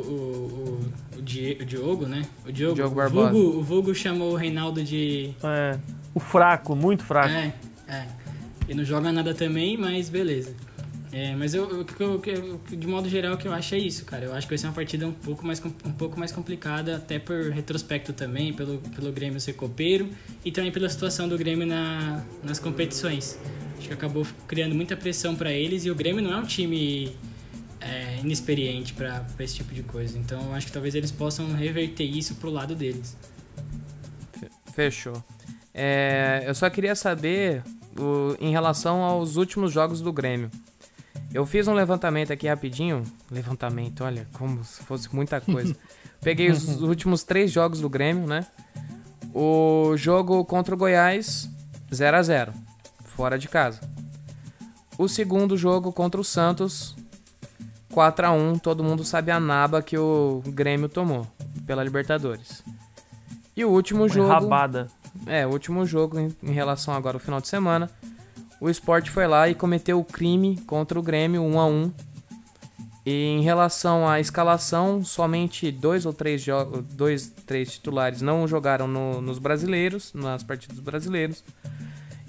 o, 1.14 1.18
o, 1.18 1.22
Die- 1.22 1.58
o 1.60 1.64
Diogo, 1.66 2.06
né? 2.06 2.22
O 2.46 2.50
Diogo, 2.50 2.74
Diogo 2.74 2.92
o, 2.92 2.96
Barbosa. 2.96 3.30
Vulgo, 3.30 3.58
o 3.58 3.62
Vulgo 3.62 3.94
chamou 3.94 4.32
o 4.32 4.34
Reinaldo 4.34 4.82
de... 4.82 5.30
É, 5.44 5.78
o 6.14 6.18
fraco, 6.18 6.74
muito 6.74 7.04
fraco. 7.04 7.28
É, 7.28 7.52
é. 7.86 8.06
Ele 8.66 8.78
não 8.78 8.84
joga 8.84 9.12
nada 9.12 9.34
também, 9.34 9.76
mas 9.76 10.08
beleza. 10.08 10.54
É, 11.12 11.34
mas 11.36 11.52
eu, 11.54 11.68
eu- 11.70 11.84
que 12.18 12.30
eu- 12.30 12.60
de 12.70 12.86
modo 12.86 13.10
geral, 13.10 13.34
o 13.34 13.36
que 13.36 13.46
eu 13.46 13.52
acho 13.52 13.74
é 13.74 13.78
isso, 13.78 14.06
cara. 14.06 14.24
Eu 14.24 14.32
acho 14.34 14.46
que 14.46 14.52
vai 14.52 14.58
ser 14.58 14.68
uma 14.68 14.72
partida 14.72 15.06
um 15.06 15.12
pouco 15.12 15.46
mais, 15.46 15.62
um 15.62 15.92
pouco 15.92 16.18
mais 16.18 16.32
complicada, 16.32 16.96
até 16.96 17.18
por 17.18 17.50
retrospecto 17.50 18.14
também, 18.14 18.54
pelo, 18.54 18.78
pelo 18.96 19.12
Grêmio 19.12 19.38
ser 19.38 19.52
copeiro 19.52 20.08
e 20.42 20.50
também 20.50 20.72
pela 20.72 20.88
situação 20.88 21.28
do 21.28 21.36
Grêmio 21.36 21.66
na, 21.66 22.22
nas 22.42 22.58
competições. 22.58 23.38
Acho 23.78 23.88
que 23.88 23.92
acabou 23.94 24.26
criando 24.46 24.74
muita 24.74 24.96
pressão 24.96 25.36
pra 25.36 25.52
eles 25.52 25.84
e 25.84 25.90
o 25.90 25.94
Grêmio 25.94 26.22
não 26.22 26.32
é 26.32 26.36
um 26.38 26.44
time 26.46 27.12
é, 27.80 28.18
inexperiente 28.20 28.92
pra 28.94 29.24
esse 29.40 29.54
tipo 29.56 29.74
de 29.74 29.82
coisa. 29.82 30.18
Então 30.18 30.40
eu 30.46 30.54
acho 30.54 30.66
que 30.66 30.72
talvez 30.72 30.94
eles 30.94 31.10
possam 31.10 31.52
reverter 31.52 32.04
isso 32.04 32.34
pro 32.36 32.50
lado 32.50 32.74
deles. 32.74 33.16
Fechou. 34.74 35.22
É, 35.74 36.44
eu 36.46 36.54
só 36.54 36.68
queria 36.70 36.94
saber 36.94 37.62
o- 37.98 38.36
em 38.40 38.50
relação 38.50 39.02
aos 39.02 39.36
últimos 39.36 39.72
jogos 39.72 40.00
do 40.00 40.12
Grêmio. 40.12 40.50
Eu 41.32 41.44
fiz 41.44 41.68
um 41.68 41.74
levantamento 41.74 42.32
aqui 42.32 42.48
rapidinho. 42.48 43.02
Levantamento, 43.30 44.02
olha, 44.02 44.26
como 44.32 44.64
se 44.64 44.82
fosse 44.82 45.14
muita 45.14 45.40
coisa. 45.40 45.76
Peguei 46.20 46.50
os 46.50 46.80
últimos 46.80 47.22
três 47.22 47.50
jogos 47.50 47.80
do 47.80 47.88
Grêmio, 47.88 48.26
né? 48.26 48.46
O 49.34 49.94
jogo 49.96 50.44
contra 50.44 50.74
o 50.74 50.78
Goiás, 50.78 51.48
0 51.94 52.16
a 52.16 52.22
0 52.22 52.52
fora 53.04 53.38
de 53.38 53.46
casa. 53.48 53.80
O 54.96 55.06
segundo 55.08 55.56
jogo 55.56 55.92
contra 55.92 56.20
o 56.20 56.24
Santos, 56.24 56.96
4 57.98 58.26
a 58.28 58.30
1 58.30 58.58
todo 58.60 58.84
mundo 58.84 59.02
sabe 59.02 59.32
a 59.32 59.40
naba 59.40 59.82
que 59.82 59.98
o 59.98 60.40
Grêmio 60.46 60.88
tomou 60.88 61.26
pela 61.66 61.82
Libertadores. 61.82 62.62
E 63.56 63.64
o 63.64 63.70
último 63.70 64.02
Foi 64.08 64.10
jogo. 64.10 64.28
rabada. 64.28 64.86
É, 65.26 65.44
o 65.44 65.50
último 65.50 65.84
jogo 65.84 66.16
em, 66.16 66.28
em 66.44 66.52
relação 66.52 66.94
agora 66.94 67.16
ao 67.16 67.20
final 67.20 67.40
de 67.40 67.48
semana. 67.48 67.90
O 68.60 68.70
Sport 68.70 69.08
foi 69.08 69.26
lá 69.26 69.48
e 69.48 69.54
cometeu 69.56 69.98
o 69.98 70.04
crime 70.04 70.58
contra 70.58 70.96
o 70.96 71.02
Grêmio 71.02 71.42
1 71.42 71.58
a 71.58 71.66
1 71.66 71.92
E 73.04 73.24
em 73.36 73.42
relação 73.42 74.08
à 74.08 74.20
escalação, 74.20 75.02
somente 75.02 75.72
dois 75.72 76.06
ou 76.06 76.12
três, 76.12 76.46
dois, 76.92 77.32
três 77.46 77.72
titulares 77.72 78.22
não 78.22 78.46
jogaram 78.46 78.86
no- 78.86 79.20
nos 79.20 79.40
brasileiros, 79.40 80.12
nas 80.14 80.44
partidas 80.44 80.78
brasileiros. 80.78 81.42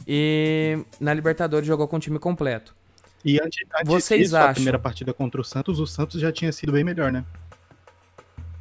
E 0.08 0.84
na 1.00 1.14
Libertadores 1.14 1.68
jogou 1.68 1.88
com 1.88 1.98
o 1.98 2.00
time 2.00 2.18
completo. 2.18 2.76
E 3.24 3.40
antes, 3.42 3.66
antes 3.82 3.94
Vocês 3.94 4.32
disso, 4.32 4.38
a 4.38 4.50
acham? 4.50 4.54
primeira 4.56 4.80
partida 4.80 5.14
contra 5.14 5.42
o 5.42 5.44
Santos, 5.44 5.80
o 5.80 5.88
Santos 5.88 6.22
já 6.22 6.32
tinha 6.32 6.52
sido 6.52 6.72
bem 6.72 6.84
melhor, 6.84 7.12
né? 7.12 7.26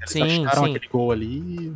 Eles 0.01 0.11
Sim, 0.11 0.47
acharam 0.47 0.65
sim. 0.65 0.71
aquele 0.71 0.89
gol 0.89 1.13
ali. 1.13 1.75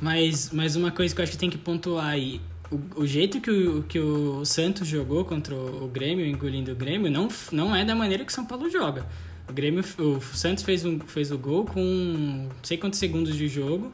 Mas, 0.00 0.50
mas 0.52 0.76
uma 0.76 0.90
coisa 0.90 1.14
que 1.14 1.20
eu 1.20 1.22
acho 1.22 1.32
que 1.32 1.38
tem 1.38 1.50
que 1.50 1.58
pontuar 1.58 2.06
aí, 2.06 2.40
o, 2.70 3.02
o 3.02 3.06
jeito 3.06 3.40
que 3.40 3.50
o, 3.50 3.82
que 3.84 3.98
o 3.98 4.44
Santos 4.44 4.88
jogou 4.88 5.24
contra 5.24 5.54
o, 5.54 5.84
o 5.84 5.88
Grêmio, 5.88 6.26
engolindo 6.26 6.72
o 6.72 6.74
Grêmio, 6.74 7.10
não, 7.10 7.28
não 7.52 7.74
é 7.76 7.84
da 7.84 7.94
maneira 7.94 8.24
que 8.24 8.32
o 8.32 8.34
São 8.34 8.46
Paulo 8.46 8.68
joga. 8.70 9.06
O 9.48 9.52
Grêmio, 9.52 9.84
o 9.98 10.20
Santos 10.20 10.64
fez, 10.64 10.84
um, 10.84 10.98
fez 11.00 11.30
o 11.30 11.38
gol 11.38 11.64
com 11.66 11.80
não 11.80 12.50
sei 12.62 12.76
quantos 12.78 12.98
segundos 12.98 13.36
de 13.36 13.48
jogo, 13.48 13.92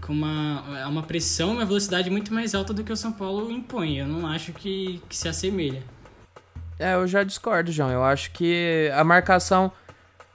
com 0.00 0.12
uma, 0.12 0.64
é 0.80 0.86
uma 0.86 1.02
pressão 1.02 1.50
e 1.52 1.56
uma 1.56 1.64
velocidade 1.66 2.10
muito 2.10 2.32
mais 2.34 2.54
alta 2.54 2.72
do 2.74 2.84
que 2.84 2.92
o 2.92 2.96
São 2.96 3.12
Paulo 3.12 3.50
impõe. 3.50 3.98
Eu 3.98 4.06
não 4.08 4.26
acho 4.26 4.52
que, 4.52 5.00
que 5.08 5.16
se 5.16 5.28
assemelha. 5.28 5.82
É, 6.80 6.94
eu 6.94 7.06
já 7.06 7.22
discordo, 7.22 7.70
João. 7.70 7.90
Eu 7.90 8.02
acho 8.02 8.30
que 8.32 8.90
a 8.94 9.04
marcação. 9.04 9.70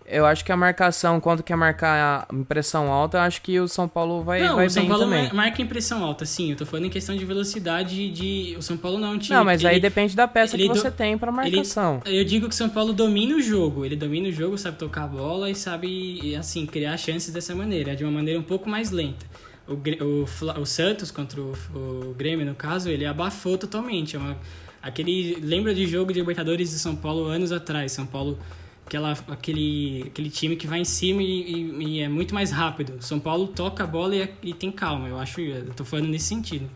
Eu 0.08 0.24
acho 0.24 0.46
que 0.46 0.52
a 0.52 0.56
marcação, 0.56 1.20
quando 1.20 1.42
quer 1.42 1.56
marcar 1.56 2.28
a 2.30 2.36
impressão 2.36 2.92
alta, 2.92 3.18
eu 3.18 3.22
acho 3.22 3.42
que 3.42 3.60
o 3.60 3.68
São 3.68 3.88
Paulo 3.88 4.22
vai, 4.22 4.40
não, 4.40 4.56
vai 4.58 4.68
o 4.68 4.70
São 4.70 4.88
Paulo 4.88 5.06
também. 5.06 5.24
mar- 5.24 5.34
marca 5.34 5.62
impressão 5.64 6.04
alta, 6.04 6.28
sim. 6.28 6.52
Eu 6.52 6.58
tô 6.58 6.64
falando 6.64 6.86
em 6.86 6.90
questão 6.92 7.18
de 7.18 7.26
velocidade 7.26 8.12
de... 8.12 8.56
O 8.56 8.62
São 8.62 8.78
Paulo 8.78 9.00
não 9.00 9.08
é 9.08 9.12
um 9.16 9.18
time... 9.18 9.36
Não, 9.36 9.44
mas 9.44 9.66
aí 9.66 9.74
ele- 9.74 9.80
depende 9.82 10.16
da 10.16 10.28
peça 10.28 10.56
que 10.56 10.62
ele 10.62 10.72
do- 10.72 10.76
você 10.80 10.92
tem 10.92 11.18
pra 11.18 11.32
marcação. 11.32 12.04
Eu 12.06 12.24
digo 12.24 12.48
que 12.48 12.54
o 12.54 12.56
São 12.56 12.70
Paulo 12.70 12.94
domina 12.94 13.36
o 13.36 13.42
jogo. 13.42 13.84
Ele 13.84 13.96
domina 13.96 14.30
o 14.30 14.32
jogo, 14.32 14.60
sabe 14.60 14.78
tocar 14.78 15.06
a 15.06 15.08
bola 15.08 15.50
e 15.50 15.56
sabe, 15.56 16.36
assim, 16.36 16.68
criar 16.68 16.96
chances 16.98 17.34
dessa 17.34 17.56
maneira, 17.56 17.96
de 17.96 18.04
uma 18.04 18.12
maneira 18.12 18.40
um 18.40 18.44
pouco 18.44 18.70
mais 18.70 18.92
lenta. 18.92 19.26
O, 19.68 19.74
o, 19.74 20.62
o 20.62 20.66
Santos 20.68 21.10
contra 21.10 21.42
o, 21.42 21.54
o 21.74 22.14
Grêmio, 22.16 22.46
no 22.46 22.54
caso, 22.54 22.90
ele 22.90 23.08
abafou 23.08 23.58
totalmente. 23.58 24.16
É 24.16 24.20
uma, 24.20 24.38
aquele, 24.88 25.36
lembra 25.42 25.74
de 25.74 25.86
jogo 25.88 26.14
de 26.14 26.20
Libertadores 26.20 26.70
de 26.70 26.80
São 26.80 26.96
Paulo 26.96 27.26
anos 27.26 27.52
atrás? 27.52 27.92
São 27.92 28.06
Paulo, 28.06 28.38
aquela, 28.86 29.12
aquele, 29.28 30.04
aquele 30.08 30.30
time 30.30 30.56
que 30.56 30.68
vai 30.68 30.80
em 30.80 30.86
cima 30.86 31.22
e, 31.22 31.26
e- 31.54 31.84
e 31.84 32.00
é 32.02 32.08
muito 32.08 32.34
mais 32.34 32.52
rápido. 32.52 33.02
São 33.02 33.20
Paulo 33.20 33.48
toca 33.48 33.84
a 33.84 33.88
bola 33.88 34.16
e, 34.16 34.30
e 34.44 34.54
tem 34.54 34.72
calma. 34.72 35.08
Eu 35.08 35.18
acho, 35.20 35.42
eu 35.42 35.74
tô 35.74 35.84
falando 35.84 36.08
nesse 36.08 36.26
sentido. 36.26 36.70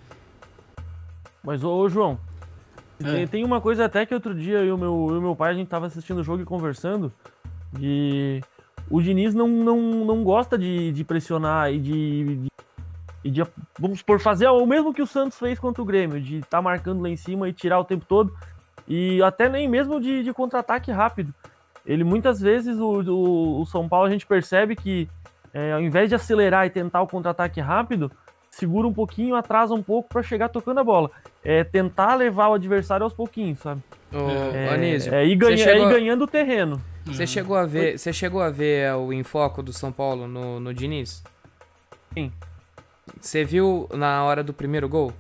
Mas, 1.44 1.64
ô, 1.64 1.74
ô, 1.78 1.90
João, 1.90 2.20
É. 3.02 3.14
tem, 3.14 3.28
tem 3.28 3.46
uma 3.46 3.62
coisa 3.62 3.86
até 3.86 4.06
que 4.06 4.14
outro 4.14 4.36
dia 4.36 4.58
eu 4.58 4.66
e 4.66 4.72
o 4.72 4.78
meu, 4.78 5.22
meu 5.22 5.36
pai, 5.36 5.52
a 5.52 5.54
gente 5.56 5.68
tava 5.68 5.86
assistindo 5.88 6.20
o 6.20 6.24
jogo 6.24 6.42
e 6.42 6.46
conversando, 6.46 7.12
e 7.80 8.42
o 8.90 9.02
Diniz 9.02 9.34
não, 9.34 9.48
não, 9.48 9.80
não 10.06 10.24
gosta 10.24 10.58
de, 10.58 10.92
de 10.92 11.04
pressionar 11.04 11.72
e 11.74 11.80
de, 11.80 12.36
de- 12.38 12.50
e 13.24 13.30
de, 13.30 13.46
vamos 13.78 14.02
por 14.02 14.20
fazer 14.20 14.48
o 14.48 14.66
mesmo 14.66 14.94
que 14.94 15.02
o 15.02 15.08
Santos 15.08 15.38
fez 15.38 15.60
contra 15.60 15.82
o 15.82 15.86
Grêmio, 15.86 16.22
de 16.22 16.38
estar 16.40 16.62
marcando 16.62 17.02
lá 17.02 17.10
em 17.10 17.18
cima 17.18 17.50
e 17.50 17.54
tirar 17.54 17.80
o 17.80 17.84
tempo 17.86 18.06
todo, 18.06 18.34
e 18.88 19.22
até 19.22 19.48
nem 19.50 19.68
mesmo 19.68 20.00
de, 20.00 20.24
de 20.24 20.34
contra-ataque 20.34 20.92
rápido. 20.92 21.34
Ele 21.86 22.04
muitas 22.04 22.40
vezes, 22.40 22.78
o, 22.78 23.02
o, 23.02 23.62
o 23.62 23.66
São 23.66 23.88
Paulo, 23.90 24.08
a 24.08 24.10
gente 24.10 24.26
percebe 24.26 24.76
que 24.76 25.08
é, 25.54 25.74
ao 25.74 25.82
invés 25.82 26.08
de 26.10 26.16
acelerar 26.16 26.66
e 26.66 26.70
tentar 26.70 27.02
o 27.02 27.08
contra-ataque 27.08 27.60
rápido, 27.60 28.12
segura 28.52 28.88
um 28.88 28.94
pouquinho, 28.94 29.36
atrasa 29.36 29.74
um 29.74 29.82
pouco 29.82 30.10
para 30.10 30.22
chegar 30.22 30.50
tocando 30.50 30.80
a 30.80 30.84
bola. 30.84 31.10
É 31.44 31.64
tentar 31.64 32.16
levar 32.16 32.50
o 32.50 32.54
adversário 32.54 33.04
aos 33.04 33.14
pouquinhos, 33.14 33.60
sabe? 33.60 33.82
Ô, 34.14 34.56
É, 34.56 34.74
Anísio, 34.74 35.14
é 35.14 35.26
ir, 35.26 35.36
ganha, 35.36 35.58
chegou- 35.58 35.86
é 35.86 35.88
ir 35.88 35.90
ganhando 35.94 36.24
o 36.24 36.28
terreno. 36.28 36.80
você 37.06 37.26
chegou 37.26 37.56
a 37.56 37.66
ver, 37.66 37.98
você 37.98 38.14
chegou 38.14 38.42
a 38.42 38.50
ver 38.50 38.94
o 38.96 39.12
enfoco 39.14 39.64
do 39.64 39.74
São 39.74 39.92
Paulo 39.92 40.28
no, 40.28 40.60
no 40.60 40.74
Diniz? 40.74 41.24
Sim. 42.14 42.32
Você 43.20 43.44
viu 43.44 43.88
na 43.94 44.24
hora 44.24 44.44
do 44.44 44.54
primeiro 44.54 44.88
gol? 44.90 45.12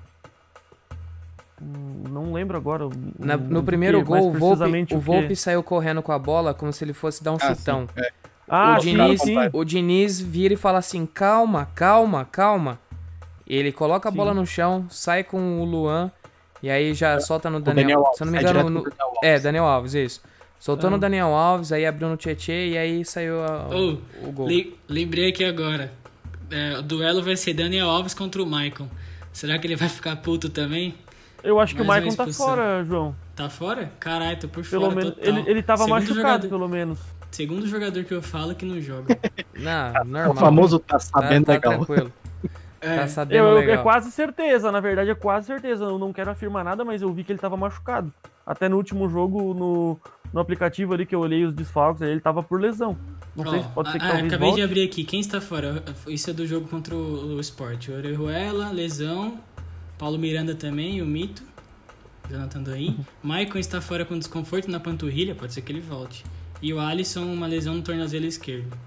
Não 1.62 2.32
lembro 2.32 2.58
agora. 2.58 2.88
o- 2.88 2.92
Na- 3.20 3.36
no 3.36 3.62
primeiro 3.64 4.00
que, 4.00 4.06
gol, 4.06 4.30
o 4.30 4.34
Volpe, 4.34 4.96
o. 4.96 5.00
Volpe 5.00 5.36
saiu 5.36 5.62
correndo 5.62 6.02
com 6.02 6.12
a 6.12 6.20
bola 6.20 6.54
como 6.54 6.72
se 6.72 6.84
ele 6.86 6.94
fosse 6.94 7.22
dar 7.24 7.34
um 7.34 7.38
Ah, 7.42 7.54
chutão. 7.56 7.88
sim, 7.94 8.02
é. 8.02 8.12
Ah, 8.48 8.78
o, 8.78 8.82
sim, 8.82 8.92
Diniz, 8.96 9.22
sim. 9.22 9.36
o 9.54 9.64
Diniz 9.66 10.20
vira 10.22 10.54
e 10.54 10.58
fala 10.58 10.80
assim: 10.80 11.06
calma, 11.06 11.68
calma, 11.76 12.26
calma. 12.32 12.80
Ele 13.46 13.72
coloca 13.72 14.08
a 14.08 14.12
Sim. 14.12 14.18
bola 14.18 14.34
no 14.34 14.46
chão, 14.46 14.86
sai 14.90 15.24
com 15.24 15.60
o 15.62 15.66
Luan 15.66 16.12
e 16.64 16.70
aí 16.70 16.94
já 16.94 17.20
solta 17.20 17.50
no 17.50 17.60
Daniel. 17.60 17.84
Daniel 17.84 18.00
Alves. 18.06 18.18
se 18.18 18.24
eu 18.24 18.26
não 18.26 18.32
me 18.34 18.40
engano, 18.40 18.54
direto 18.54 18.70
no- 18.70 18.82
Daniel 18.84 19.06
Alves. 19.08 19.20
é, 19.24 19.40
Daniel 19.40 19.66
Alves, 19.66 19.94
isso. 19.96 20.22
Soltou 20.60 20.88
Ah. 20.88 20.92
no 20.92 20.98
Daniel 21.00 21.28
Alves, 21.34 21.72
aí 21.72 21.86
abriu 21.86 22.08
no 22.10 22.16
Tietchan 22.18 22.54
e 22.54 22.78
aí 22.78 23.04
saiu 23.06 23.44
a- 23.44 23.68
Oh, 23.72 24.28
o 24.28 24.32
gol. 24.32 24.48
Le- 24.48 24.76
lembrei 24.88 25.30
aqui 25.30 25.44
agora. 25.44 25.92
É, 26.52 26.78
o 26.80 26.82
duelo 26.82 27.22
vai 27.24 27.36
ser 27.36 27.54
Daniel 27.54 27.90
Alves 27.90 28.14
contra 28.14 28.42
o 28.42 28.46
Maicon. 28.46 28.88
Será 29.32 29.58
que 29.60 29.68
ele 29.68 29.76
vai 29.76 29.88
ficar 29.90 30.16
puto 30.18 30.50
também? 30.50 30.96
Eu 31.44 31.60
acho 31.60 31.76
que 31.76 31.84
Mais 31.84 32.04
o 32.04 32.08
Maicon 32.08 32.24
tá 32.26 32.34
fora, 32.34 32.84
João. 32.84 33.16
Tá 33.36 33.50
fora? 33.50 33.92
Caralho, 34.00 34.38
tô 34.40 34.48
por 34.50 34.66
Pelo 34.68 34.84
fora 34.86 34.96
menos. 34.96 35.14
total. 35.16 35.28
Ele, 35.38 35.50
ele 35.50 35.64
tava 35.64 35.84
Segundo 35.84 35.94
machucado, 36.00 36.22
jogador, 36.22 36.50
pelo 36.50 36.68
menos. 36.68 37.00
Segundo 37.32 37.68
jogador 37.68 38.04
que 38.04 38.14
eu 38.14 38.22
falo 38.22 38.56
que 38.56 38.66
não 38.66 38.82
joga. 38.82 39.18
Não, 39.56 39.88
É 39.96 40.04
normal. 40.04 40.32
O 40.32 40.36
famoso 40.36 40.80
tá 40.80 40.96
tá, 40.98 41.00
sabendo 41.00 41.46
tá 41.46 41.54
legal. 41.54 41.74
tranquilo. 41.86 42.12
É, 42.82 42.96
Tá 43.00 43.08
sabendo 43.10 43.38
Eu, 43.40 43.46
eu- 43.50 43.56
legal. 43.58 43.76
é 43.76 43.78
quase 43.84 44.10
certeza, 44.10 44.72
na 44.72 44.80
verdade 44.80 45.10
é 45.10 45.16
quase 45.16 45.48
certeza. 45.48 45.84
Eu 45.84 46.00
não 46.00 46.14
quero 46.14 46.32
afirmar 46.32 46.64
nada, 46.64 46.86
mas 46.86 47.02
eu 47.02 47.12
vi 47.12 47.26
que 47.26 47.32
ele 47.34 47.38
tava 47.40 47.58
machucado. 47.58 48.10
Até 48.46 48.70
no 48.70 48.78
último 48.78 49.10
jogo, 49.10 49.54
no, 49.54 50.00
no 50.34 50.40
aplicativo 50.40 50.94
ali 50.94 51.06
que 51.06 51.16
eu 51.16 51.20
olhei 51.20 51.44
os 51.46 51.54
desfalques, 51.54 52.02
ele 52.02 52.20
tava 52.20 52.44
por 52.44 52.60
lesão. 52.60 52.98
Não 53.36 53.46
sei 53.50 53.60
Ó, 53.60 53.64
se 53.64 53.70
pode 53.70 53.92
ser 53.92 54.00
que 54.00 54.06
ah, 54.06 54.08
talvez 54.08 54.28
acabei 54.28 54.48
volte. 54.48 54.56
de 54.56 54.64
abrir 54.64 54.84
aqui. 54.84 55.04
Quem 55.04 55.20
está 55.20 55.40
fora? 55.40 55.84
Isso 56.08 56.30
é 56.30 56.34
do 56.34 56.46
jogo 56.46 56.68
contra 56.68 56.96
o, 56.96 57.36
o 57.36 57.40
Sport. 57.40 57.90
Orejuela, 57.90 58.70
Lesão, 58.72 59.40
Paulo 59.98 60.18
Miranda 60.18 60.56
também, 60.56 61.02
o 61.02 61.06
Mito. 61.06 61.44
Jonathan 62.30 62.62
Doin. 62.62 63.00
Maicon 63.24 63.58
está 63.58 63.82
fora 63.82 64.06
com 64.06 64.18
desconforto 64.18 64.70
na 64.70 64.80
panturrilha, 64.80 65.34
pode 65.36 65.54
ser 65.54 65.62
que 65.62 65.72
ele 65.72 65.82
volte. 65.82 66.24
E 66.62 66.74
o 66.74 66.80
Alisson, 66.80 67.24
uma 67.24 67.48
lesão 67.48 67.76
no 67.76 67.82
tornozelo 67.82 68.26
esquerdo. 68.26 68.78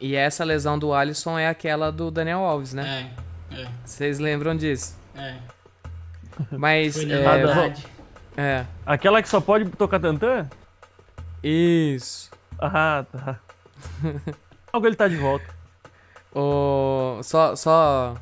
E 0.00 0.14
essa 0.14 0.44
lesão 0.44 0.78
do 0.78 0.92
Alisson 0.92 1.38
é 1.38 1.48
aquela 1.48 1.90
do 1.90 2.10
Daniel 2.10 2.40
Alves, 2.40 2.72
né? 2.72 3.10
É, 3.50 3.66
Vocês 3.84 4.18
lembram 4.18 4.56
disso? 4.56 4.96
é, 5.14 5.20
é. 5.20 5.38
Mas. 6.52 6.94
Foi 6.94 7.10
é, 7.10 7.18
verdade. 7.18 7.86
É. 8.36 8.66
Aquela 8.84 9.22
que 9.22 9.28
só 9.28 9.40
pode 9.40 9.68
tocar 9.70 9.98
tantã? 9.98 10.48
Isso. 11.42 12.30
Ah, 12.58 13.04
tá. 13.10 13.38
Logo 14.72 14.86
ele 14.86 14.96
tá 14.96 15.08
de 15.08 15.16
volta. 15.16 15.46
O, 16.34 17.20
só, 17.22 17.56
só, 17.56 18.14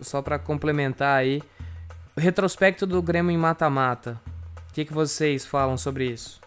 só 0.00 0.22
para 0.22 0.38
complementar 0.38 1.18
aí, 1.18 1.42
o 2.16 2.20
retrospecto 2.20 2.86
do 2.86 3.02
Grêmio 3.02 3.30
em 3.30 3.36
mata-mata. 3.36 4.18
O 4.70 4.72
que, 4.72 4.84
que 4.84 4.92
vocês 4.94 5.44
falam 5.44 5.76
sobre 5.76 6.06
isso? 6.06 6.40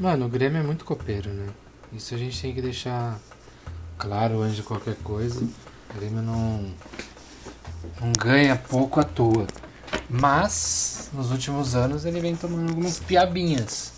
Mano, 0.00 0.26
o 0.26 0.28
Grêmio 0.28 0.60
é 0.60 0.62
muito 0.62 0.84
copeiro, 0.84 1.30
né? 1.30 1.46
Isso 1.92 2.14
a 2.14 2.18
gente 2.18 2.40
tem 2.40 2.52
que 2.52 2.60
deixar 2.60 3.18
claro 3.96 4.42
antes 4.42 4.56
de 4.56 4.62
qualquer 4.62 4.96
coisa. 4.96 5.44
O 5.44 5.98
Grêmio 5.98 6.22
não, 6.22 6.74
não 8.00 8.12
ganha 8.18 8.56
pouco 8.56 9.00
à 9.00 9.04
toa. 9.04 9.46
Mas, 10.08 11.10
nos 11.12 11.30
últimos 11.30 11.74
anos, 11.74 12.04
ele 12.04 12.20
vem 12.20 12.34
tomando 12.34 12.68
algumas 12.68 12.98
piabinhas. 12.98 13.92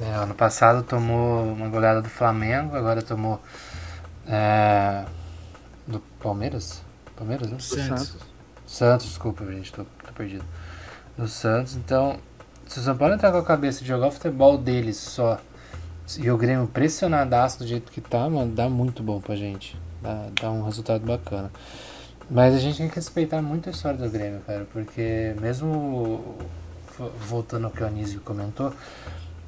É, 0.00 0.14
ano 0.14 0.34
passado 0.34 0.82
tomou 0.82 1.44
uma 1.44 1.68
goleada 1.68 2.02
do 2.02 2.08
Flamengo, 2.08 2.76
agora 2.76 3.02
tomou 3.02 3.40
é, 4.26 5.04
do 5.86 6.00
Palmeiras? 6.20 6.82
Palmeiras, 7.16 7.50
né? 7.50 7.58
Santos. 7.58 8.16
Santos, 8.66 9.06
desculpa, 9.06 9.44
gente, 9.46 9.72
tô, 9.72 9.84
tô 9.84 10.12
perdido. 10.12 10.44
Do 11.16 11.26
Santos, 11.26 11.74
então, 11.74 12.18
se 12.66 12.78
o 12.78 12.82
São 12.82 12.96
Paulo 12.96 13.14
entrar 13.14 13.32
com 13.32 13.38
a 13.38 13.44
cabeça 13.44 13.80
de 13.80 13.88
jogar 13.88 14.08
o 14.08 14.12
futebol 14.12 14.56
deles 14.58 14.96
só 14.96 15.40
e 16.16 16.30
o 16.30 16.38
Grêmio 16.38 16.66
pressionadaço 16.66 17.58
do 17.58 17.66
jeito 17.66 17.92
que 17.92 18.00
tá, 18.00 18.30
mano, 18.30 18.54
dá 18.54 18.68
muito 18.68 19.02
bom 19.02 19.20
pra 19.20 19.36
gente. 19.36 19.76
Dá, 20.00 20.28
dá 20.40 20.50
um 20.50 20.64
resultado 20.64 21.04
bacana. 21.04 21.50
Mas 22.30 22.54
a 22.54 22.58
gente 22.58 22.76
tem 22.78 22.88
que 22.88 22.94
respeitar 22.96 23.40
muito 23.40 23.68
a 23.68 23.72
história 23.72 23.98
do 23.98 24.08
Grêmio, 24.10 24.40
cara, 24.46 24.66
porque 24.72 25.34
mesmo 25.40 26.36
vo- 26.98 27.10
voltando 27.26 27.64
ao 27.66 27.70
que 27.70 27.82
o 27.82 27.86
Anísio 27.86 28.20
comentou, 28.20 28.72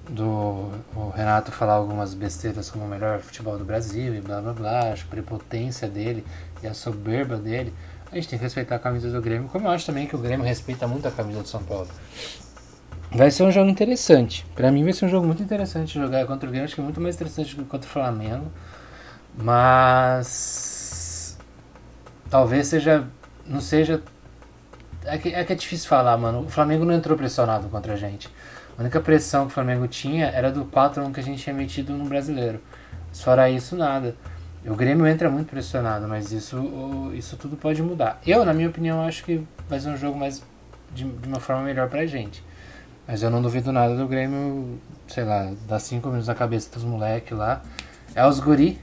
do 0.08 0.70
o 0.96 1.10
Renato 1.14 1.52
falar 1.52 1.74
algumas 1.74 2.14
besteiras 2.14 2.70
como 2.70 2.84
o 2.84 2.88
melhor 2.88 3.20
futebol 3.20 3.58
do 3.58 3.64
Brasil 3.64 4.14
e 4.14 4.20
blá 4.20 4.40
blá 4.40 4.52
blá, 4.54 4.80
a 4.92 4.96
prepotência 5.08 5.88
dele 5.88 6.24
e 6.62 6.66
a 6.66 6.74
soberba 6.74 7.36
dele, 7.36 7.72
a 8.10 8.16
gente 8.16 8.28
tem 8.28 8.38
que 8.38 8.44
respeitar 8.44 8.76
a 8.76 8.78
camisa 8.78 9.10
do 9.10 9.20
Grêmio, 9.22 9.48
como 9.48 9.66
eu 9.66 9.70
acho 9.70 9.86
também 9.86 10.06
que 10.06 10.16
o 10.16 10.18
Grêmio 10.18 10.44
respeita 10.46 10.86
muito 10.88 11.06
a 11.06 11.10
camisa 11.10 11.42
do 11.42 11.48
São 11.48 11.62
Paulo. 11.62 11.88
Vai 13.12 13.30
ser 13.30 13.42
um 13.42 13.50
jogo 13.50 13.68
interessante. 13.68 14.46
Pra 14.54 14.70
mim 14.70 14.84
vai 14.84 14.92
ser 14.92 15.06
um 15.06 15.08
jogo 15.08 15.26
muito 15.26 15.42
interessante 15.42 15.94
jogar 15.94 16.26
contra 16.26 16.48
o 16.48 16.50
Grêmio, 16.50 16.64
acho 16.66 16.74
que 16.74 16.80
é 16.80 16.84
muito 16.84 17.00
mais 17.00 17.16
interessante 17.16 17.56
do 17.56 17.64
que 17.64 17.68
contra 17.70 17.88
o 17.88 17.92
Flamengo. 17.92 18.46
Mas 19.36 20.79
talvez 22.30 22.68
seja 22.68 23.04
não 23.46 23.60
seja 23.60 24.00
é 25.04 25.18
que, 25.18 25.30
é 25.30 25.44
que 25.44 25.52
é 25.52 25.56
difícil 25.56 25.88
falar, 25.88 26.16
mano. 26.16 26.40
O 26.40 26.48
Flamengo 26.48 26.84
não 26.84 26.94
entrou 26.94 27.16
pressionado 27.16 27.68
contra 27.68 27.94
a 27.94 27.96
gente. 27.96 28.28
A 28.78 28.82
única 28.82 29.00
pressão 29.00 29.46
que 29.46 29.50
o 29.50 29.54
Flamengo 29.54 29.88
tinha 29.88 30.26
era 30.26 30.50
do 30.50 30.64
4x1 30.64 31.12
que 31.12 31.20
a 31.20 31.22
gente 31.22 31.42
tinha 31.42 31.54
metido 31.54 31.92
no 31.92 32.04
brasileiro. 32.04 32.60
Mas 33.08 33.22
fora 33.22 33.50
isso, 33.50 33.76
nada. 33.76 34.14
O 34.64 34.74
Grêmio 34.74 35.06
entra 35.06 35.30
muito 35.30 35.48
pressionado, 35.48 36.06
mas 36.06 36.32
isso, 36.32 37.10
isso 37.14 37.36
tudo 37.36 37.56
pode 37.56 37.82
mudar. 37.82 38.20
Eu, 38.26 38.44
na 38.44 38.52
minha 38.52 38.68
opinião, 38.68 39.02
acho 39.02 39.24
que 39.24 39.46
vai 39.68 39.80
ser 39.80 39.88
um 39.88 39.96
jogo 39.96 40.18
mais 40.18 40.42
de, 40.94 41.04
de 41.04 41.28
uma 41.28 41.40
forma 41.40 41.62
melhor 41.62 41.88
pra 41.88 42.04
gente. 42.04 42.44
Mas 43.08 43.22
eu 43.22 43.30
não 43.30 43.40
duvido 43.40 43.72
nada 43.72 43.96
do 43.96 44.06
Grêmio, 44.06 44.78
sei 45.08 45.24
lá, 45.24 45.50
dar 45.66 45.78
5 45.78 46.06
minutos 46.08 46.28
na 46.28 46.34
cabeça 46.34 46.70
dos 46.72 46.84
moleques 46.84 47.36
lá. 47.36 47.62
É 48.14 48.26
os 48.26 48.38
guri 48.38 48.78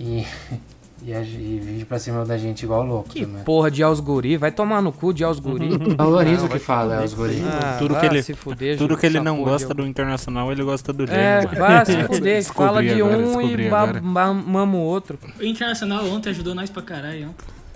e, 0.00 0.26
e, 1.04 1.12
a- 1.12 1.20
e 1.20 1.58
vive 1.60 1.84
pra 1.84 1.98
cima 1.98 2.24
da 2.24 2.36
gente 2.38 2.62
igual 2.62 2.84
louco 2.84 3.08
Que 3.10 3.26
também. 3.26 3.42
porra 3.44 3.70
de 3.70 3.82
Ausguri? 3.82 4.36
Vai 4.36 4.50
tomar 4.52 4.80
no 4.80 4.92
cu 4.92 5.12
de 5.12 5.24
Ausguri. 5.24 5.68
Valoriza 5.96 6.46
o 6.46 6.48
que 6.48 6.58
fala, 6.58 7.02
é 7.02 7.04
foder 7.04 7.04
os 7.04 7.14
guri. 7.14 7.42
Ah, 7.44 7.76
Tudo 7.78 7.96
que 7.98 8.06
ele- 8.06 8.22
se 8.22 8.34
fuder, 8.34 8.78
Tudo 8.78 8.96
que 8.96 9.06
ele 9.06 9.20
não 9.20 9.42
gosta 9.42 9.68
de- 9.68 9.74
do 9.82 9.86
Internacional, 9.86 10.50
ele 10.52 10.62
gosta 10.62 10.92
do 10.92 11.04
É, 11.04 11.40
Grêmio. 11.40 11.58
vai 11.58 11.84
se 11.86 12.04
fuder. 12.04 12.44
Fala 12.44 12.82
de 12.82 12.90
agora, 13.02 13.18
um 13.18 13.40
e 13.40 13.56
mama 14.00 14.76
o 14.76 14.80
outro. 14.80 15.18
O 15.40 15.42
Internacional 15.44 16.04
ontem 16.06 16.30
ajudou 16.30 16.54
nós 16.54 16.70
pra 16.70 16.82
caralho. 16.82 17.34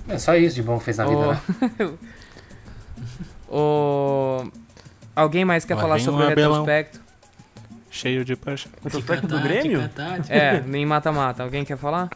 ó. 0.09 0.13
É 0.13 0.19
só 0.19 0.37
isso 0.37 0.55
de 0.55 0.63
bom 0.63 0.79
que 0.79 0.85
fez 0.85 0.99
na 0.99 1.07
vida, 1.07 1.27
né? 1.27 1.41
ô, 3.49 4.45
Alguém 5.15 5.45
mais 5.45 5.65
quer 5.65 5.75
Lá 5.75 5.81
falar 5.81 5.99
sobre 6.01 6.23
o 6.23 6.27
o 6.27 6.29
retrospecto? 6.29 7.01
Cheio 7.91 8.25
de 8.25 8.37
paixão. 8.37 8.71
Retrospecto 8.85 9.27
do 9.27 9.41
Grêmio? 9.41 9.81
É, 10.29 10.63
em 10.77 10.85
mata-mata. 10.85 11.43
Alguém 11.43 11.65
quer 11.65 11.79
falar? 11.79 12.11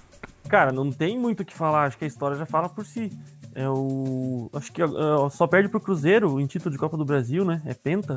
Cara, 0.50 0.72
não 0.72 0.90
tem 0.90 1.18
muito 1.18 1.40
o 1.40 1.44
que 1.44 1.54
falar, 1.54 1.84
acho 1.86 1.96
que 1.96 2.04
a 2.04 2.08
história 2.08 2.36
já 2.36 2.44
fala 2.44 2.68
por 2.68 2.84
si. 2.84 3.10
É 3.54 3.68
o. 3.68 4.48
Acho 4.52 4.72
que 4.72 4.82
ó, 4.82 5.28
só 5.28 5.46
perde 5.46 5.68
pro 5.68 5.80
Cruzeiro 5.80 6.40
em 6.40 6.46
título 6.46 6.70
de 6.72 6.78
Copa 6.78 6.96
do 6.96 7.04
Brasil, 7.04 7.44
né? 7.44 7.60
É 7.64 7.74
Penta. 7.74 8.16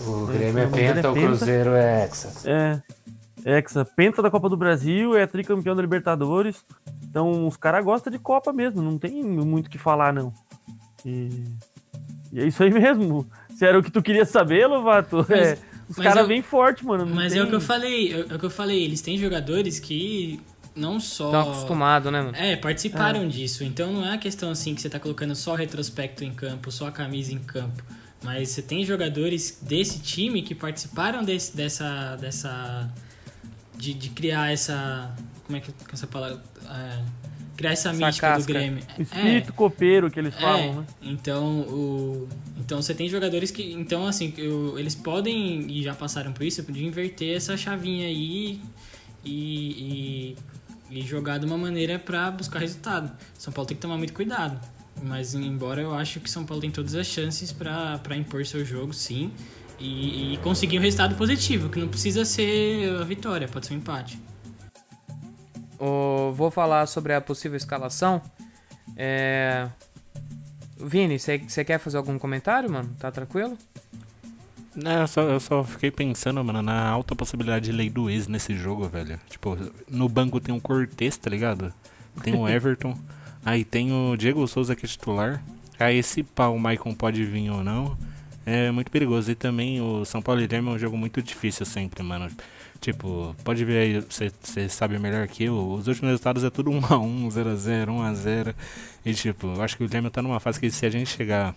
O 0.00 0.30
É, 0.30 0.36
Grêmio 0.38 0.62
é 0.62 0.66
engano, 0.66 0.70
penta, 0.70 1.06
é 1.06 1.10
o 1.10 1.14
penta. 1.14 1.26
Cruzeiro 1.28 1.70
é 1.70 2.04
hexa. 2.04 2.32
É. 2.50 2.82
Hexa, 3.48 3.84
Penta 3.84 4.20
da 4.20 4.30
Copa 4.30 4.48
do 4.48 4.56
Brasil, 4.56 5.16
é 5.16 5.26
tricampeão 5.26 5.74
da 5.76 5.80
Libertadores. 5.82 6.64
Então 7.04 7.46
os 7.46 7.56
caras 7.56 7.84
gostam 7.84 8.10
de 8.12 8.18
Copa 8.18 8.52
mesmo, 8.52 8.82
não 8.82 8.98
tem 8.98 9.22
muito 9.22 9.66
o 9.68 9.70
que 9.70 9.78
falar, 9.78 10.12
não. 10.12 10.32
E, 11.04 11.44
e 12.32 12.40
é 12.40 12.46
isso 12.46 12.62
aí 12.62 12.70
mesmo. 12.74 13.26
Se 13.56 13.64
era 13.64 13.78
o 13.78 13.82
que 13.82 13.90
tu 13.90 14.02
queria 14.02 14.24
saber, 14.26 14.66
Lovato, 14.66 15.24
Mas- 15.28 15.30
é, 15.30 15.58
os 15.88 15.96
mas 15.96 16.06
caras 16.06 16.22
eu- 16.22 16.26
vêm 16.28 16.42
forte, 16.42 16.84
mano. 16.84 17.06
Mas 17.06 17.32
tem- 17.32 17.40
é 17.40 17.44
o 17.44 17.48
que 17.48 17.54
eu 17.54 17.60
falei, 17.60 18.12
é 18.28 18.34
o 18.34 18.38
que 18.38 18.44
eu 18.46 18.50
falei, 18.50 18.84
eles 18.84 19.00
têm 19.00 19.16
jogadores 19.16 19.78
que 19.78 20.40
não 20.76 21.00
só. 21.00 21.26
Estão 21.26 21.40
acostumados, 21.52 22.12
né, 22.12 22.20
mano? 22.22 22.36
É, 22.36 22.54
participaram 22.56 23.26
disso. 23.28 23.64
Então 23.64 23.92
não 23.92 24.04
é 24.06 24.14
a 24.14 24.18
questão 24.18 24.50
assim 24.50 24.74
que 24.74 24.80
você 24.82 24.88
tá 24.90 25.00
colocando 25.00 25.34
só 25.34 25.54
retrospecto 25.54 26.22
em 26.22 26.32
campo, 26.32 26.70
só 26.70 26.86
a 26.88 26.92
camisa 26.92 27.32
em 27.32 27.38
campo. 27.38 27.82
Mas 28.22 28.50
você 28.50 28.62
tem 28.62 28.84
jogadores 28.84 29.58
desse 29.62 30.00
time 30.00 30.42
que 30.42 30.54
participaram 30.54 31.24
desse, 31.24 31.56
dessa. 31.56 32.16
dessa. 32.16 32.90
De, 33.76 33.92
de 33.94 34.08
criar 34.10 34.52
essa. 34.52 35.14
Como 35.44 35.56
é 35.56 35.60
que 35.60 35.70
que 35.72 35.94
essa 35.94 36.06
palavra. 36.06 36.42
É, 36.68 37.02
criar 37.56 37.72
essa, 37.72 37.88
Essa 37.90 38.06
mística 38.06 38.26
casca. 38.28 38.40
do 38.42 38.46
Grêmio. 38.58 38.82
O 38.98 39.02
espírito 39.02 39.52
copeiro 39.54 40.10
que 40.10 40.18
eles 40.18 40.34
falam, 40.34 40.58
É, 40.60 40.72
né? 40.72 40.86
então 41.02 41.60
o 41.60 42.28
então 42.58 42.82
você 42.82 42.92
tem 42.94 43.08
jogadores 43.08 43.50
que 43.50 43.72
então 43.72 44.06
assim 44.06 44.32
eu- 44.36 44.78
eles 44.78 44.94
podem 44.94 45.70
e 45.70 45.82
já 45.82 45.94
passaram 45.94 46.32
por 46.32 46.42
isso 46.44 46.62
de 46.70 46.84
inverter 46.84 47.34
essa 47.36 47.56
chavinha 47.56 48.06
aí 48.08 48.60
e, 49.24 49.34
e, 50.34 50.36
e 50.90 51.02
jogar 51.02 51.38
de 51.38 51.46
uma 51.46 51.58
maneira 51.58 51.98
pra 51.98 52.30
buscar 52.30 52.60
resultado. 52.60 53.10
São 53.38 53.52
Paulo 53.52 53.66
tem 53.66 53.76
que 53.76 53.80
tomar 53.80 53.96
muito 53.96 54.12
cuidado, 54.12 54.60
mas 55.02 55.34
embora 55.34 55.80
eu 55.80 55.94
acho 55.94 56.20
que 56.20 56.30
São 56.30 56.44
Paulo 56.44 56.60
tem 56.60 56.70
todas 56.70 56.94
as 56.94 57.06
chances 57.06 57.52
pra 57.52 58.16
impor 58.16 58.44
seu 58.46 58.64
jogo, 58.64 58.92
sim, 58.92 59.32
e, 59.78 60.34
e 60.34 60.36
conseguir 60.38 60.78
um 60.78 60.82
resultado 60.82 61.14
positivo, 61.16 61.68
que 61.68 61.78
não 61.78 61.88
precisa 61.88 62.24
ser 62.24 62.90
a 63.00 63.04
vitória, 63.04 63.46
pode 63.48 63.66
ser 63.66 63.74
um 63.74 63.78
empate. 63.78 64.18
Ô, 65.78 66.32
vou 66.32 66.50
falar 66.50 66.86
sobre 66.86 67.12
a 67.12 67.20
possível 67.20 67.56
escalação. 67.56 68.22
É, 68.96 69.68
Vini, 70.78 71.18
você 71.18 71.64
quer 71.64 71.78
fazer 71.78 71.96
algum 71.96 72.18
comentário, 72.18 72.70
mano? 72.70 72.94
Tá 72.98 73.10
tranquilo? 73.10 73.58
Não, 74.76 75.00
eu 75.00 75.08
só, 75.08 75.22
eu 75.22 75.40
só 75.40 75.64
fiquei 75.64 75.90
pensando, 75.90 76.44
mano, 76.44 76.60
na 76.60 76.86
alta 76.86 77.16
possibilidade 77.16 77.64
de 77.64 77.72
lei 77.72 77.88
do 77.88 78.10
ex 78.10 78.28
nesse 78.28 78.54
jogo, 78.54 78.86
velho. 78.86 79.18
Tipo, 79.28 79.56
no 79.88 80.06
banco 80.06 80.38
tem 80.38 80.54
o 80.54 80.60
Cortez, 80.60 81.16
tá 81.16 81.30
ligado? 81.30 81.72
Tem 82.22 82.34
o 82.34 82.46
Everton. 82.48 82.94
aí 83.42 83.64
tem 83.64 83.90
o 83.90 84.14
Diego 84.16 84.46
Souza 84.46 84.76
que 84.76 84.84
é 84.84 84.88
titular. 84.88 85.42
Aí 85.78 85.96
esse 85.96 86.22
pau 86.22 86.54
o 86.54 86.60
Maicon 86.60 86.94
pode 86.94 87.24
vir 87.24 87.50
ou 87.50 87.64
não. 87.64 87.96
É 88.44 88.70
muito 88.70 88.90
perigoso. 88.90 89.30
E 89.30 89.34
também 89.34 89.80
o 89.80 90.04
São 90.04 90.20
Paulo 90.20 90.42
e 90.42 90.46
Grêmio 90.46 90.72
é 90.72 90.74
um 90.74 90.78
jogo 90.78 90.96
muito 90.96 91.22
difícil 91.22 91.64
sempre, 91.64 92.02
mano. 92.02 92.30
Tipo, 92.78 93.34
pode 93.42 93.64
ver 93.64 93.78
aí, 93.78 94.00
você 94.00 94.68
sabe 94.68 94.98
melhor 94.98 95.26
que 95.26 95.44
eu. 95.44 95.56
Os 95.72 95.88
últimos 95.88 96.10
resultados 96.10 96.44
é 96.44 96.50
tudo 96.50 96.70
1x1, 96.70 97.28
0x0, 97.28 97.86
1x0. 97.86 98.54
E 99.06 99.14
tipo, 99.14 99.46
eu 99.46 99.62
acho 99.62 99.76
que 99.76 99.84
o 99.84 99.88
Grêmio 99.88 100.10
tá 100.10 100.20
numa 100.20 100.38
fase 100.38 100.60
que 100.60 100.70
se 100.70 100.84
a 100.84 100.90
gente 100.90 101.08
chegar 101.08 101.54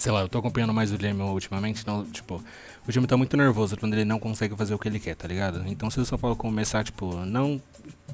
sei 0.00 0.10
lá, 0.10 0.22
eu 0.22 0.28
tô 0.30 0.38
acompanhando 0.38 0.72
mais 0.72 0.90
o 0.92 0.96
Grêmio 0.96 1.26
ultimamente, 1.26 1.82
então, 1.82 2.06
tipo, 2.06 2.42
o 2.88 2.90
time 2.90 3.06
tá 3.06 3.18
muito 3.18 3.36
nervoso 3.36 3.76
quando 3.76 3.92
ele 3.92 4.06
não 4.06 4.18
consegue 4.18 4.56
fazer 4.56 4.74
o 4.74 4.78
que 4.78 4.88
ele 4.88 4.98
quer, 4.98 5.14
tá 5.14 5.28
ligado? 5.28 5.62
Então 5.66 5.90
se 5.90 6.00
o 6.00 6.06
São 6.06 6.18
Paulo 6.18 6.34
começar, 6.34 6.82
tipo, 6.82 7.16
não, 7.26 7.60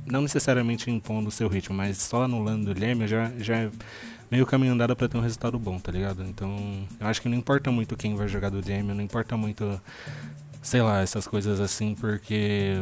não 0.04 0.20
necessariamente 0.20 0.90
impondo 0.90 1.28
o 1.28 1.30
seu 1.30 1.46
ritmo, 1.46 1.76
mas 1.76 1.98
só 1.98 2.24
anulando 2.24 2.72
o 2.72 2.74
Grêmio, 2.74 3.06
já, 3.06 3.30
já 3.38 3.56
é 3.58 3.70
meio 4.28 4.44
caminho 4.44 4.72
andado 4.72 4.96
pra 4.96 5.08
ter 5.08 5.16
um 5.16 5.20
resultado 5.20 5.60
bom, 5.60 5.78
tá 5.78 5.92
ligado? 5.92 6.24
Então, 6.24 6.56
eu 6.98 7.06
acho 7.06 7.22
que 7.22 7.28
não 7.28 7.36
importa 7.36 7.70
muito 7.70 7.96
quem 7.96 8.16
vai 8.16 8.26
jogar 8.26 8.50
do 8.50 8.60
Grêmio, 8.60 8.92
não 8.92 9.04
importa 9.04 9.36
muito, 9.36 9.80
sei 10.60 10.82
lá, 10.82 11.02
essas 11.02 11.28
coisas 11.28 11.60
assim, 11.60 11.94
porque 11.94 12.74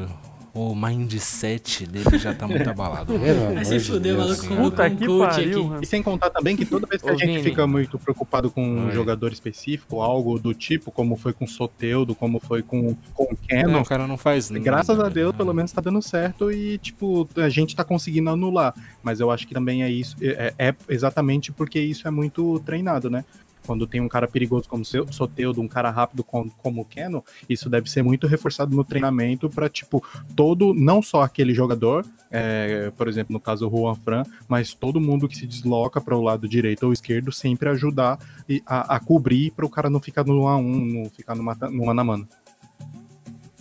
o 0.54 0.74
mindset 0.74 1.84
dele 1.86 2.16
já 2.18 2.32
tá 2.32 2.46
muito 2.46 2.68
abalado. 2.70 3.14
Vai 3.54 3.64
se 3.64 3.80
fuder, 3.80 4.16
maluco, 4.16 4.46
com 4.46 4.56
Puta 4.56 4.86
um 4.86 4.96
que 4.96 5.06
coach 5.06 5.34
pariu, 5.34 5.74
aqui. 5.74 5.84
E 5.84 5.86
sem 5.86 6.02
contar 6.02 6.30
também 6.30 6.56
que 6.56 6.64
toda 6.64 6.86
vez 6.86 7.02
que 7.02 7.10
Ô, 7.10 7.12
a 7.12 7.16
gente 7.16 7.26
Vini. 7.32 7.42
fica 7.42 7.66
muito 7.66 7.98
preocupado 7.98 8.50
com 8.50 8.64
um 8.64 8.92
jogador 8.92 9.32
específico, 9.32 10.00
algo 10.00 10.38
do 10.38 10.54
tipo, 10.54 10.92
como 10.92 11.16
foi 11.16 11.32
com 11.32 11.44
o 11.44 11.48
Soteudo, 11.48 12.14
como 12.14 12.38
foi 12.38 12.62
com, 12.62 12.94
com 13.14 13.24
o 13.24 13.28
Não, 13.30 13.36
Canon, 13.48 13.80
o 13.80 13.84
cara 13.84 14.06
não 14.06 14.16
faz 14.16 14.48
nada. 14.50 14.64
graças 14.64 14.98
a. 15.00 15.08
Deus, 15.08 15.34
pelo 15.34 15.52
menos 15.52 15.70
tá 15.72 15.80
dando 15.80 16.00
certo 16.02 16.50
e, 16.50 16.78
tipo, 16.78 17.28
a 17.36 17.48
gente 17.48 17.74
tá 17.76 17.84
conseguindo 17.84 18.30
anular. 18.30 18.74
Mas 19.02 19.20
eu 19.20 19.30
acho 19.30 19.46
que 19.46 19.54
também 19.54 19.82
é 19.82 19.90
isso, 19.90 20.16
é, 20.22 20.54
é 20.58 20.74
exatamente 20.88 21.52
porque 21.52 21.78
isso 21.80 22.06
é 22.08 22.10
muito 22.10 22.60
treinado, 22.60 23.10
né? 23.10 23.24
Quando 23.66 23.87
tem 23.87 24.00
um 24.00 24.09
cara 24.09 24.29
perigoso 24.29 24.68
como 24.68 24.83
o 24.83 24.85
seu- 24.85 25.11
Soteudo, 25.12 25.61
um 25.61 25.68
cara 25.68 25.90
rápido 25.90 26.22
com- 26.22 26.48
como 26.62 26.83
o 26.83 26.85
Canon, 26.85 27.20
isso 27.48 27.70
deve 27.70 27.90
ser 27.90 28.03
muito 28.03 28.27
reforçado 28.27 28.77
no 28.77 28.85
treinamento 28.85 29.48
pra, 29.48 29.68
tipo, 29.68 30.05
todo, 30.37 30.74
não 30.74 31.00
só 31.00 31.22
aquele 31.22 31.55
jogador, 31.55 32.05
é, 32.31 32.90
por 32.96 33.09
exemplo, 33.09 33.33
no 33.33 33.40
caso 33.40 33.66
o 33.66 33.70
Juan 33.70 33.94
Fran, 33.94 34.22
mas 34.48 34.74
todo 34.74 35.00
mundo 35.00 35.27
que 35.29 35.37
se 35.37 35.46
desloca 35.46 36.00
para 36.00 36.16
o 36.16 36.20
lado 36.22 36.46
direito 36.48 36.85
ou 36.85 36.92
esquerdo 36.92 37.33
sempre 37.33 37.68
ajudar 37.70 38.18
e- 38.48 38.62
a, 38.66 38.96
a 38.96 39.00
cobrir 39.00 39.50
para 39.53 39.64
o 39.64 39.70
cara 39.70 39.88
não 39.88 40.00
ficar 40.00 40.24
no 40.24 40.35
1x1, 40.42 41.03
não 41.03 41.11
ficar 41.11 41.35
no, 41.35 41.42
mano 41.42 42.00
a 42.00 42.05
mano. 42.05 42.29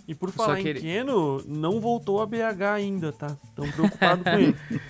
E 0.06 0.14
por 0.14 0.32
falar 0.32 0.58
que 0.58 0.64
em 0.64 0.68
ele- 0.68 0.82
Keno, 0.82 1.42
não 1.48 1.80
voltou 1.80 2.22
a 2.22 2.26
BH 2.26 2.62
ainda, 2.76 3.14
tá? 3.14 3.38
Tão 3.56 3.70
preocupado 3.72 4.22
com 4.24 4.30
ele. 4.32 4.56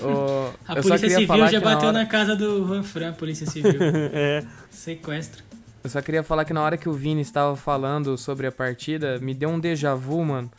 Ô, 0.00 0.50
A 0.66 0.74
eu 0.76 0.82
só 0.82 0.88
Polícia 0.88 0.98
queria 0.98 1.14
Civil 1.16 1.26
falar 1.26 1.50
já 1.50 1.58
que 1.58 1.64
na 1.64 1.74
bateu 1.74 1.88
hora- 1.88 1.98
na 1.98 2.06
casa 2.06 2.36
do 2.36 2.66
Juan 2.66 2.82
Fran, 2.82 3.12
Polícia 3.12 3.46
Civil. 3.46 3.72
é. 4.12 4.42
Sequestro. 4.70 5.44
Eu 5.84 5.90
só 5.90 6.00
queria 6.02 6.22
falar 6.22 6.44
que 6.44 6.52
na 6.52 6.62
hora 6.62 6.76
que 6.76 6.88
o 6.88 6.92
Vini 6.92 7.20
estava 7.22 7.54
falando 7.56 8.16
sobre 8.18 8.46
a 8.46 8.52
partida, 8.52 9.18
me 9.20 9.32
deu 9.34 9.48
um 9.48 9.60
déjà 9.60 9.94
vu, 9.94 10.24
mano. 10.24 10.50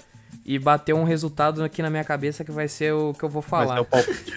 E 0.46 0.58
bateu 0.58 0.96
um 0.96 1.04
resultado 1.04 1.62
aqui 1.62 1.82
na 1.82 1.90
minha 1.90 2.06
cabeça 2.06 2.42
que 2.46 2.52
vai 2.54 2.70
ser 2.70 2.94
o 2.94 3.14
que 3.14 3.24
eu 3.26 3.28
vou 3.28 3.42
falar. 3.42 3.78
é 3.78 3.82
o 3.82 3.86
palpite. 3.86 4.32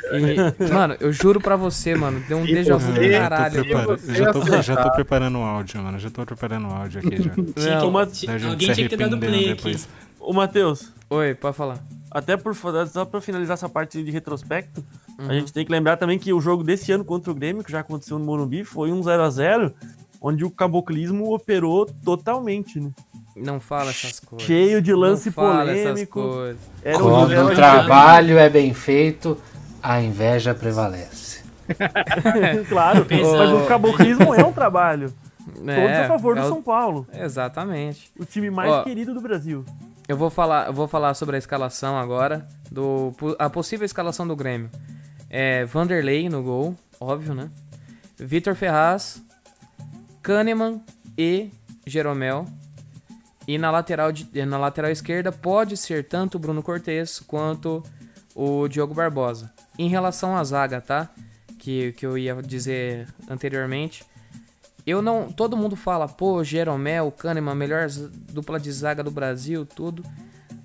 E, 0.58 0.72
mano, 0.72 0.96
eu 0.98 1.12
juro 1.12 1.40
pra 1.40 1.54
você, 1.54 1.94
mano, 1.94 2.18
deu 2.28 2.38
um 2.38 2.44
E 2.44 2.52
déjà 2.52 2.76
vu 2.76 2.92
do 2.92 3.00
caralho. 3.08 3.64
Prepara- 3.64 3.96
já, 4.08 4.32
tô, 4.32 4.62
já 4.62 4.76
tô 4.76 4.90
preparando 4.90 5.38
o 5.38 5.42
áudio, 5.42 5.80
mano. 5.80 6.00
Já 6.00 6.10
tô 6.10 6.26
preparando 6.26 6.66
o 6.66 6.72
áudio 6.72 6.98
aqui 6.98 7.16
já. 7.22 7.30
Tinha 7.30 7.80
Não, 7.80 8.04
gente 8.06 8.28
alguém 8.50 8.72
tinha 8.72 8.88
que 8.88 8.96
ter 8.96 9.08
dado 9.08 9.18
play 9.18 9.54
depois. 9.54 9.84
aqui. 9.84 9.94
Ô, 10.18 10.32
Matheus, 10.32 10.92
Oi, 11.08 11.34
pode 11.36 11.56
falar. 11.56 11.78
Até 12.10 12.36
por 12.36 12.54
só 12.88 13.04
pra 13.04 13.20
finalizar 13.20 13.54
essa 13.54 13.68
parte 13.68 14.02
de 14.02 14.10
retrospecto, 14.10 14.84
Uhum. 15.18 15.28
a 15.30 15.32
gente 15.34 15.52
tem 15.52 15.64
que 15.64 15.70
lembrar 15.72 15.96
também 15.96 16.18
que 16.18 16.32
o 16.32 16.40
jogo 16.40 16.64
desse 16.64 16.90
ano 16.92 17.04
contra 17.04 17.30
o 17.30 17.34
Grêmio, 17.34 17.62
que 17.62 17.70
já 17.70 17.80
aconteceu 17.80 18.18
no 18.18 18.24
Morumbi, 18.24 18.64
foi 18.64 18.90
um 18.90 19.02
0 19.02 19.22
a 19.22 19.30
0 19.30 19.72
onde 20.20 20.44
o 20.44 20.50
caboclismo 20.50 21.32
operou 21.34 21.86
totalmente, 22.04 22.78
né? 22.80 22.90
Não 23.36 23.58
fala 23.60 23.90
essas 23.90 24.20
coisas. 24.20 24.46
Cheio 24.46 24.82
de 24.82 24.92
lance 24.92 25.26
Não 25.28 25.32
fala 25.34 25.70
essas 25.70 25.82
polêmico. 25.92 26.20
coisas. 26.22 26.60
Era 26.84 26.98
um 26.98 27.08
Quando 27.10 27.46
o 27.52 27.54
trabalho 27.54 28.38
é 28.38 28.48
bem 28.50 28.74
feito, 28.74 29.38
a 29.82 30.00
inveja 30.02 30.54
prevalece. 30.54 31.40
Claro, 32.68 33.06
mas 33.08 33.52
o 33.52 33.66
caboclismo 33.66 34.34
é 34.34 34.44
um 34.44 34.52
trabalho. 34.52 35.12
Todos 35.54 35.68
É, 35.68 36.04
a 36.04 36.08
favor 36.08 36.34
do 36.34 36.40
é 36.42 36.44
o- 36.44 36.48
São 36.48 36.62
Paulo, 36.62 37.06
Exatamente. 37.12 38.10
o 38.18 38.24
time 38.24 38.50
mais 38.50 38.70
Ó, 38.70 38.82
querido 38.82 39.12
do 39.14 39.20
Brasil. 39.20 39.64
Eu 40.10 40.16
vou 40.16 40.28
falar, 40.28 40.66
eu 40.66 40.72
vou 40.72 40.88
falar 40.88 41.14
sobre 41.14 41.36
a 41.36 41.38
escalação 41.38 41.96
agora, 41.96 42.44
do 42.68 43.14
a 43.38 43.48
possível 43.48 43.84
escalação 43.86 44.26
do 44.26 44.34
Grêmio. 44.34 44.68
É 45.30 45.64
Vanderlei 45.64 46.28
no 46.28 46.42
gol, 46.42 46.74
óbvio, 46.98 47.32
né? 47.32 47.48
Vitor 48.18 48.56
Ferraz, 48.56 49.22
Kahneman 50.20 50.82
e 51.16 51.52
Jeromel. 51.86 52.44
E 53.46 53.56
na 53.56 53.70
lateral, 53.70 54.10
de- 54.10 54.44
na 54.44 54.58
lateral 54.58 54.90
esquerda 54.90 55.30
pode 55.30 55.76
ser 55.76 56.08
tanto 56.08 56.34
o 56.34 56.38
Bruno 56.40 56.60
Cortes 56.60 57.20
quanto 57.20 57.80
o 58.34 58.66
Diogo 58.66 58.92
Barbosa. 58.92 59.52
Em 59.78 59.88
relação 59.88 60.36
à 60.36 60.42
zaga, 60.42 60.80
tá? 60.80 61.08
Que, 61.56 61.92
que 61.92 62.04
eu 62.04 62.18
ia 62.18 62.34
dizer 62.42 63.06
anteriormente. 63.28 64.02
Eu 64.86 65.02
não. 65.02 65.30
Todo 65.30 65.56
mundo 65.56 65.76
fala, 65.76 66.08
pô, 66.08 66.42
Jeromel, 66.42 67.10
Kahneman, 67.12 67.54
melhor 67.54 67.88
dupla 68.32 68.58
de 68.58 68.70
zaga 68.72 69.02
do 69.02 69.10
Brasil, 69.10 69.66
tudo. 69.66 70.04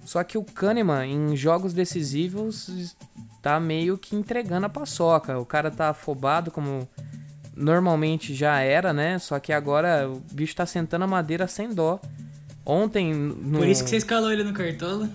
Só 0.06 0.24
que 0.24 0.38
o 0.38 0.44
Kahneman, 0.44 1.06
em 1.06 1.36
jogos 1.36 1.74
decisivos, 1.74 2.96
tá 3.42 3.60
meio 3.60 3.98
que 3.98 4.16
entregando 4.16 4.68
a 4.68 4.70
paçoca. 4.70 5.38
O 5.40 5.46
cara 5.46 5.72
tá 5.72 5.90
afobado, 5.90 6.52
como 6.52 6.88
normalmente 7.56 8.34
já 8.34 8.60
era, 8.60 8.94
né? 8.94 9.18
Só 9.20 9.40
que 9.40 9.52
agora 9.52 10.10
o 10.10 10.22
bicho 10.32 10.56
tá 10.56 10.66
sentando 10.66 11.06
a 11.06 11.08
madeira 11.08 11.48
sem 11.48 11.74
dó. 11.74 12.00
Ontem. 12.66 13.14
No... 13.14 13.60
Por 13.60 13.68
isso 13.68 13.84
que 13.84 13.90
você 13.90 13.98
escalou 13.98 14.32
ele 14.32 14.44
no 14.44 14.54
Cartola. 14.54 15.10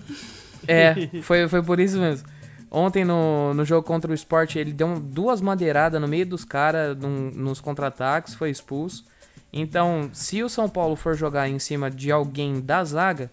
É, 0.67 0.93
foi, 1.23 1.47
foi 1.47 1.63
por 1.63 1.79
isso 1.79 1.97
mesmo. 1.97 2.27
Ontem 2.71 3.03
no, 3.03 3.53
no 3.53 3.65
jogo 3.65 3.85
contra 3.85 4.09
o 4.09 4.15
Sport, 4.15 4.55
ele 4.55 4.71
deu 4.71 4.97
duas 4.97 5.41
madeiradas 5.41 5.99
no 5.99 6.07
meio 6.07 6.25
dos 6.25 6.45
caras 6.45 6.97
nos 6.97 7.59
contra-ataques, 7.59 8.33
foi 8.33 8.49
expulso. 8.49 9.03
Então, 9.51 10.09
se 10.13 10.41
o 10.41 10.47
São 10.47 10.69
Paulo 10.69 10.95
for 10.95 11.13
jogar 11.15 11.49
em 11.49 11.59
cima 11.59 11.91
de 11.91 12.09
alguém 12.11 12.61
da 12.61 12.81
zaga, 12.85 13.29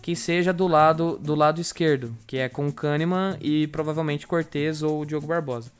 que 0.00 0.16
seja 0.16 0.54
do 0.54 0.66
lado 0.66 1.18
do 1.18 1.34
lado 1.34 1.60
esquerdo, 1.60 2.16
que 2.26 2.38
é 2.38 2.48
com 2.48 2.72
Kahneman 2.72 3.36
e 3.42 3.66
provavelmente 3.66 4.26
Cortez 4.26 4.82
ou 4.82 5.04
Diogo 5.04 5.26
Barbosa. 5.26 5.70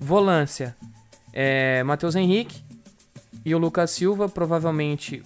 Volância, 0.00 0.76
é, 1.32 1.84
Matheus 1.84 2.16
Henrique 2.16 2.60
e 3.44 3.54
o 3.54 3.58
Lucas 3.58 3.92
Silva, 3.92 4.28
provavelmente 4.28 5.22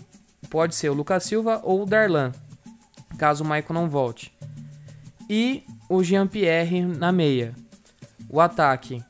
pode 0.50 0.74
ser 0.74 0.90
o 0.90 0.94
Lucas 0.94 1.24
Silva 1.24 1.60
ou 1.64 1.82
o 1.82 1.86
Darlan, 1.86 2.32
caso 3.16 3.42
o 3.42 3.46
Maicon 3.46 3.72
não 3.72 3.88
volte 3.88 4.32
e 5.32 5.64
o 5.92 6.02
Jean-Pierre 6.02 6.82
na 6.82 7.12
meia. 7.12 7.54
O 8.30 8.40
ataque 8.40 9.04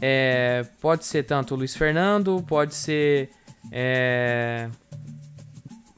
é, 0.00 0.64
pode 0.80 1.04
ser 1.04 1.24
tanto 1.24 1.54
o 1.54 1.56
Luiz 1.56 1.74
Fernando, 1.74 2.40
pode 2.46 2.74
ser 2.74 3.30
é, 3.72 4.68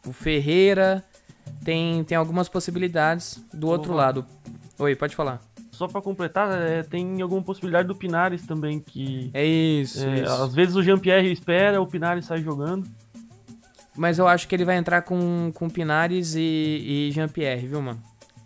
o 0.06 0.12
Ferreira, 0.12 1.04
tem, 1.62 2.02
tem 2.04 2.16
algumas 2.16 2.48
possibilidades 2.48 3.44
do 3.52 3.68
outro 3.68 3.92
lado. 3.92 4.24
Oi, 4.78 4.96
pode 4.96 5.14
falar. 5.14 5.38
Só 5.70 5.86
pra 5.86 6.00
completar, 6.00 6.50
é, 6.62 6.82
tem 6.82 7.20
alguma 7.20 7.42
possibilidade 7.42 7.88
do 7.88 7.94
Pinares 7.94 8.46
também, 8.46 8.80
que 8.80 9.30
É 9.34 9.44
isso, 9.44 10.02
é, 10.02 10.20
isso. 10.20 10.32
às 10.32 10.54
vezes 10.54 10.76
o 10.76 10.82
Jean-Pierre 10.82 11.30
espera, 11.30 11.80
o 11.80 11.86
Pinares 11.86 12.24
sai 12.24 12.42
jogando. 12.42 12.88
Mas 13.94 14.18
eu 14.18 14.26
acho 14.26 14.48
que 14.48 14.54
ele 14.54 14.64
vai 14.64 14.78
entrar 14.78 15.02
com, 15.02 15.52
com 15.54 15.68
Pinares 15.68 16.34
e, 16.34 17.08
e 17.08 17.10
Jean-Pierre, 17.12 17.66
viu, 17.66 17.82
mano? 17.82 18.02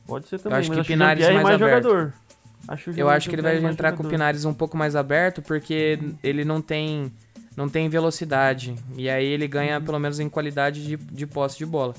Pode 0.07 0.29
ser 0.29 0.39
também, 0.39 0.59
acho 0.59 0.69
mas 0.69 0.77
que 0.77 0.81
acho 0.81 0.89
Pinares 0.89 1.19
Jean-Pierre 1.25 1.45
mais 1.45 1.59
mais 1.61 1.63
aberto. 1.71 1.85
jogador. 1.85 2.13
Acho 2.69 2.91
Eu 2.97 3.09
acho 3.09 3.29
que 3.29 3.35
ele 3.35 3.43
vai 3.43 3.53
Jean-Pierre 3.53 3.63
mais 3.63 3.75
entrar 3.75 3.91
com 3.93 3.95
o 3.95 3.97
jogador. 3.99 4.11
Pinares 4.11 4.45
um 4.45 4.55
pouco 4.55 4.77
mais 4.77 4.97
aberto, 4.97 5.41
porque 5.43 5.99
ele 6.23 6.45
não 6.45 6.61
tem, 6.61 7.13
não 7.57 7.69
tem 7.69 7.89
velocidade. 7.89 8.75
E 8.97 9.09
aí 9.09 9.25
ele 9.27 9.47
ganha, 9.47 9.81
pelo 9.81 9.99
menos, 9.99 10.19
em 10.21 10.29
qualidade 10.29 10.85
de, 10.87 10.97
de 10.97 11.27
posse 11.27 11.59
de 11.59 11.67
bola. 11.67 11.95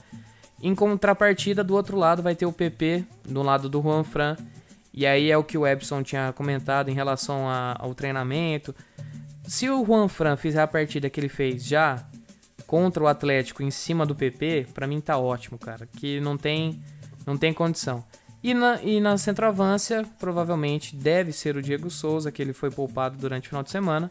Em 0.61 0.73
contrapartida, 0.73 1.63
do 1.63 1.75
outro 1.75 1.97
lado, 1.97 2.21
vai 2.23 2.35
ter 2.35 2.45
o 2.45 2.51
PP, 2.51 3.03
do 3.27 3.43
lado 3.43 3.69
do 3.69 3.81
Juan 3.81 4.03
Fran. 4.03 4.35
E 4.93 5.05
aí 5.05 5.29
é 5.29 5.37
o 5.37 5.43
que 5.43 5.57
o 5.57 5.67
Epson 5.67 6.01
tinha 6.01 6.33
comentado 6.33 6.89
em 6.89 6.93
relação 6.93 7.47
a- 7.47 7.75
ao 7.79 7.93
treinamento. 7.93 8.73
Se 9.43 9.69
o 9.69 9.85
Juan 9.85 10.07
Fran 10.07 10.35
fizer 10.35 10.61
a 10.61 10.67
partida 10.67 11.09
que 11.09 11.19
ele 11.19 11.29
fez 11.29 11.63
já 11.63 12.03
contra 12.65 13.03
o 13.03 13.07
Atlético 13.07 13.61
em 13.63 13.69
cima 13.71 14.05
do 14.05 14.15
PP, 14.15 14.67
pra 14.73 14.87
mim 14.87 14.99
tá 14.99 15.17
ótimo, 15.17 15.57
cara. 15.57 15.87
Que 15.95 16.19
não 16.19 16.35
tem, 16.35 16.81
não 17.27 17.37
tem 17.37 17.53
condição. 17.53 18.03
E 18.41 18.53
na, 18.53 18.81
e 18.81 19.01
na 19.01 19.17
centroavância, 19.17 20.05
provavelmente 20.17 20.95
deve 20.95 21.33
ser 21.33 21.57
o 21.57 21.61
Diego 21.61 21.89
Souza, 21.89 22.31
que 22.31 22.41
ele 22.41 22.53
foi 22.53 22.71
poupado 22.71 23.17
durante 23.17 23.45
o 23.45 23.49
final 23.49 23.61
de 23.61 23.69
semana. 23.69 24.09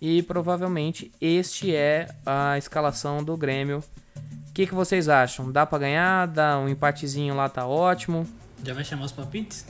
E 0.00 0.22
provavelmente 0.22 1.10
este 1.20 1.74
é 1.74 2.08
a 2.26 2.58
escalação 2.58 3.24
do 3.24 3.36
Grêmio. 3.36 3.82
O 4.48 4.52
que, 4.52 4.66
que 4.66 4.74
vocês 4.74 5.08
acham? 5.08 5.50
Dá 5.50 5.64
pra 5.64 5.78
ganhar? 5.78 6.26
Dá 6.26 6.58
um 6.58 6.68
empatezinho 6.68 7.34
lá, 7.34 7.48
tá 7.48 7.66
ótimo. 7.66 8.26
Já 8.62 8.74
vai 8.74 8.84
chamar 8.84 9.06
os 9.06 9.12
palpites? 9.12 9.66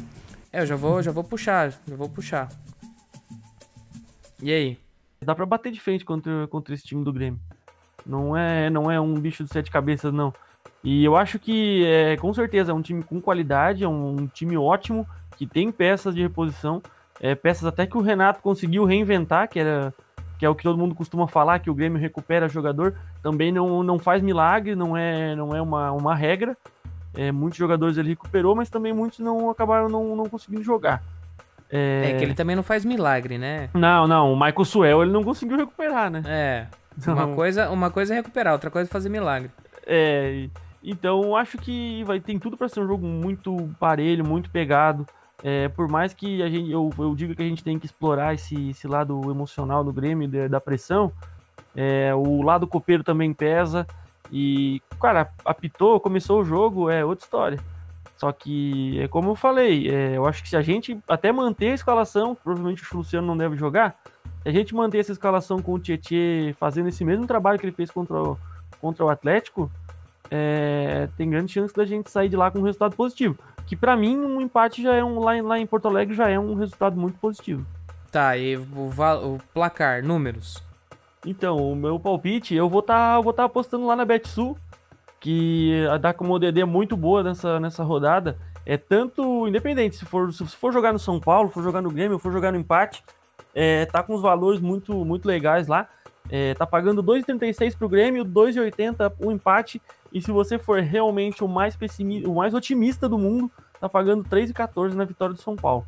É, 0.52 0.62
eu 0.62 0.66
já 0.66 0.74
vou, 0.74 1.00
já 1.00 1.12
vou 1.12 1.22
puxar, 1.22 1.70
já 1.86 1.96
vou 1.96 2.08
puxar. 2.08 2.48
E 4.42 4.52
aí? 4.52 4.78
Dá 5.22 5.34
pra 5.34 5.46
bater 5.46 5.70
de 5.70 5.80
frente 5.80 6.04
contra, 6.04 6.48
contra 6.48 6.74
esse 6.74 6.84
time 6.84 7.04
do 7.04 7.12
Grêmio. 7.12 7.38
Não 8.06 8.36
é, 8.36 8.70
não 8.70 8.90
é 8.90 9.00
um 9.00 9.14
bicho 9.14 9.44
de 9.44 9.52
sete 9.52 9.70
cabeças, 9.70 10.12
não. 10.12 10.32
E 10.82 11.04
eu 11.04 11.16
acho 11.16 11.38
que, 11.38 11.84
é, 11.84 12.16
com 12.16 12.32
certeza, 12.32 12.72
é 12.72 12.74
um 12.74 12.82
time 12.82 13.02
com 13.02 13.20
qualidade, 13.20 13.84
é 13.84 13.88
um, 13.88 14.22
um 14.22 14.26
time 14.26 14.56
ótimo, 14.56 15.06
que 15.36 15.46
tem 15.46 15.70
peças 15.70 16.14
de 16.14 16.22
reposição, 16.22 16.82
é, 17.20 17.34
peças 17.34 17.64
até 17.64 17.86
que 17.86 17.98
o 17.98 18.00
Renato 18.00 18.40
conseguiu 18.40 18.84
reinventar, 18.84 19.48
que 19.48 19.58
era 19.58 19.92
que 20.40 20.46
é 20.46 20.48
o 20.48 20.54
que 20.54 20.62
todo 20.62 20.78
mundo 20.78 20.94
costuma 20.94 21.26
falar, 21.26 21.58
que 21.58 21.68
o 21.68 21.74
Grêmio 21.74 22.00
recupera 22.00 22.48
jogador, 22.48 22.94
também 23.22 23.52
não, 23.52 23.82
não 23.82 23.98
faz 23.98 24.22
milagre, 24.22 24.74
não 24.74 24.96
é, 24.96 25.36
não 25.36 25.54
é 25.54 25.60
uma, 25.60 25.92
uma 25.92 26.14
regra. 26.14 26.56
É, 27.12 27.30
muitos 27.30 27.58
jogadores 27.58 27.98
ele 27.98 28.08
recuperou, 28.08 28.56
mas 28.56 28.70
também 28.70 28.90
muitos 28.90 29.18
não 29.18 29.50
acabaram 29.50 29.90
não, 29.90 30.16
não 30.16 30.30
conseguindo 30.30 30.62
jogar. 30.62 31.02
É... 31.68 32.16
que 32.18 32.24
ele 32.24 32.32
também 32.32 32.56
não 32.56 32.62
faz 32.62 32.86
milagre, 32.86 33.36
né? 33.36 33.68
Não, 33.74 34.08
não, 34.08 34.32
o 34.32 34.34
Michael 34.34 34.64
Suel 34.64 35.02
ele 35.02 35.12
não 35.12 35.22
conseguiu 35.22 35.58
recuperar, 35.58 36.10
né? 36.10 36.22
É. 36.26 36.66
Uma, 37.06 37.28
coisa, 37.34 37.70
uma 37.70 37.90
coisa 37.90 38.14
é 38.14 38.16
recuperar, 38.16 38.54
outra 38.54 38.70
coisa 38.70 38.88
é 38.88 38.90
fazer 38.90 39.10
milagre. 39.10 39.50
É, 39.86 40.48
então 40.82 41.36
acho 41.36 41.58
que 41.58 42.02
vai 42.04 42.20
tem 42.20 42.38
tudo 42.38 42.56
para 42.56 42.68
ser 42.68 42.80
um 42.80 42.86
jogo 42.86 43.06
muito 43.06 43.70
parelho, 43.78 44.26
muito 44.26 44.50
pegado. 44.50 45.06
É, 45.42 45.68
por 45.68 45.88
mais 45.88 46.12
que 46.12 46.42
a 46.42 46.50
gente, 46.50 46.70
eu, 46.70 46.90
eu 46.98 47.14
diga 47.14 47.34
que 47.34 47.42
a 47.42 47.46
gente 47.46 47.64
tem 47.64 47.78
que 47.78 47.86
explorar 47.86 48.34
esse, 48.34 48.70
esse 48.70 48.86
lado 48.86 49.30
emocional 49.30 49.82
do 49.82 49.92
Grêmio, 49.92 50.28
da, 50.28 50.48
da 50.48 50.60
pressão, 50.60 51.10
é, 51.74 52.14
o 52.14 52.42
lado 52.42 52.66
copeiro 52.66 53.02
também 53.02 53.32
pesa. 53.32 53.86
E, 54.30 54.80
cara, 55.00 55.30
apitou, 55.44 55.98
começou 55.98 56.40
o 56.40 56.44
jogo, 56.44 56.90
é 56.90 57.04
outra 57.04 57.24
história. 57.24 57.58
Só 58.16 58.30
que, 58.32 59.00
é 59.00 59.08
como 59.08 59.30
eu 59.30 59.34
falei, 59.34 59.88
é, 59.88 60.16
eu 60.16 60.26
acho 60.26 60.42
que 60.42 60.50
se 60.50 60.56
a 60.56 60.62
gente 60.62 60.98
até 61.08 61.32
manter 61.32 61.70
a 61.70 61.74
escalação, 61.74 62.34
provavelmente 62.34 62.82
o 62.82 62.98
Luciano 62.98 63.26
não 63.26 63.36
deve 63.36 63.56
jogar, 63.56 63.96
se 64.42 64.48
a 64.48 64.52
gente 64.52 64.74
manter 64.74 64.98
essa 64.98 65.12
escalação 65.12 65.62
com 65.62 65.72
o 65.72 65.78
Tietchan 65.78 66.52
fazendo 66.58 66.88
esse 66.88 67.02
mesmo 67.02 67.26
trabalho 67.26 67.58
que 67.58 67.64
ele 67.64 67.74
fez 67.74 67.90
contra 67.90 68.22
o, 68.22 68.38
contra 68.78 69.04
o 69.04 69.08
Atlético, 69.08 69.70
é, 70.30 71.08
tem 71.16 71.28
grande 71.28 71.52
chance 71.52 71.74
da 71.74 71.84
gente 71.84 72.10
sair 72.10 72.28
de 72.28 72.36
lá 72.36 72.50
com 72.50 72.60
um 72.60 72.62
resultado 72.62 72.94
positivo. 72.94 73.36
Que 73.66 73.76
para 73.76 73.96
mim, 73.96 74.16
um 74.16 74.40
empate 74.40 74.82
já 74.82 74.94
é 74.94 75.04
um 75.04 75.18
lá, 75.20 75.32
lá 75.42 75.58
em 75.58 75.66
Porto 75.66 75.88
Alegre 75.88 76.14
já 76.14 76.28
é 76.28 76.38
um 76.38 76.54
resultado 76.54 76.98
muito 76.98 77.18
positivo. 77.18 77.66
Tá, 78.10 78.36
e 78.36 78.56
o, 78.56 78.90
o 79.22 79.38
placar, 79.54 80.02
números? 80.02 80.62
Então, 81.24 81.56
o 81.56 81.76
meu 81.76 81.98
palpite, 81.98 82.54
eu 82.54 82.68
vou 82.68 82.80
estar 82.80 83.16
tá, 83.16 83.20
vou 83.20 83.32
tá 83.32 83.44
apostando 83.44 83.86
lá 83.86 83.94
na 83.94 84.04
BetSul 84.04 84.56
que 85.20 85.86
a 85.90 85.98
da 85.98 86.12
DD 86.12 86.64
muito 86.64 86.96
boa 86.96 87.22
nessa, 87.22 87.60
nessa 87.60 87.84
rodada. 87.84 88.38
É 88.64 88.76
tanto 88.76 89.46
independente, 89.46 89.96
se 89.96 90.04
for, 90.04 90.32
se 90.32 90.44
for 90.56 90.72
jogar 90.72 90.92
no 90.92 90.98
São 90.98 91.20
Paulo, 91.20 91.50
for 91.50 91.62
jogar 91.62 91.82
no 91.82 91.90
Grêmio, 91.90 92.18
for 92.18 92.32
jogar 92.32 92.52
no 92.52 92.58
empate, 92.58 93.04
é, 93.54 93.84
tá 93.86 94.02
com 94.02 94.14
os 94.14 94.22
valores 94.22 94.60
muito, 94.60 95.04
muito 95.04 95.26
legais 95.26 95.66
lá. 95.66 95.88
É, 96.30 96.54
tá 96.54 96.66
pagando 96.66 97.02
2,36 97.02 97.76
pro 97.76 97.88
Grêmio, 97.88 98.24
2,80 98.24 99.12
o 99.18 99.30
empate. 99.30 99.80
E 100.12 100.20
se 100.20 100.30
você 100.30 100.58
for 100.58 100.80
realmente 100.80 101.44
o 101.44 101.48
mais 101.48 101.76
pessimista, 101.76 102.28
o 102.28 102.34
mais 102.34 102.54
otimista 102.54 103.08
do 103.08 103.18
mundo, 103.18 103.50
tá 103.80 103.88
pagando 103.88 104.24
3,14 104.24 104.94
na 104.94 105.04
vitória 105.04 105.34
do 105.34 105.40
São 105.40 105.56
Paulo. 105.56 105.86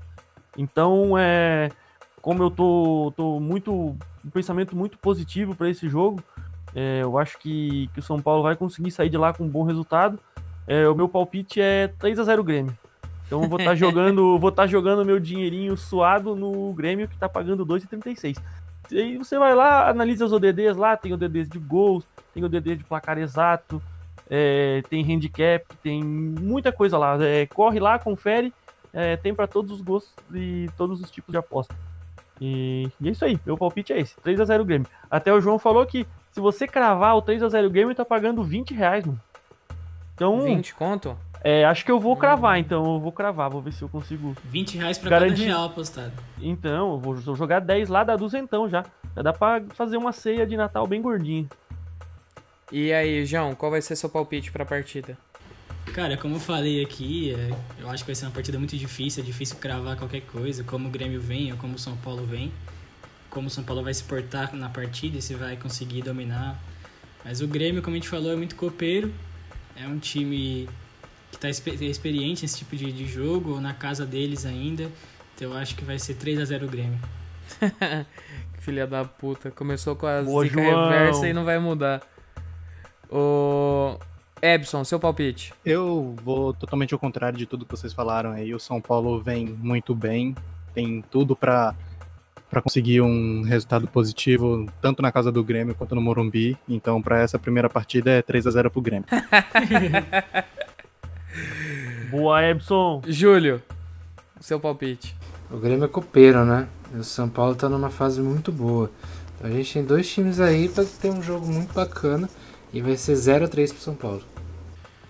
Então, 0.57 1.17
é, 1.19 1.71
como 2.21 2.43
eu 2.43 2.51
tô, 2.51 3.13
tô 3.17 3.41
muito 3.41 3.73
um 4.25 4.31
pensamento 4.33 4.77
muito 4.77 4.97
positivo 4.99 5.55
para 5.55 5.69
esse 5.69 5.89
jogo, 5.89 6.23
é, 6.75 7.01
eu 7.03 7.19
acho 7.19 7.39
que, 7.39 7.89
que 7.93 8.01
o 8.01 8.03
São 8.03 8.21
Paulo 8.21 8.43
vai 8.43 8.57
conseguir 8.57 8.91
sair 8.91 9.11
de 9.11 9.17
lá 9.17 9.33
com 9.33 9.45
um 9.45 9.49
bom 9.49 9.65
resultado. 9.65 10.19
É, 10.67 10.89
o 10.89 10.95
meu 10.95 11.09
palpite 11.09 11.61
é 11.61 11.89
3 11.99 12.19
a 12.19 12.25
0 12.25 12.45
Grêmio. 12.45 12.77
Então 13.27 13.43
eu 13.43 13.49
vou 13.49 13.59
estar 13.59 13.71
tá 13.71 13.75
jogando, 13.77 14.39
vou 14.39 14.51
estar 14.51 14.63
tá 14.63 14.67
jogando 14.67 15.05
meu 15.05 15.19
dinheirinho 15.19 15.77
suado 15.77 16.37
no 16.37 16.73
Grêmio 16.73 17.09
que 17.09 17.15
está 17.15 17.29
pagando 17.29 17.67
2,36. 17.67 18.39
E 18.91 18.99
aí 18.99 19.19
você 19.19 19.39
vai 19.39 19.55
lá, 19.55 19.89
analisa 19.89 20.25
os 20.25 20.33
ODDs 20.33 20.77
lá, 20.77 20.97
tem 20.97 21.13
ODDs 21.13 21.49
de 21.49 21.59
gols, 21.59 22.05
tem 22.35 22.45
ODD 22.45 22.77
de 22.77 22.85
placar 22.85 23.19
exato, 23.19 23.83
é, 24.35 24.83
tem 24.89 25.05
handicap, 25.05 25.63
tem 25.83 26.03
muita 26.03 26.73
coisa 26.73 26.97
lá. 26.97 27.23
É, 27.23 27.45
corre 27.45 27.79
lá, 27.79 27.99
confere, 27.99 28.51
é, 28.91 29.15
tem 29.15 29.35
para 29.35 29.47
todos 29.47 29.71
os 29.71 29.83
gostos 29.83 30.15
e 30.33 30.71
todos 30.75 31.03
os 31.03 31.11
tipos 31.11 31.31
de 31.31 31.37
aposta. 31.37 31.75
E, 32.41 32.89
e, 32.99 33.09
é 33.09 33.11
isso 33.13 33.27
aí, 33.27 33.39
meu 33.45 33.59
palpite 33.59 33.93
é 33.93 34.01
esse, 34.01 34.17
3 34.23 34.41
a 34.41 34.47
0 34.47 34.65
Grêmio. 34.65 34.89
Até 35.11 35.31
o 35.35 35.41
João 35.41 35.59
falou 35.59 35.85
que 35.85 36.07
se 36.31 36.41
você 36.41 36.67
cravar 36.67 37.15
o 37.15 37.21
3 37.21 37.43
a 37.43 37.49
0 37.51 37.69
Grêmio, 37.69 37.95
tá 37.95 38.07
pagando 38.07 38.43
20 38.43 38.73
reais, 38.73 39.05
mano. 39.05 39.21
Então, 40.15 40.41
20 40.41 40.75
conto? 40.77 41.15
É, 41.45 41.65
acho 41.67 41.85
que 41.85 41.91
eu 41.91 42.01
vou 42.01 42.17
cravar, 42.17 42.59
então. 42.59 42.95
Eu 42.95 43.01
vou 43.01 43.13
cravar, 43.13 43.51
vou 43.51 43.61
ver 43.61 43.73
se 43.73 43.83
eu 43.83 43.89
consigo. 43.89 44.35
20 44.45 44.79
reais 44.79 44.97
pra 44.97 45.11
garantir. 45.11 45.47
cada 45.47 45.47
real 45.47 45.65
apostado. 45.65 46.13
Então, 46.41 46.93
eu 46.93 46.99
vou 47.01 47.17
jogar 47.37 47.61
10 47.61 47.89
lá, 47.89 48.05
dá 48.05 48.17
duzentão 48.17 48.69
já. 48.69 48.85
Já 49.15 49.23
dá 49.23 49.33
pra 49.33 49.61
fazer 49.75 49.97
uma 49.97 50.13
ceia 50.13 50.47
de 50.47 50.57
Natal 50.57 50.87
bem 50.87 51.03
gordinha. 51.03 51.47
E 52.73 52.93
aí, 52.93 53.25
João, 53.25 53.55
qual 53.55 53.71
vai 53.71 53.83
ser 53.83 53.95
seu 53.95 54.09
palpite 54.09 54.51
pra 54.51 54.65
partida? 54.65 55.17
Cara, 55.95 56.17
como 56.17 56.37
eu 56.37 56.41
falei 56.41 56.83
aqui, 56.83 57.35
é, 57.35 57.55
eu 57.83 57.91
acho 57.91 58.03
que 58.03 58.09
vai 58.09 58.15
ser 58.15 58.25
uma 58.25 58.33
partida 58.33 58.59
muito 58.59 58.77
difícil, 58.77 59.23
é 59.23 59.27
difícil 59.27 59.57
cravar 59.57 59.97
qualquer 59.97 60.23
coisa, 60.23 60.65
como 60.65 60.89
o 60.89 60.91
Grêmio 60.91 61.21
vem 61.21 61.53
ou 61.53 61.59
como 61.59 61.75
o 61.75 61.79
São 61.79 61.97
Paulo 61.99 62.25
vem 62.25 62.51
como 63.33 63.47
o 63.47 63.51
São 63.51 63.65
Paulo 63.65 63.83
vai 63.83 63.95
se 63.95 64.05
portar 64.05 64.55
na 64.55 64.69
partida 64.69 65.19
e 65.19 65.23
se 65.23 65.35
vai 65.35 65.57
conseguir 65.57 66.03
dominar. 66.03 66.57
Mas 67.25 67.41
o 67.41 67.49
Grêmio, 67.49 67.83
como 67.83 67.97
a 67.97 67.99
gente 67.99 68.09
falou, 68.09 68.31
é 68.31 68.37
muito 68.37 68.55
copeiro. 68.55 69.13
É 69.75 69.89
um 69.89 69.99
time 69.99 70.69
que 71.31 71.37
está 71.37 71.49
experiente 71.49 72.43
nesse 72.43 72.59
tipo 72.59 72.77
de, 72.77 72.93
de 72.93 73.07
jogo, 73.07 73.59
na 73.59 73.73
casa 73.73 74.05
deles 74.05 74.45
ainda. 74.45 74.89
Então 75.35 75.51
eu 75.51 75.57
acho 75.57 75.75
que 75.75 75.83
vai 75.83 75.99
ser 75.99 76.15
3 76.15 76.41
a 76.41 76.45
0 76.45 76.67
o 76.67 76.69
Grêmio. 76.69 76.99
Filha 78.61 78.87
da 78.87 79.03
puta. 79.03 79.51
Começou 79.51 79.97
com 79.97 80.07
a 80.07 80.23
Boa, 80.23 80.45
zica 80.45 80.61
reversa 80.61 81.27
e 81.27 81.33
não 81.33 81.45
vai 81.45 81.59
mudar. 81.59 82.03
O 83.15 83.99
Ebson, 84.41 84.83
seu 84.85 84.99
palpite. 84.99 85.53
Eu 85.65 86.17
vou 86.25 86.55
totalmente 86.55 86.95
ao 86.95 86.99
contrário 86.99 87.37
de 87.37 87.45
tudo 87.45 87.67
que 87.67 87.71
vocês 87.71 87.93
falaram 87.93 88.33
aí. 88.33 88.55
O 88.55 88.59
São 88.59 88.81
Paulo 88.81 89.21
vem 89.21 89.47
muito 89.47 89.95
bem, 89.95 90.35
tem 90.75 91.05
tudo 91.11 91.37
para 91.37 91.75
para 92.51 92.61
conseguir 92.61 93.01
um 93.01 93.43
resultado 93.43 93.89
positivo 93.89 94.67
tanto 94.83 95.01
na 95.01 95.11
casa 95.11 95.33
do 95.33 95.43
Grêmio 95.43 95.75
quanto 95.75 95.95
no 95.95 96.03
Morumbi. 96.03 96.59
Então, 96.69 97.01
para 97.01 97.21
essa 97.21 97.39
primeira 97.39 97.71
partida 97.71 98.11
é 98.11 98.21
3 98.21 98.47
a 98.47 98.51
0 98.51 98.71
pro 98.71 98.83
Grêmio. 98.83 99.07
Boa, 102.11 102.43
Ebson. 102.43 103.01
Júlio, 103.07 103.63
seu 104.39 104.61
palpite. 104.61 105.17
O 105.51 105.57
Grêmio 105.57 105.87
é 105.87 105.89
copeiro, 105.89 106.45
né? 106.45 106.69
E 106.95 106.99
o 106.99 107.05
São 107.05 107.27
Paulo 107.27 107.55
tá 107.55 107.71
numa 107.71 107.89
fase 107.89 108.21
muito 108.21 108.53
boa. 108.53 108.91
Então, 109.39 109.51
a 109.51 109.55
gente 109.55 109.73
tem 109.73 109.83
dois 109.83 110.07
times 110.11 110.39
aí 110.39 110.69
para 110.69 110.85
ter 110.85 111.11
um 111.11 111.23
jogo 111.23 111.47
muito 111.47 111.73
bacana 111.73 112.29
e 112.73 112.81
vai 112.81 112.97
ser 112.97 113.15
0 113.17 113.45
a 113.45 113.49
3 113.49 113.73
pro 113.73 113.83
São 113.83 113.95
Paulo. 113.95 114.23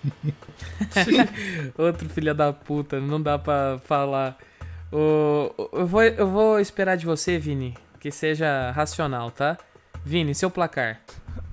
Outro 1.77 2.09
filho 2.09 2.35
da 2.35 2.51
puta, 2.51 2.99
não 2.99 3.21
dá 3.21 3.39
para 3.39 3.79
falar 3.79 4.37
eu, 4.93 5.87
vou, 5.87 6.03
eu 6.03 6.29
vou 6.29 6.59
esperar 6.59 6.95
de 6.95 7.05
você, 7.05 7.39
Vini, 7.39 7.75
que 7.99 8.11
seja 8.11 8.71
racional, 8.71 9.31
tá? 9.31 9.57
Vini, 10.05 10.35
seu 10.35 10.51
placar. 10.51 10.99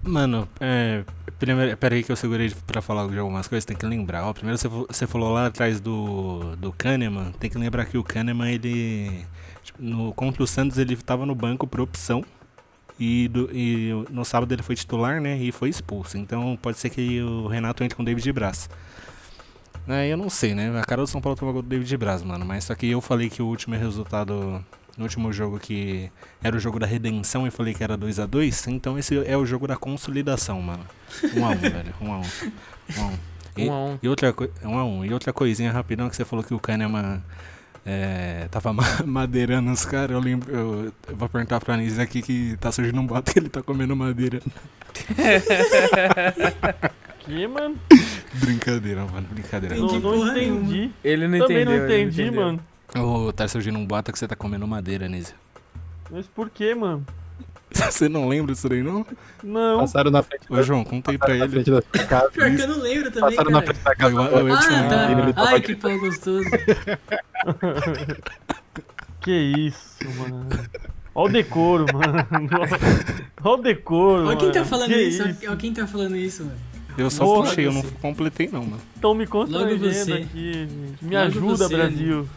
Mano, 0.03 0.47
é. 0.61 1.05
Primeiro, 1.39 1.75
peraí 1.79 2.03
que 2.03 2.13
eu 2.13 2.17
segurei 2.17 2.53
pra 2.67 2.83
falar 2.83 3.09
de 3.09 3.19
algumas 3.19 3.49
coisas, 3.49 3.65
tem 3.65 3.75
que 3.75 3.87
lembrar. 3.87 4.25
Ó, 4.25 4.33
primeiro 4.35 4.59
você, 4.59 4.69
você 4.69 5.07
falou 5.07 5.33
lá 5.33 5.47
atrás 5.47 5.81
do, 5.81 6.55
do 6.57 6.71
Kahneman, 6.71 7.33
tem 7.41 7.49
que 7.49 7.57
lembrar 7.57 7.87
que 7.87 7.97
o 7.97 8.05
Kahneman, 8.05 8.53
ele. 8.53 9.25
No, 9.79 10.13
contra 10.13 10.43
o 10.43 10.47
Santos, 10.47 10.77
ele 10.77 10.95
tava 10.97 11.25
no 11.25 11.35
banco 11.35 11.67
por 11.67 11.81
opção. 11.81 12.23
E, 13.01 13.29
do, 13.29 13.49
e 13.51 13.93
no 14.11 14.27
sábado 14.27 14.53
ele 14.53 14.63
foi 14.63 14.77
titular, 14.77 15.23
né? 15.23 15.35
E 15.39 15.51
foi 15.51 15.71
expulso. 15.71 16.19
Então 16.19 16.59
pode 16.61 16.79
ser 16.79 16.91
que 16.91 17.23
o 17.23 17.47
Renato 17.47 17.83
entre 17.83 17.97
com 17.97 18.03
o 18.03 18.05
David 18.05 18.23
de 18.23 18.31
Braz. 18.31 18.69
É, 19.89 20.07
eu 20.07 20.19
não 20.19 20.29
sei, 20.29 20.55
né? 20.55 20.79
A 20.79 20.85
cara 20.85 21.01
do 21.01 21.07
São 21.07 21.19
Paulo 21.19 21.35
tomou 21.35 21.55
gol 21.55 21.63
do 21.63 21.69
David 21.69 21.97
Braz, 21.97 22.23
mano. 22.23 22.45
Mas 22.45 22.65
só 22.65 22.75
que 22.75 22.87
eu 22.91 23.01
falei 23.01 23.31
que 23.31 23.41
o 23.41 23.47
último 23.47 23.75
resultado. 23.75 24.63
No 24.99 25.05
último 25.05 25.33
jogo 25.33 25.59
que 25.59 26.11
era 26.43 26.55
o 26.55 26.61
jogo 26.61 26.79
da 26.79 26.87
redenção 26.87 27.47
e 27.47 27.51
falei 27.51 27.73
que 27.73 27.83
era 27.83 27.97
2 27.97 28.19
a 28.19 28.27
2 28.27 28.67
então 28.67 28.99
esse 28.99 29.17
é 29.25 29.35
o 29.35 29.47
jogo 29.47 29.67
da 29.67 29.77
consolidação, 29.77 30.61
mano. 30.61 30.85
1 31.35 31.41
um 31.41 31.47
a 31.47 31.49
1 31.49 31.53
um, 31.53 31.57
velho. 31.57 31.95
1 32.03 32.07
um 32.07 32.13
a 32.13 32.19
1 32.19 32.21
um. 32.21 32.25
1 32.99 33.03
a 33.03 33.07
1 33.07 33.19
e, 33.57 33.69
um 33.69 33.73
a 33.73 33.85
um. 33.85 33.99
E 34.03 34.09
outra, 34.09 34.35
um 34.63 34.79
a 34.79 34.85
um. 34.85 35.05
E 35.07 35.15
outra 35.15 35.33
coisinha 35.33 35.73
rapidão 35.73 36.11
que 36.11 36.17
você 36.17 36.25
falou 36.25 36.45
que 36.45 36.53
o 36.53 36.59
Kahneman 36.59 37.23
é, 37.87 38.47
tava 38.51 38.73
madeirando 39.07 39.71
os 39.73 39.85
caras. 39.85 40.11
Eu, 40.11 40.21
lembro, 40.21 40.53
eu, 40.55 40.93
eu, 41.09 41.17
vou 41.17 41.29
perguntar 41.29 41.61
pra 41.61 41.75
Anísio 41.75 42.03
aqui 42.03 42.21
que 42.23 42.57
tá 42.59 42.71
surgindo 42.73 43.01
um 43.01 43.07
boto 43.07 43.33
que 43.33 43.39
ele 43.39 43.49
tá 43.49 43.63
comendo 43.63 43.95
madeira. 43.97 44.41
Que, 47.21 47.47
mano? 47.47 47.77
Brincadeira, 48.35 49.05
mano, 49.05 49.27
brincadeira. 49.31 49.77
Não, 49.77 50.01
não 50.01 50.29
entendi. 50.31 50.91
Ele 51.05 51.29
não 51.29 51.39
Também 51.41 51.63
entendeu. 51.63 51.79
não 51.79 51.85
entendi, 51.87 52.31
mano. 52.31 52.61
Ô, 52.97 53.27
oh, 53.29 53.33
tá 53.33 53.47
surgindo 53.47 53.79
um 53.79 53.87
bota 53.87 54.11
que 54.11 54.19
você 54.19 54.27
tá 54.27 54.35
comendo 54.35 54.67
madeira, 54.67 55.07
Nízia. 55.07 55.35
Mas 56.11 56.27
por 56.27 56.49
que, 56.51 56.75
mano? 56.75 57.07
Você 57.73 58.09
não 58.09 58.27
lembra 58.27 58.53
disso 58.53 58.69
daí, 58.69 58.83
não? 58.83 59.07
Não. 59.45 59.79
Passaram 59.81 60.11
na 60.11 60.25
frente 60.25 60.43
Ô, 60.51 60.61
João, 60.61 60.83
conta 60.83 61.13
aí 61.13 61.19
pra 61.19 61.29
na 61.29 61.35
ele. 61.45 61.49
frente 61.49 61.71
da 61.71 61.83
sua 61.83 62.05
casa. 62.07 62.31
Pior 62.31 62.51
que 62.57 62.63
eu 62.63 62.69
não 62.69 62.79
lembro 62.81 63.11
também, 63.13 63.31
Passaram 63.31 63.51
na 63.53 63.63
cara. 63.63 63.75
frente 63.75 63.85
da 63.85 63.95
casa. 63.95 64.15
Eu- 64.17 64.23
eu- 64.23 64.49
eu- 64.49 64.55
Ah, 64.57 65.23
Ele 65.23 65.33
tá. 65.33 65.43
Ai, 65.51 65.61
que 65.61 65.77
pau 65.77 65.99
gostoso. 66.01 66.51
Que 69.21 69.33
isso, 69.33 69.99
mano. 70.19 70.47
Olha 71.15 71.29
o 71.29 71.33
decoro, 71.33 71.85
mano. 71.93 72.27
Olha 73.45 73.55
o 73.55 73.63
decoro, 73.63 74.27
Olha 74.29 74.37
quem 74.37 74.51
tá 74.51 74.61
mano. 74.61 74.71
falando 74.71 74.89
Que 74.89 75.03
isso. 75.03 75.23
Olha 75.23 75.57
quem 75.57 75.73
tá 75.75 75.87
falando 75.87 76.17
isso, 76.17 76.45
mano. 76.45 76.57
Eu 76.97 77.11
só 77.11 77.25
Porra, 77.25 77.49
puxei, 77.49 77.67
eu 77.67 77.73
não 77.73 77.83
completei, 77.83 78.49
não, 78.51 78.65
mano. 78.65 78.83
Estão 78.95 79.15
me 79.15 79.27
constrangendo 79.27 79.93
você. 79.93 80.13
aqui. 80.15 80.53
gente. 80.53 81.05
Me 81.05 81.15
Logo 81.15 81.27
ajuda, 81.27 81.69
você, 81.69 81.77
Brasil. 81.77 82.29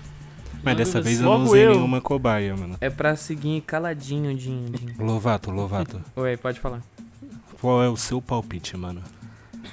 Mas 0.55 0.63
Logo 0.65 0.77
dessa 0.77 1.01
vez 1.01 1.17
você. 1.17 1.23
eu 1.23 1.29
não 1.29 1.43
usei 1.45 1.65
eu. 1.67 1.71
nenhuma 1.71 2.01
cobaia, 2.01 2.55
mano. 2.55 2.77
É 2.81 2.89
pra 2.89 3.15
seguir 3.15 3.61
caladinho, 3.61 4.35
Dinho. 4.35 4.69
Dinho. 4.69 4.93
Lovato, 4.99 5.51
Lovato. 5.51 6.01
Oi, 6.15 6.37
pode 6.37 6.59
falar. 6.59 6.81
Qual 7.61 7.81
é 7.81 7.89
o 7.89 7.95
seu 7.97 8.21
palpite, 8.21 8.75
mano? 8.77 9.01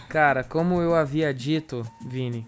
Cara, 0.09 0.43
como 0.45 0.81
eu 0.81 0.95
havia 0.95 1.33
dito, 1.35 1.85
Vini, 2.09 2.47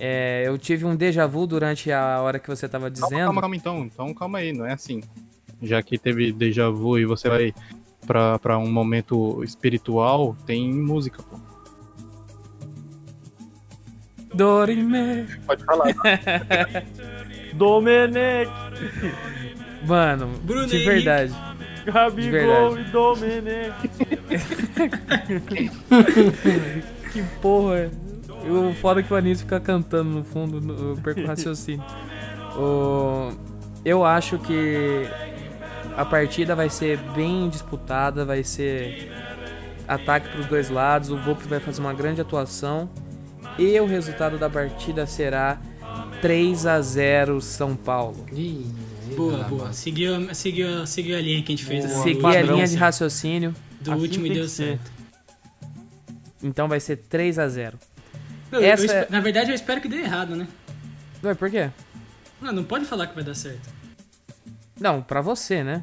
é, 0.00 0.42
eu 0.46 0.56
tive 0.58 0.84
um 0.84 0.96
déjà 0.96 1.26
vu 1.26 1.46
durante 1.46 1.92
a 1.92 2.20
hora 2.22 2.38
que 2.38 2.48
você 2.48 2.66
tava 2.68 2.90
Calma, 2.90 3.08
dizendo. 3.08 3.24
calma, 3.26 3.40
calma, 3.42 3.56
então. 3.56 3.84
Então 3.84 4.14
calma 4.14 4.38
aí, 4.38 4.52
não 4.52 4.64
é 4.66 4.72
assim. 4.72 5.02
Já 5.62 5.82
que 5.82 5.98
teve 5.98 6.32
déjà 6.32 6.70
vu 6.70 6.98
e 6.98 7.04
você 7.04 7.28
vai 7.28 7.54
pra, 8.06 8.38
pra 8.38 8.58
um 8.58 8.70
momento 8.72 9.44
espiritual, 9.44 10.34
tem 10.46 10.72
música, 10.72 11.22
pô. 11.22 11.38
Dorime. 14.34 15.26
Pode 15.46 15.64
falar. 15.64 15.88
Domenech, 17.54 18.50
Mano, 19.86 20.28
Bruno 20.44 20.66
de 20.66 20.78
verdade. 20.84 21.34
Gabigol 21.84 22.70
verdade. 22.74 22.88
e 22.88 22.92
Domenech. 22.92 23.90
Que 27.12 27.22
porra. 27.42 27.90
Eu, 28.44 28.74
fora 28.74 29.02
que 29.02 29.12
o 29.12 29.16
Anísio 29.16 29.44
fica 29.44 29.60
cantando 29.60 30.10
no 30.10 30.24
fundo, 30.24 30.60
no- 30.60 30.90
eu 30.90 30.96
perco 30.96 31.20
o 31.20 31.26
raciocínio. 31.28 31.84
O, 32.56 33.32
eu 33.84 34.04
acho 34.04 34.38
que 34.38 35.06
a 35.96 36.04
partida 36.04 36.54
vai 36.56 36.68
ser 36.70 36.98
bem 37.14 37.48
disputada, 37.48 38.24
vai 38.24 38.42
ser 38.42 39.10
ataque 39.86 40.28
pros 40.30 40.46
dois 40.46 40.70
lados, 40.70 41.10
o 41.10 41.16
Volpe 41.18 41.46
vai 41.48 41.60
fazer 41.60 41.80
uma 41.80 41.92
grande 41.92 42.20
atuação 42.20 42.88
e 43.58 43.78
o 43.80 43.86
resultado 43.86 44.38
da 44.38 44.48
partida 44.48 45.04
será 45.06 45.60
3 46.22 46.66
a 46.66 46.80
0 46.80 47.40
São 47.40 47.74
Paulo. 47.76 48.24
Ih, 48.32 48.66
Boa, 49.16 49.32
eita, 49.38 49.48
boa. 49.48 49.72
Seguiu, 49.72 50.34
seguiu, 50.34 50.86
seguiu 50.86 51.16
a 51.16 51.20
linha 51.20 51.42
que 51.42 51.52
a 51.52 51.56
gente 51.56 51.64
fez. 51.64 51.84
Boa, 51.84 52.14
do 52.14 52.26
a 52.28 52.42
linha 52.42 52.66
de 52.66 52.76
raciocínio, 52.76 53.54
Do 53.80 53.92
Assim 53.92 54.00
último 54.02 54.26
e 54.26 54.30
deu 54.34 54.46
certo. 54.48 54.90
então 56.42 56.68
vai 56.68 56.78
ser 56.80 56.96
3 56.96 57.38
a 57.38 57.48
0 57.48 57.78
Não, 58.50 58.58
eu- 58.58 58.64
eu 58.66 58.72
Essa 58.72 58.92
é- 58.92 59.06
Na 59.10 59.20
verdade, 59.20 59.50
eu 59.50 59.54
espero 59.54 59.80
que 59.80 59.88
dê 59.88 59.98
errado, 59.98 60.34
né? 60.36 60.46
Ué, 61.22 61.34
por 61.34 61.50
quê? 61.50 61.70
Não, 62.40 62.52
não 62.52 62.64
pode 62.64 62.84
falar 62.84 63.06
que 63.06 63.14
vai 63.14 63.22
dar 63.24 63.34
certo. 63.34 63.68
Não, 64.80 65.02
pra 65.02 65.20
você, 65.20 65.62
né? 65.62 65.82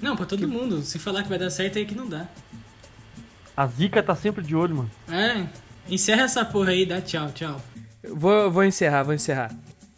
Não, 0.00 0.16
pra 0.16 0.26
todo 0.26 0.46
mundo. 0.48 0.82
Se 0.82 0.98
falar 0.98 1.22
que 1.22 1.28
vai 1.28 1.38
dar 1.38 1.50
certo, 1.50 1.78
aí 1.78 1.84
que 1.86 1.94
não 1.94 2.06
dá. 2.08 2.26
A 3.56 3.66
Zica 3.66 4.02
tá 4.02 4.14
sempre 4.14 4.42
de 4.42 4.54
olho, 4.54 4.76
mano. 4.76 4.90
É, 5.10 5.46
encerra 5.88 6.22
essa 6.22 6.44
porra 6.44 6.70
aí 6.70 6.82
e 6.82 6.86
dá 6.86 7.00
tchau, 7.00 7.30
tchau. 7.32 7.60
Vou, 8.08 8.50
vou 8.50 8.64
encerrar, 8.64 9.02
vou 9.02 9.12
encerrar. 9.14 9.50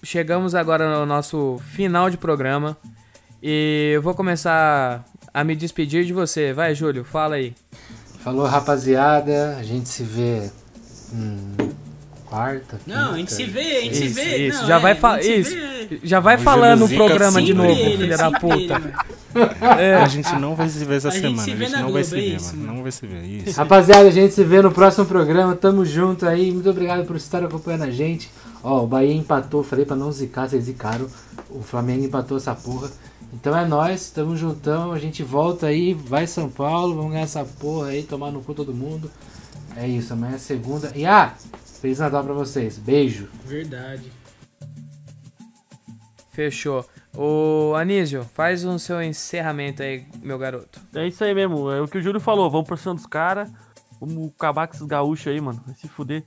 Chegamos 0.03 0.55
agora 0.55 0.98
no 0.98 1.07
nosso 1.07 1.61
final 1.72 2.11
de 2.11 2.16
programa. 2.16 2.76
E 3.40 3.92
eu 3.94 4.03
vou 4.03 4.14
começar 4.14 5.05
a 5.32 5.44
me 5.44 5.55
despedir 5.55 6.05
de 6.05 6.12
você. 6.12 6.53
Vai, 6.53 6.74
Júlio, 6.74 7.05
fala 7.05 7.36
aí. 7.36 7.55
Falou, 8.20 8.46
rapaziada. 8.46 9.57
A 9.57 9.62
gente 9.62 9.88
se 9.88 10.03
vê. 10.05 10.50
Hum, 11.12 11.54
quarta. 12.26 12.80
Não, 12.86 13.12
a 13.12 13.16
gente 13.18 13.32
se 13.32 13.44
vê, 13.44 13.60
a 13.78 13.80
gente 13.82 13.96
se 13.96 14.04
Isso, 14.06 14.14
vê. 14.14 14.36
isso. 14.48 14.60
Não, 14.62 14.66
Já 14.68 14.76
é, 14.76 14.80
vai 14.80 14.90
a 14.92 14.94
gente 14.94 15.00
fa- 15.00 15.22
se 15.22 15.32
isso. 15.40 15.50
vê. 15.54 16.00
Já 16.02 16.20
vai 16.20 16.36
O 16.36 16.38
falando 16.38 16.82
o 16.84 16.86
Júlio 16.86 16.88
Zica 16.88 17.04
programa 17.04 17.42
de 17.42 17.52
novo, 17.54 17.70
ele, 17.70 17.96
filha 17.98 18.16
da 18.16 18.30
puta. 18.30 18.78
mano. 18.78 18.92
A 20.02 20.08
gente 20.08 20.34
não 20.36 20.54
vai 20.54 20.68
se 20.68 20.84
ver 20.84 20.96
essa 20.96 21.08
A 21.08 21.10
gente 21.10 21.20
semana. 21.22 21.42
se 21.42 21.50
a 21.50 21.54
vê 21.54 21.64
gente 21.64 21.72
na 21.72 21.82
não 21.82 21.92
vai 21.92 22.02
Globo, 22.02 22.04
se 22.08 22.14
é 22.16 22.20
ver, 22.20 22.36
isso, 22.36 22.46
mano. 22.48 22.58
mano. 22.60 22.74
Não 22.74 22.82
vai 22.82 22.92
se 22.92 23.06
ver. 23.06 23.24
Isso. 23.24 23.58
Rapaziada, 23.58 24.08
a 24.08 24.10
gente 24.10 24.34
se 24.34 24.44
vê 24.44 24.60
no 24.62 24.70
próximo 24.72 25.04
programa. 25.06 25.54
Tamo 25.54 25.84
junto 25.84 26.26
aí. 26.26 26.50
Muito 26.50 26.68
obrigado 26.70 27.06
por 27.06 27.16
estar 27.16 27.42
acompanhando 27.44 27.82
a 27.84 27.90
gente. 27.90 28.30
Ó, 28.62 28.82
o 28.82 28.86
Bahia 28.86 29.12
empatou. 29.14 29.62
Falei 29.62 29.84
pra 29.84 29.96
não 29.96 30.10
zicar, 30.12 30.48
vocês 30.48 30.64
zicaram. 30.64 31.06
O 31.50 31.62
Flamengo 31.62 32.04
empatou 32.04 32.36
essa 32.38 32.54
porra. 32.54 32.90
Então 33.34 33.56
é 33.56 33.66
nóis, 33.66 34.10
tamo 34.10 34.36
juntão. 34.36 34.92
A 34.92 34.98
gente 34.98 35.22
volta 35.22 35.66
aí. 35.66 35.94
Vai 35.94 36.26
São 36.26 36.48
Paulo. 36.48 36.94
Vamos 36.94 37.12
ganhar 37.12 37.24
essa 37.24 37.44
porra 37.44 37.88
aí. 37.88 38.02
Tomar 38.02 38.30
no 38.30 38.40
cu 38.42 38.52
todo 38.54 38.72
mundo. 38.74 39.10
É 39.76 39.86
isso, 39.88 40.12
amanhã 40.12 40.34
é 40.34 40.38
segunda. 40.38 40.92
E 40.94 41.04
ah, 41.06 41.34
Feliz 41.80 41.98
Natal 41.98 42.22
pra 42.24 42.32
vocês. 42.34 42.78
Beijo. 42.78 43.28
Verdade. 43.44 44.10
Fechou. 46.30 46.84
Ô, 47.16 47.74
Anísio, 47.74 48.24
faz 48.34 48.64
o 48.64 48.78
seu 48.78 49.02
encerramento 49.02 49.82
aí, 49.82 50.06
meu 50.22 50.38
garoto. 50.38 50.80
É 50.94 51.06
isso 51.06 51.22
aí 51.22 51.34
mesmo, 51.34 51.70
é 51.70 51.80
o 51.80 51.86
que 51.86 51.98
o 51.98 52.02
Júlio 52.02 52.20
falou, 52.20 52.50
vamos 52.50 52.66
pra 52.66 52.76
cima 52.76 52.94
dos 52.94 53.04
caras, 53.06 53.50
vamos 54.00 54.30
acabar 54.34 54.66
com 54.66 54.74
esses 54.74 54.86
gaúchos 54.86 55.26
aí, 55.26 55.38
mano, 55.38 55.60
vai 55.66 55.74
se 55.74 55.88
fuder. 55.88 56.24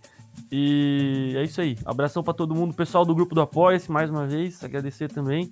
E 0.51 1.33
é 1.35 1.43
isso 1.43 1.59
aí, 1.59 1.75
abração 1.83 2.21
pra 2.21 2.35
todo 2.35 2.53
mundo, 2.53 2.73
pessoal 2.75 3.03
do 3.03 3.15
grupo 3.15 3.33
do 3.33 3.41
Apoia-se, 3.41 3.91
mais 3.91 4.11
uma 4.11 4.27
vez, 4.27 4.63
agradecer 4.63 5.11
também, 5.11 5.51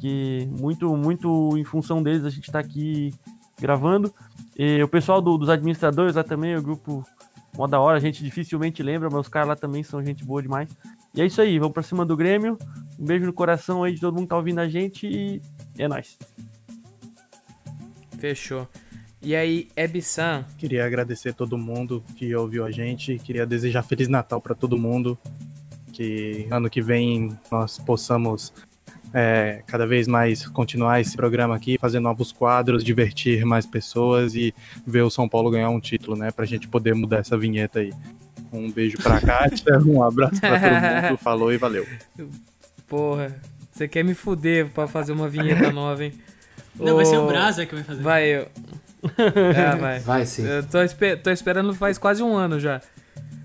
que 0.00 0.48
muito, 0.58 0.96
muito 0.96 1.56
em 1.56 1.62
função 1.62 2.02
deles 2.02 2.24
a 2.24 2.30
gente 2.30 2.50
tá 2.50 2.58
aqui 2.58 3.14
gravando. 3.60 4.12
E 4.58 4.82
o 4.82 4.88
pessoal 4.88 5.20
do- 5.22 5.38
dos 5.38 5.48
administradores 5.48 6.16
lá 6.16 6.24
também, 6.24 6.56
o 6.56 6.62
grupo 6.62 7.06
mó 7.56 7.66
da 7.66 7.80
hora, 7.80 7.96
a 7.96 8.00
gente 8.00 8.22
dificilmente 8.22 8.82
lembra, 8.82 9.08
mas 9.10 9.20
os 9.20 9.28
caras 9.28 9.48
lá 9.48 9.56
também 9.56 9.82
são 9.82 10.04
gente 10.04 10.24
boa 10.24 10.42
demais. 10.42 10.68
E 11.14 11.22
é 11.22 11.26
isso 11.26 11.40
aí, 11.40 11.58
vamos 11.58 11.74
pra 11.74 11.82
cima 11.82 12.04
do 12.04 12.16
Grêmio, 12.16 12.58
um 12.98 13.04
beijo 13.04 13.24
no 13.24 13.32
coração 13.32 13.84
aí 13.84 13.94
de 13.94 14.00
todo 14.00 14.14
mundo 14.14 14.24
que 14.24 14.28
tá 14.30 14.36
ouvindo 14.36 14.60
a 14.60 14.68
gente 14.68 15.06
e 15.06 15.40
é 15.78 15.88
nóis. 15.88 16.18
Fechou. 18.18 18.68
E 19.20 19.34
aí, 19.34 19.68
Ebsan, 19.74 20.44
Queria 20.58 20.84
agradecer 20.84 21.32
todo 21.32 21.56
mundo 21.56 22.04
que 22.14 22.34
ouviu 22.34 22.64
a 22.64 22.70
gente. 22.70 23.18
Queria 23.18 23.46
desejar 23.46 23.82
Feliz 23.82 24.06
Natal 24.06 24.38
para 24.40 24.54
todo 24.54 24.76
mundo. 24.76 25.18
Que 25.92 26.46
ano 26.50 26.68
que 26.68 26.82
vem 26.82 27.30
nós 27.50 27.78
possamos 27.78 28.52
é, 29.14 29.62
cada 29.66 29.86
vez 29.86 30.06
mais 30.08 30.46
continuar 30.48 31.00
esse 31.00 31.16
programa 31.16 31.54
aqui, 31.56 31.78
fazer 31.78 32.00
novos 32.00 32.32
quadros, 32.32 32.82
divertir 32.84 33.44
mais 33.46 33.64
pessoas 33.64 34.34
e 34.34 34.52
ver 34.86 35.02
o 35.02 35.10
São 35.10 35.28
Paulo 35.28 35.50
ganhar 35.50 35.70
um 35.70 35.78
título, 35.80 36.16
né? 36.16 36.30
Pra 36.32 36.44
gente 36.44 36.66
poder 36.68 36.94
mudar 36.94 37.18
essa 37.18 37.38
vinheta 37.38 37.78
aí. 37.78 37.92
Um 38.52 38.70
beijo 38.70 38.98
pra 38.98 39.20
Kátia, 39.20 39.78
um 39.86 40.02
abraço 40.02 40.40
pra 40.40 40.58
todo 40.60 41.08
mundo. 41.10 41.18
Falou 41.22 41.52
e 41.52 41.56
valeu. 41.56 41.86
porra, 42.88 43.34
você 43.72 43.88
quer 43.88 44.02
me 44.04 44.14
fuder 44.14 44.68
pra 44.68 44.86
fazer 44.86 45.12
uma 45.12 45.28
vinheta 45.28 45.70
nova, 45.72 46.04
hein? 46.04 46.12
Não, 46.78 46.96
vai 46.96 47.04
ser 47.04 47.16
o 47.18 47.24
Ô, 47.24 47.26
Brasa 47.28 47.64
que 47.66 47.74
vai 47.74 47.84
fazer. 47.84 48.02
Vai 48.02 48.24
eu. 48.28 48.48
É, 49.54 49.76
vai. 49.76 50.00
Vai 50.00 50.24
sim. 50.26 50.46
Eu 50.46 50.62
tô, 50.66 50.82
espe- 50.82 51.16
tô 51.16 51.30
esperando 51.30 51.74
faz 51.74 51.98
quase 51.98 52.22
um 52.22 52.34
ano 52.36 52.58
já. 52.58 52.80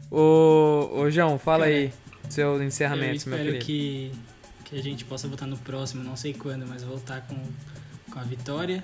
Ô, 0.10 0.90
ô 1.02 1.10
João, 1.12 1.38
fala 1.38 1.66
Cara, 1.66 1.76
aí 1.76 1.94
seu 2.30 2.56
Eu 2.56 2.64
encerramento, 2.64 3.28
meu 3.30 3.38
espero 3.38 3.44
querido. 3.44 3.66
que, 3.66 4.12
que 4.70 4.78
a 4.78 4.84
gente 4.84 5.04
possa 5.04 5.28
voltar 5.28 5.48
no 5.48 5.58
próximo, 5.58 6.04
não 6.04 6.16
sei 6.16 6.34
quando, 6.34 6.68
mas 6.68 6.84
voltar 6.84 7.22
com, 7.22 7.42
com 8.12 8.20
a 8.20 8.24
vitória. 8.24 8.84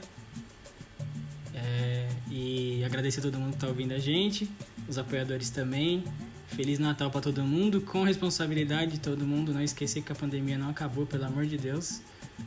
É, 1.54 2.10
e 2.30 2.84
agradecer 2.84 3.20
a 3.20 3.24
todo 3.24 3.38
mundo 3.40 3.54
que 3.54 3.60
tá 3.60 3.68
ouvindo 3.68 3.94
a 3.94 4.00
gente, 4.00 4.50
os 4.88 4.98
apoiadores 4.98 5.50
também. 5.50 6.04
Feliz 6.48 6.80
Natal 6.80 7.10
para 7.12 7.22
todo 7.22 7.44
mundo, 7.44 7.82
com 7.82 8.04
responsabilidade 8.04 8.94
de 8.94 9.00
todo 9.00 9.26
mundo. 9.26 9.54
Não 9.54 9.62
esquecer 9.62 10.02
que 10.02 10.12
a 10.12 10.16
pandemia 10.16 10.58
não 10.58 10.70
acabou, 10.70 11.06
pelo 11.06 11.26
amor 11.26 11.46
de 11.46 11.58
Deus. 11.58 12.02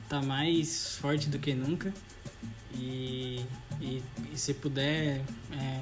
Tá 0.08 0.20
mais 0.20 0.96
forte 0.96 1.28
do 1.28 1.38
que 1.38 1.54
nunca. 1.54 1.92
E, 2.74 3.44
e, 3.80 4.02
e 4.32 4.36
se 4.38 4.54
puder 4.54 5.22
é, 5.52 5.80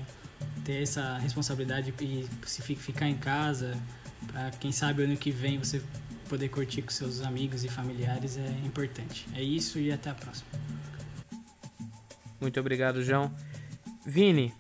ter 0.64 0.82
essa 0.82 1.18
responsabilidade 1.18 1.92
e 2.00 2.26
se 2.44 2.62
fi- 2.62 2.76
ficar 2.76 3.08
em 3.08 3.16
casa, 3.16 3.76
Pra 4.26 4.50
quem 4.50 4.72
sabe 4.72 5.04
ano 5.04 5.16
que 5.16 5.30
vem 5.30 5.58
você 5.58 5.80
poder 6.26 6.48
curtir 6.48 6.82
com 6.82 6.90
seus 6.90 7.22
amigos 7.22 7.64
e 7.64 7.68
familiares 7.68 8.36
é 8.36 8.50
importante. 8.64 9.26
É 9.34 9.42
isso 9.42 9.78
e 9.78 9.92
até 9.92 10.10
a 10.10 10.14
próxima. 10.14 10.48
Muito 12.40 12.60
obrigado, 12.60 13.02
João. 13.02 13.34
Vini, 14.04 14.54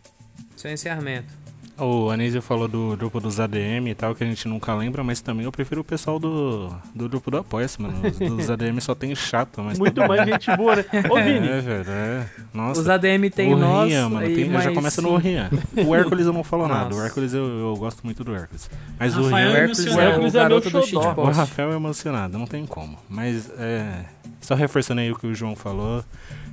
seu 0.56 0.70
encerramento. 0.70 1.45
O 1.78 2.08
Anísio 2.10 2.40
falou 2.40 2.66
do 2.66 2.96
grupo 2.96 3.20
dos 3.20 3.38
ADM 3.38 3.88
e 3.88 3.94
tal, 3.94 4.14
que 4.14 4.24
a 4.24 4.26
gente 4.26 4.48
nunca 4.48 4.74
lembra, 4.74 5.04
mas 5.04 5.20
também 5.20 5.44
eu 5.44 5.52
prefiro 5.52 5.82
o 5.82 5.84
pessoal 5.84 6.18
do, 6.18 6.70
do 6.94 7.06
grupo 7.06 7.30
do 7.30 7.36
Apoia-se, 7.36 7.80
mano. 7.82 7.94
Os 8.02 8.16
dos 8.18 8.50
ADM 8.50 8.80
só 8.80 8.94
tem 8.94 9.14
chato, 9.14 9.60
mas. 9.62 9.78
Muito 9.78 10.00
mais 10.08 10.24
gente 10.26 10.56
boa, 10.56 10.76
né? 10.76 10.84
Ô, 11.10 11.16
Vini, 11.16 11.48
É, 11.48 11.60
velho, 11.60 11.90
é. 11.90 12.26
Nossa. 12.54 12.80
Os 12.80 12.88
ADM 12.88 13.28
tem 13.34 13.52
o 13.52 13.58
nós. 13.58 13.88
Rian, 13.90 14.08
mano, 14.08 14.26
tem- 14.26 14.46
já 14.46 14.52
mais 14.52 14.74
começa 14.74 15.00
cinco. 15.02 15.12
no 15.12 15.18
Rian. 15.18 15.50
O 15.86 15.94
Hércules 15.94 16.26
eu 16.26 16.32
não 16.32 16.42
falo 16.42 16.66
nada. 16.68 16.94
O. 16.94 17.04
Hércules 17.04 17.34
eu, 17.34 17.44
eu 17.46 17.76
gosto 17.76 18.00
muito 18.04 18.24
do 18.24 18.34
Hércules. 18.34 18.70
Mas 18.98 19.14
o 19.14 19.24
Rafael 19.24 19.48
O 19.48 19.52
Rian. 19.52 19.58
Hércules 19.58 19.86
é 19.86 19.90
O 19.90 19.96
o 19.96 20.00
Hércules 20.00 20.34
é 20.34 20.38
meu 20.38 20.48
garoto 20.48 20.70
do 20.70 20.86
xodó. 20.86 21.14
O. 21.22 21.30
Rafael 21.30 21.72
é 21.72 21.74
emocionado, 21.76 22.38
não 22.38 22.46
tem 22.46 22.64
como. 22.64 22.98
Mas 23.08 23.50
é. 23.58 24.04
Só 24.40 24.54
reforçando 24.54 25.00
aí 25.02 25.12
o 25.12 25.16
que 25.16 25.26
o 25.26 25.34
João 25.34 25.54
falou. 25.54 26.02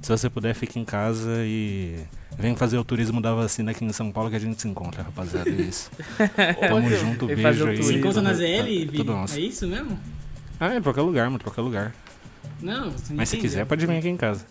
Se 0.03 0.09
você 0.09 0.29
puder, 0.29 0.53
fique 0.53 0.77
em 0.77 0.83
casa 0.83 1.31
e 1.45 1.97
vem 2.37 2.57
fazer 2.57 2.77
o 2.77 2.83
turismo 2.83 3.21
da 3.21 3.33
vacina 3.33 3.71
aqui 3.71 3.85
em 3.85 3.93
São 3.93 4.11
Paulo 4.11 4.29
que 4.29 4.35
a 4.35 4.39
gente 4.39 4.61
se 4.61 4.67
encontra, 4.67 5.01
rapaziada. 5.01 5.49
É 5.49 5.53
isso. 5.53 5.89
Tamo 6.59 6.89
junto, 6.89 7.25
Vem 7.25 7.37
beijo 7.37 7.47
fazer 7.47 7.63
o 7.63 7.67
aí. 7.69 7.83
Se 7.83 7.95
encontra 7.95 8.21
na 8.21 8.33
ZL, 8.33 8.57
tá 8.57 8.63
Vini? 8.63 8.85
Tudo 8.87 9.13
nosso. 9.13 9.37
É 9.37 9.39
isso 9.39 9.65
mesmo? 9.65 9.97
Ah, 10.59 10.73
é 10.73 10.81
qualquer 10.81 11.01
lugar, 11.03 11.29
mano, 11.29 11.41
qualquer 11.41 11.61
lugar. 11.61 11.95
Não, 12.61 12.91
você 12.91 13.13
não 13.13 13.17
Mas 13.17 13.29
se 13.29 13.37
entendeu. 13.37 13.51
quiser, 13.51 13.65
pode 13.65 13.85
vir 13.85 13.97
aqui 13.97 14.09
em 14.09 14.17
casa. 14.17 14.45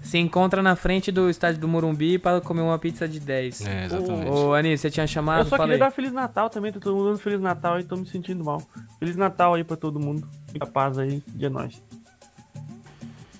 Se 0.00 0.16
encontra 0.16 0.62
na 0.62 0.74
frente 0.74 1.12
do 1.12 1.28
estádio 1.28 1.60
do 1.60 1.68
Morumbi 1.68 2.18
para 2.18 2.40
comer 2.40 2.62
uma 2.62 2.78
pizza 2.78 3.06
de 3.06 3.20
10. 3.20 3.66
É, 3.66 3.84
exatamente. 3.84 4.30
Ô, 4.30 4.54
Anis, 4.54 4.80
você 4.80 4.90
tinha 4.90 5.06
chamado? 5.06 5.40
Eu 5.40 5.44
só 5.44 5.58
Fala 5.58 5.64
queria 5.68 5.78
dar 5.84 5.90
Feliz 5.90 6.12
Natal 6.12 6.48
também, 6.48 6.72
tá 6.72 6.80
todo 6.80 6.96
mundo 6.96 7.08
dando 7.10 7.18
Feliz 7.18 7.40
Natal 7.40 7.78
e 7.78 7.84
tô 7.84 7.96
me 7.96 8.06
sentindo 8.06 8.42
mal. 8.42 8.62
Feliz 8.98 9.14
Natal 9.14 9.52
aí 9.52 9.62
pra 9.62 9.76
todo 9.76 10.00
mundo. 10.00 10.26
Fica 10.50 10.64
paz 10.64 10.96
aí, 10.96 11.22
dia 11.34 11.50
nós. 11.50 11.82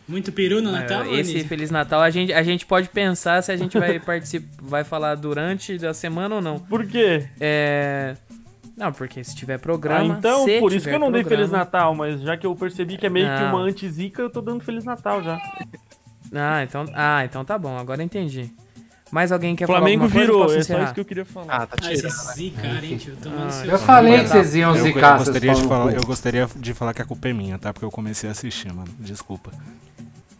Muito 0.08 0.30
peru 0.30 0.62
no 0.62 0.70
Natal, 0.70 1.02
É, 1.02 1.14
esse 1.20 1.30
Anísio? 1.32 1.48
Feliz 1.48 1.70
Natal 1.70 2.00
a 2.00 2.10
gente, 2.10 2.32
a 2.32 2.42
gente 2.42 2.64
pode 2.64 2.88
pensar 2.88 3.42
se 3.42 3.50
a 3.50 3.56
gente 3.56 3.76
vai 3.78 3.98
participar, 4.00 4.46
vai 4.62 4.84
falar 4.84 5.14
durante 5.16 5.84
a 5.84 5.92
semana 5.92 6.36
ou 6.36 6.40
não. 6.40 6.58
Por 6.60 6.86
quê? 6.86 7.28
É. 7.40 8.14
Não, 8.76 8.92
porque 8.92 9.24
se 9.24 9.34
tiver 9.34 9.58
programa. 9.58 10.14
ah, 10.14 10.18
então, 10.18 10.44
se 10.44 10.60
por 10.60 10.72
isso 10.72 10.86
que 10.88 10.94
eu 10.94 10.98
não 10.98 11.10
dei 11.10 11.22
programa- 11.22 11.46
Feliz 11.48 11.50
Natal, 11.50 11.94
mas 11.94 12.20
já 12.20 12.36
que 12.36 12.46
eu 12.46 12.54
percebi 12.54 12.96
que 12.98 13.06
é 13.06 13.10
meio 13.10 13.26
que 13.26 13.40
Não. 13.42 13.48
uma 13.48 13.60
anti-zica, 13.62 14.20
eu 14.22 14.30
tô 14.30 14.40
dando 14.40 14.62
Feliz 14.62 14.84
Natal 14.84 15.22
já. 15.24 15.40
Ah, 16.32 16.62
então, 16.62 16.84
ah, 16.94 17.24
então 17.24 17.44
tá 17.44 17.56
bom, 17.58 17.76
agora 17.78 18.00
eu 18.02 18.04
entendi. 18.04 18.50
Mais 19.10 19.30
alguém 19.32 19.54
quer 19.56 19.66
Flamengo 19.66 20.08
falar 20.08 20.20
alguma 20.20 20.20
virou, 20.20 20.44
coisa? 20.46 20.58
é 20.72 20.76
só 20.76 20.84
isso 20.84 20.94
que 20.94 21.00
eu 21.00 21.04
queria 21.04 21.24
falar. 21.24 21.46
Ah, 21.48 21.66
tá 21.66 21.76
Ah, 21.78 21.88
tirando. 21.88 22.06
esse 22.06 22.34
zicar, 22.34 22.84
hein, 22.84 22.96
tio? 22.98 23.14
Ah, 23.38 23.50
seu... 23.50 23.70
Eu 23.70 23.78
falei 23.78 24.18
que 24.20 24.28
vocês 24.28 24.54
iam 24.56 24.70
Eu, 24.72 24.76
eu 24.78 24.82
zicar, 24.82 25.16
seus 25.16 25.28
gostaria 25.28 25.54
de 25.54 25.62
falar, 25.62 25.92
eu 25.94 26.02
gostaria 26.04 26.48
de 26.56 26.74
falar 26.74 26.92
que 26.92 27.00
a 27.02 27.04
culpa 27.04 27.28
é 27.28 27.32
minha, 27.32 27.56
tá? 27.56 27.72
Porque 27.72 27.84
eu 27.84 27.90
comecei 27.90 28.28
a 28.28 28.32
assistir, 28.32 28.72
mano. 28.72 28.88
Desculpa. 28.98 29.52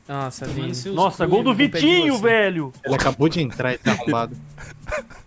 Nossa, 0.09 0.47
Vini. 0.47 0.73
Nossa, 0.95 1.25
cu, 1.25 1.31
gol 1.31 1.43
do 1.43 1.55
Vitinho, 1.55 2.19
velho! 2.19 2.73
Ele 2.85 2.95
acabou 2.95 3.29
de 3.29 3.41
entrar 3.41 3.75
e 3.75 3.79
tá 3.79 3.93
arrombado. 3.93 4.37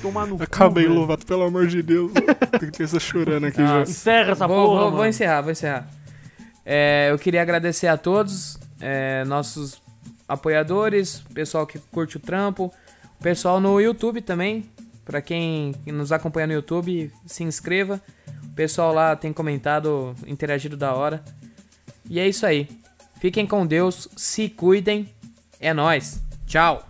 Tomar 0.00 0.26
no 0.26 0.36
cu, 0.36 0.44
Acabei, 0.44 0.84
velho. 0.84 0.94
Lovato, 0.94 1.26
pelo 1.26 1.42
amor 1.42 1.66
de 1.66 1.82
Deus. 1.82 2.12
Tem 2.58 2.70
que 2.70 2.86
ter 2.86 3.00
chorando 3.00 3.46
aqui 3.46 3.58
já. 3.58 3.82
Encerra 3.82 4.32
essa 4.32 4.46
vou, 4.46 4.68
porra, 4.68 4.82
vou, 4.82 4.90
vou 4.92 5.06
encerrar, 5.06 5.42
vou 5.42 5.50
encerrar. 5.50 5.88
É, 6.64 7.08
eu 7.10 7.18
queria 7.18 7.42
agradecer 7.42 7.88
a 7.88 7.96
todos, 7.96 8.58
é, 8.80 9.24
nossos 9.24 9.82
apoiadores, 10.28 11.24
pessoal 11.34 11.66
que 11.66 11.80
curte 11.90 12.16
o 12.16 12.20
trampo, 12.20 12.72
pessoal 13.20 13.60
no 13.60 13.80
YouTube 13.80 14.20
também. 14.20 14.70
Pra 15.04 15.20
quem 15.20 15.74
nos 15.86 16.12
acompanha 16.12 16.46
no 16.46 16.52
YouTube, 16.52 17.10
se 17.26 17.42
inscreva. 17.42 18.00
O 18.44 18.54
pessoal 18.54 18.94
lá 18.94 19.16
tem 19.16 19.32
comentado, 19.32 20.14
interagido 20.24 20.76
da 20.76 20.94
hora. 20.94 21.24
E 22.08 22.20
é 22.20 22.28
isso 22.28 22.46
aí. 22.46 22.68
Fiquem 23.20 23.46
com 23.46 23.66
Deus, 23.66 24.08
se 24.16 24.48
cuidem. 24.48 25.08
É 25.60 25.74
nóis. 25.74 26.22
Tchau. 26.46 26.89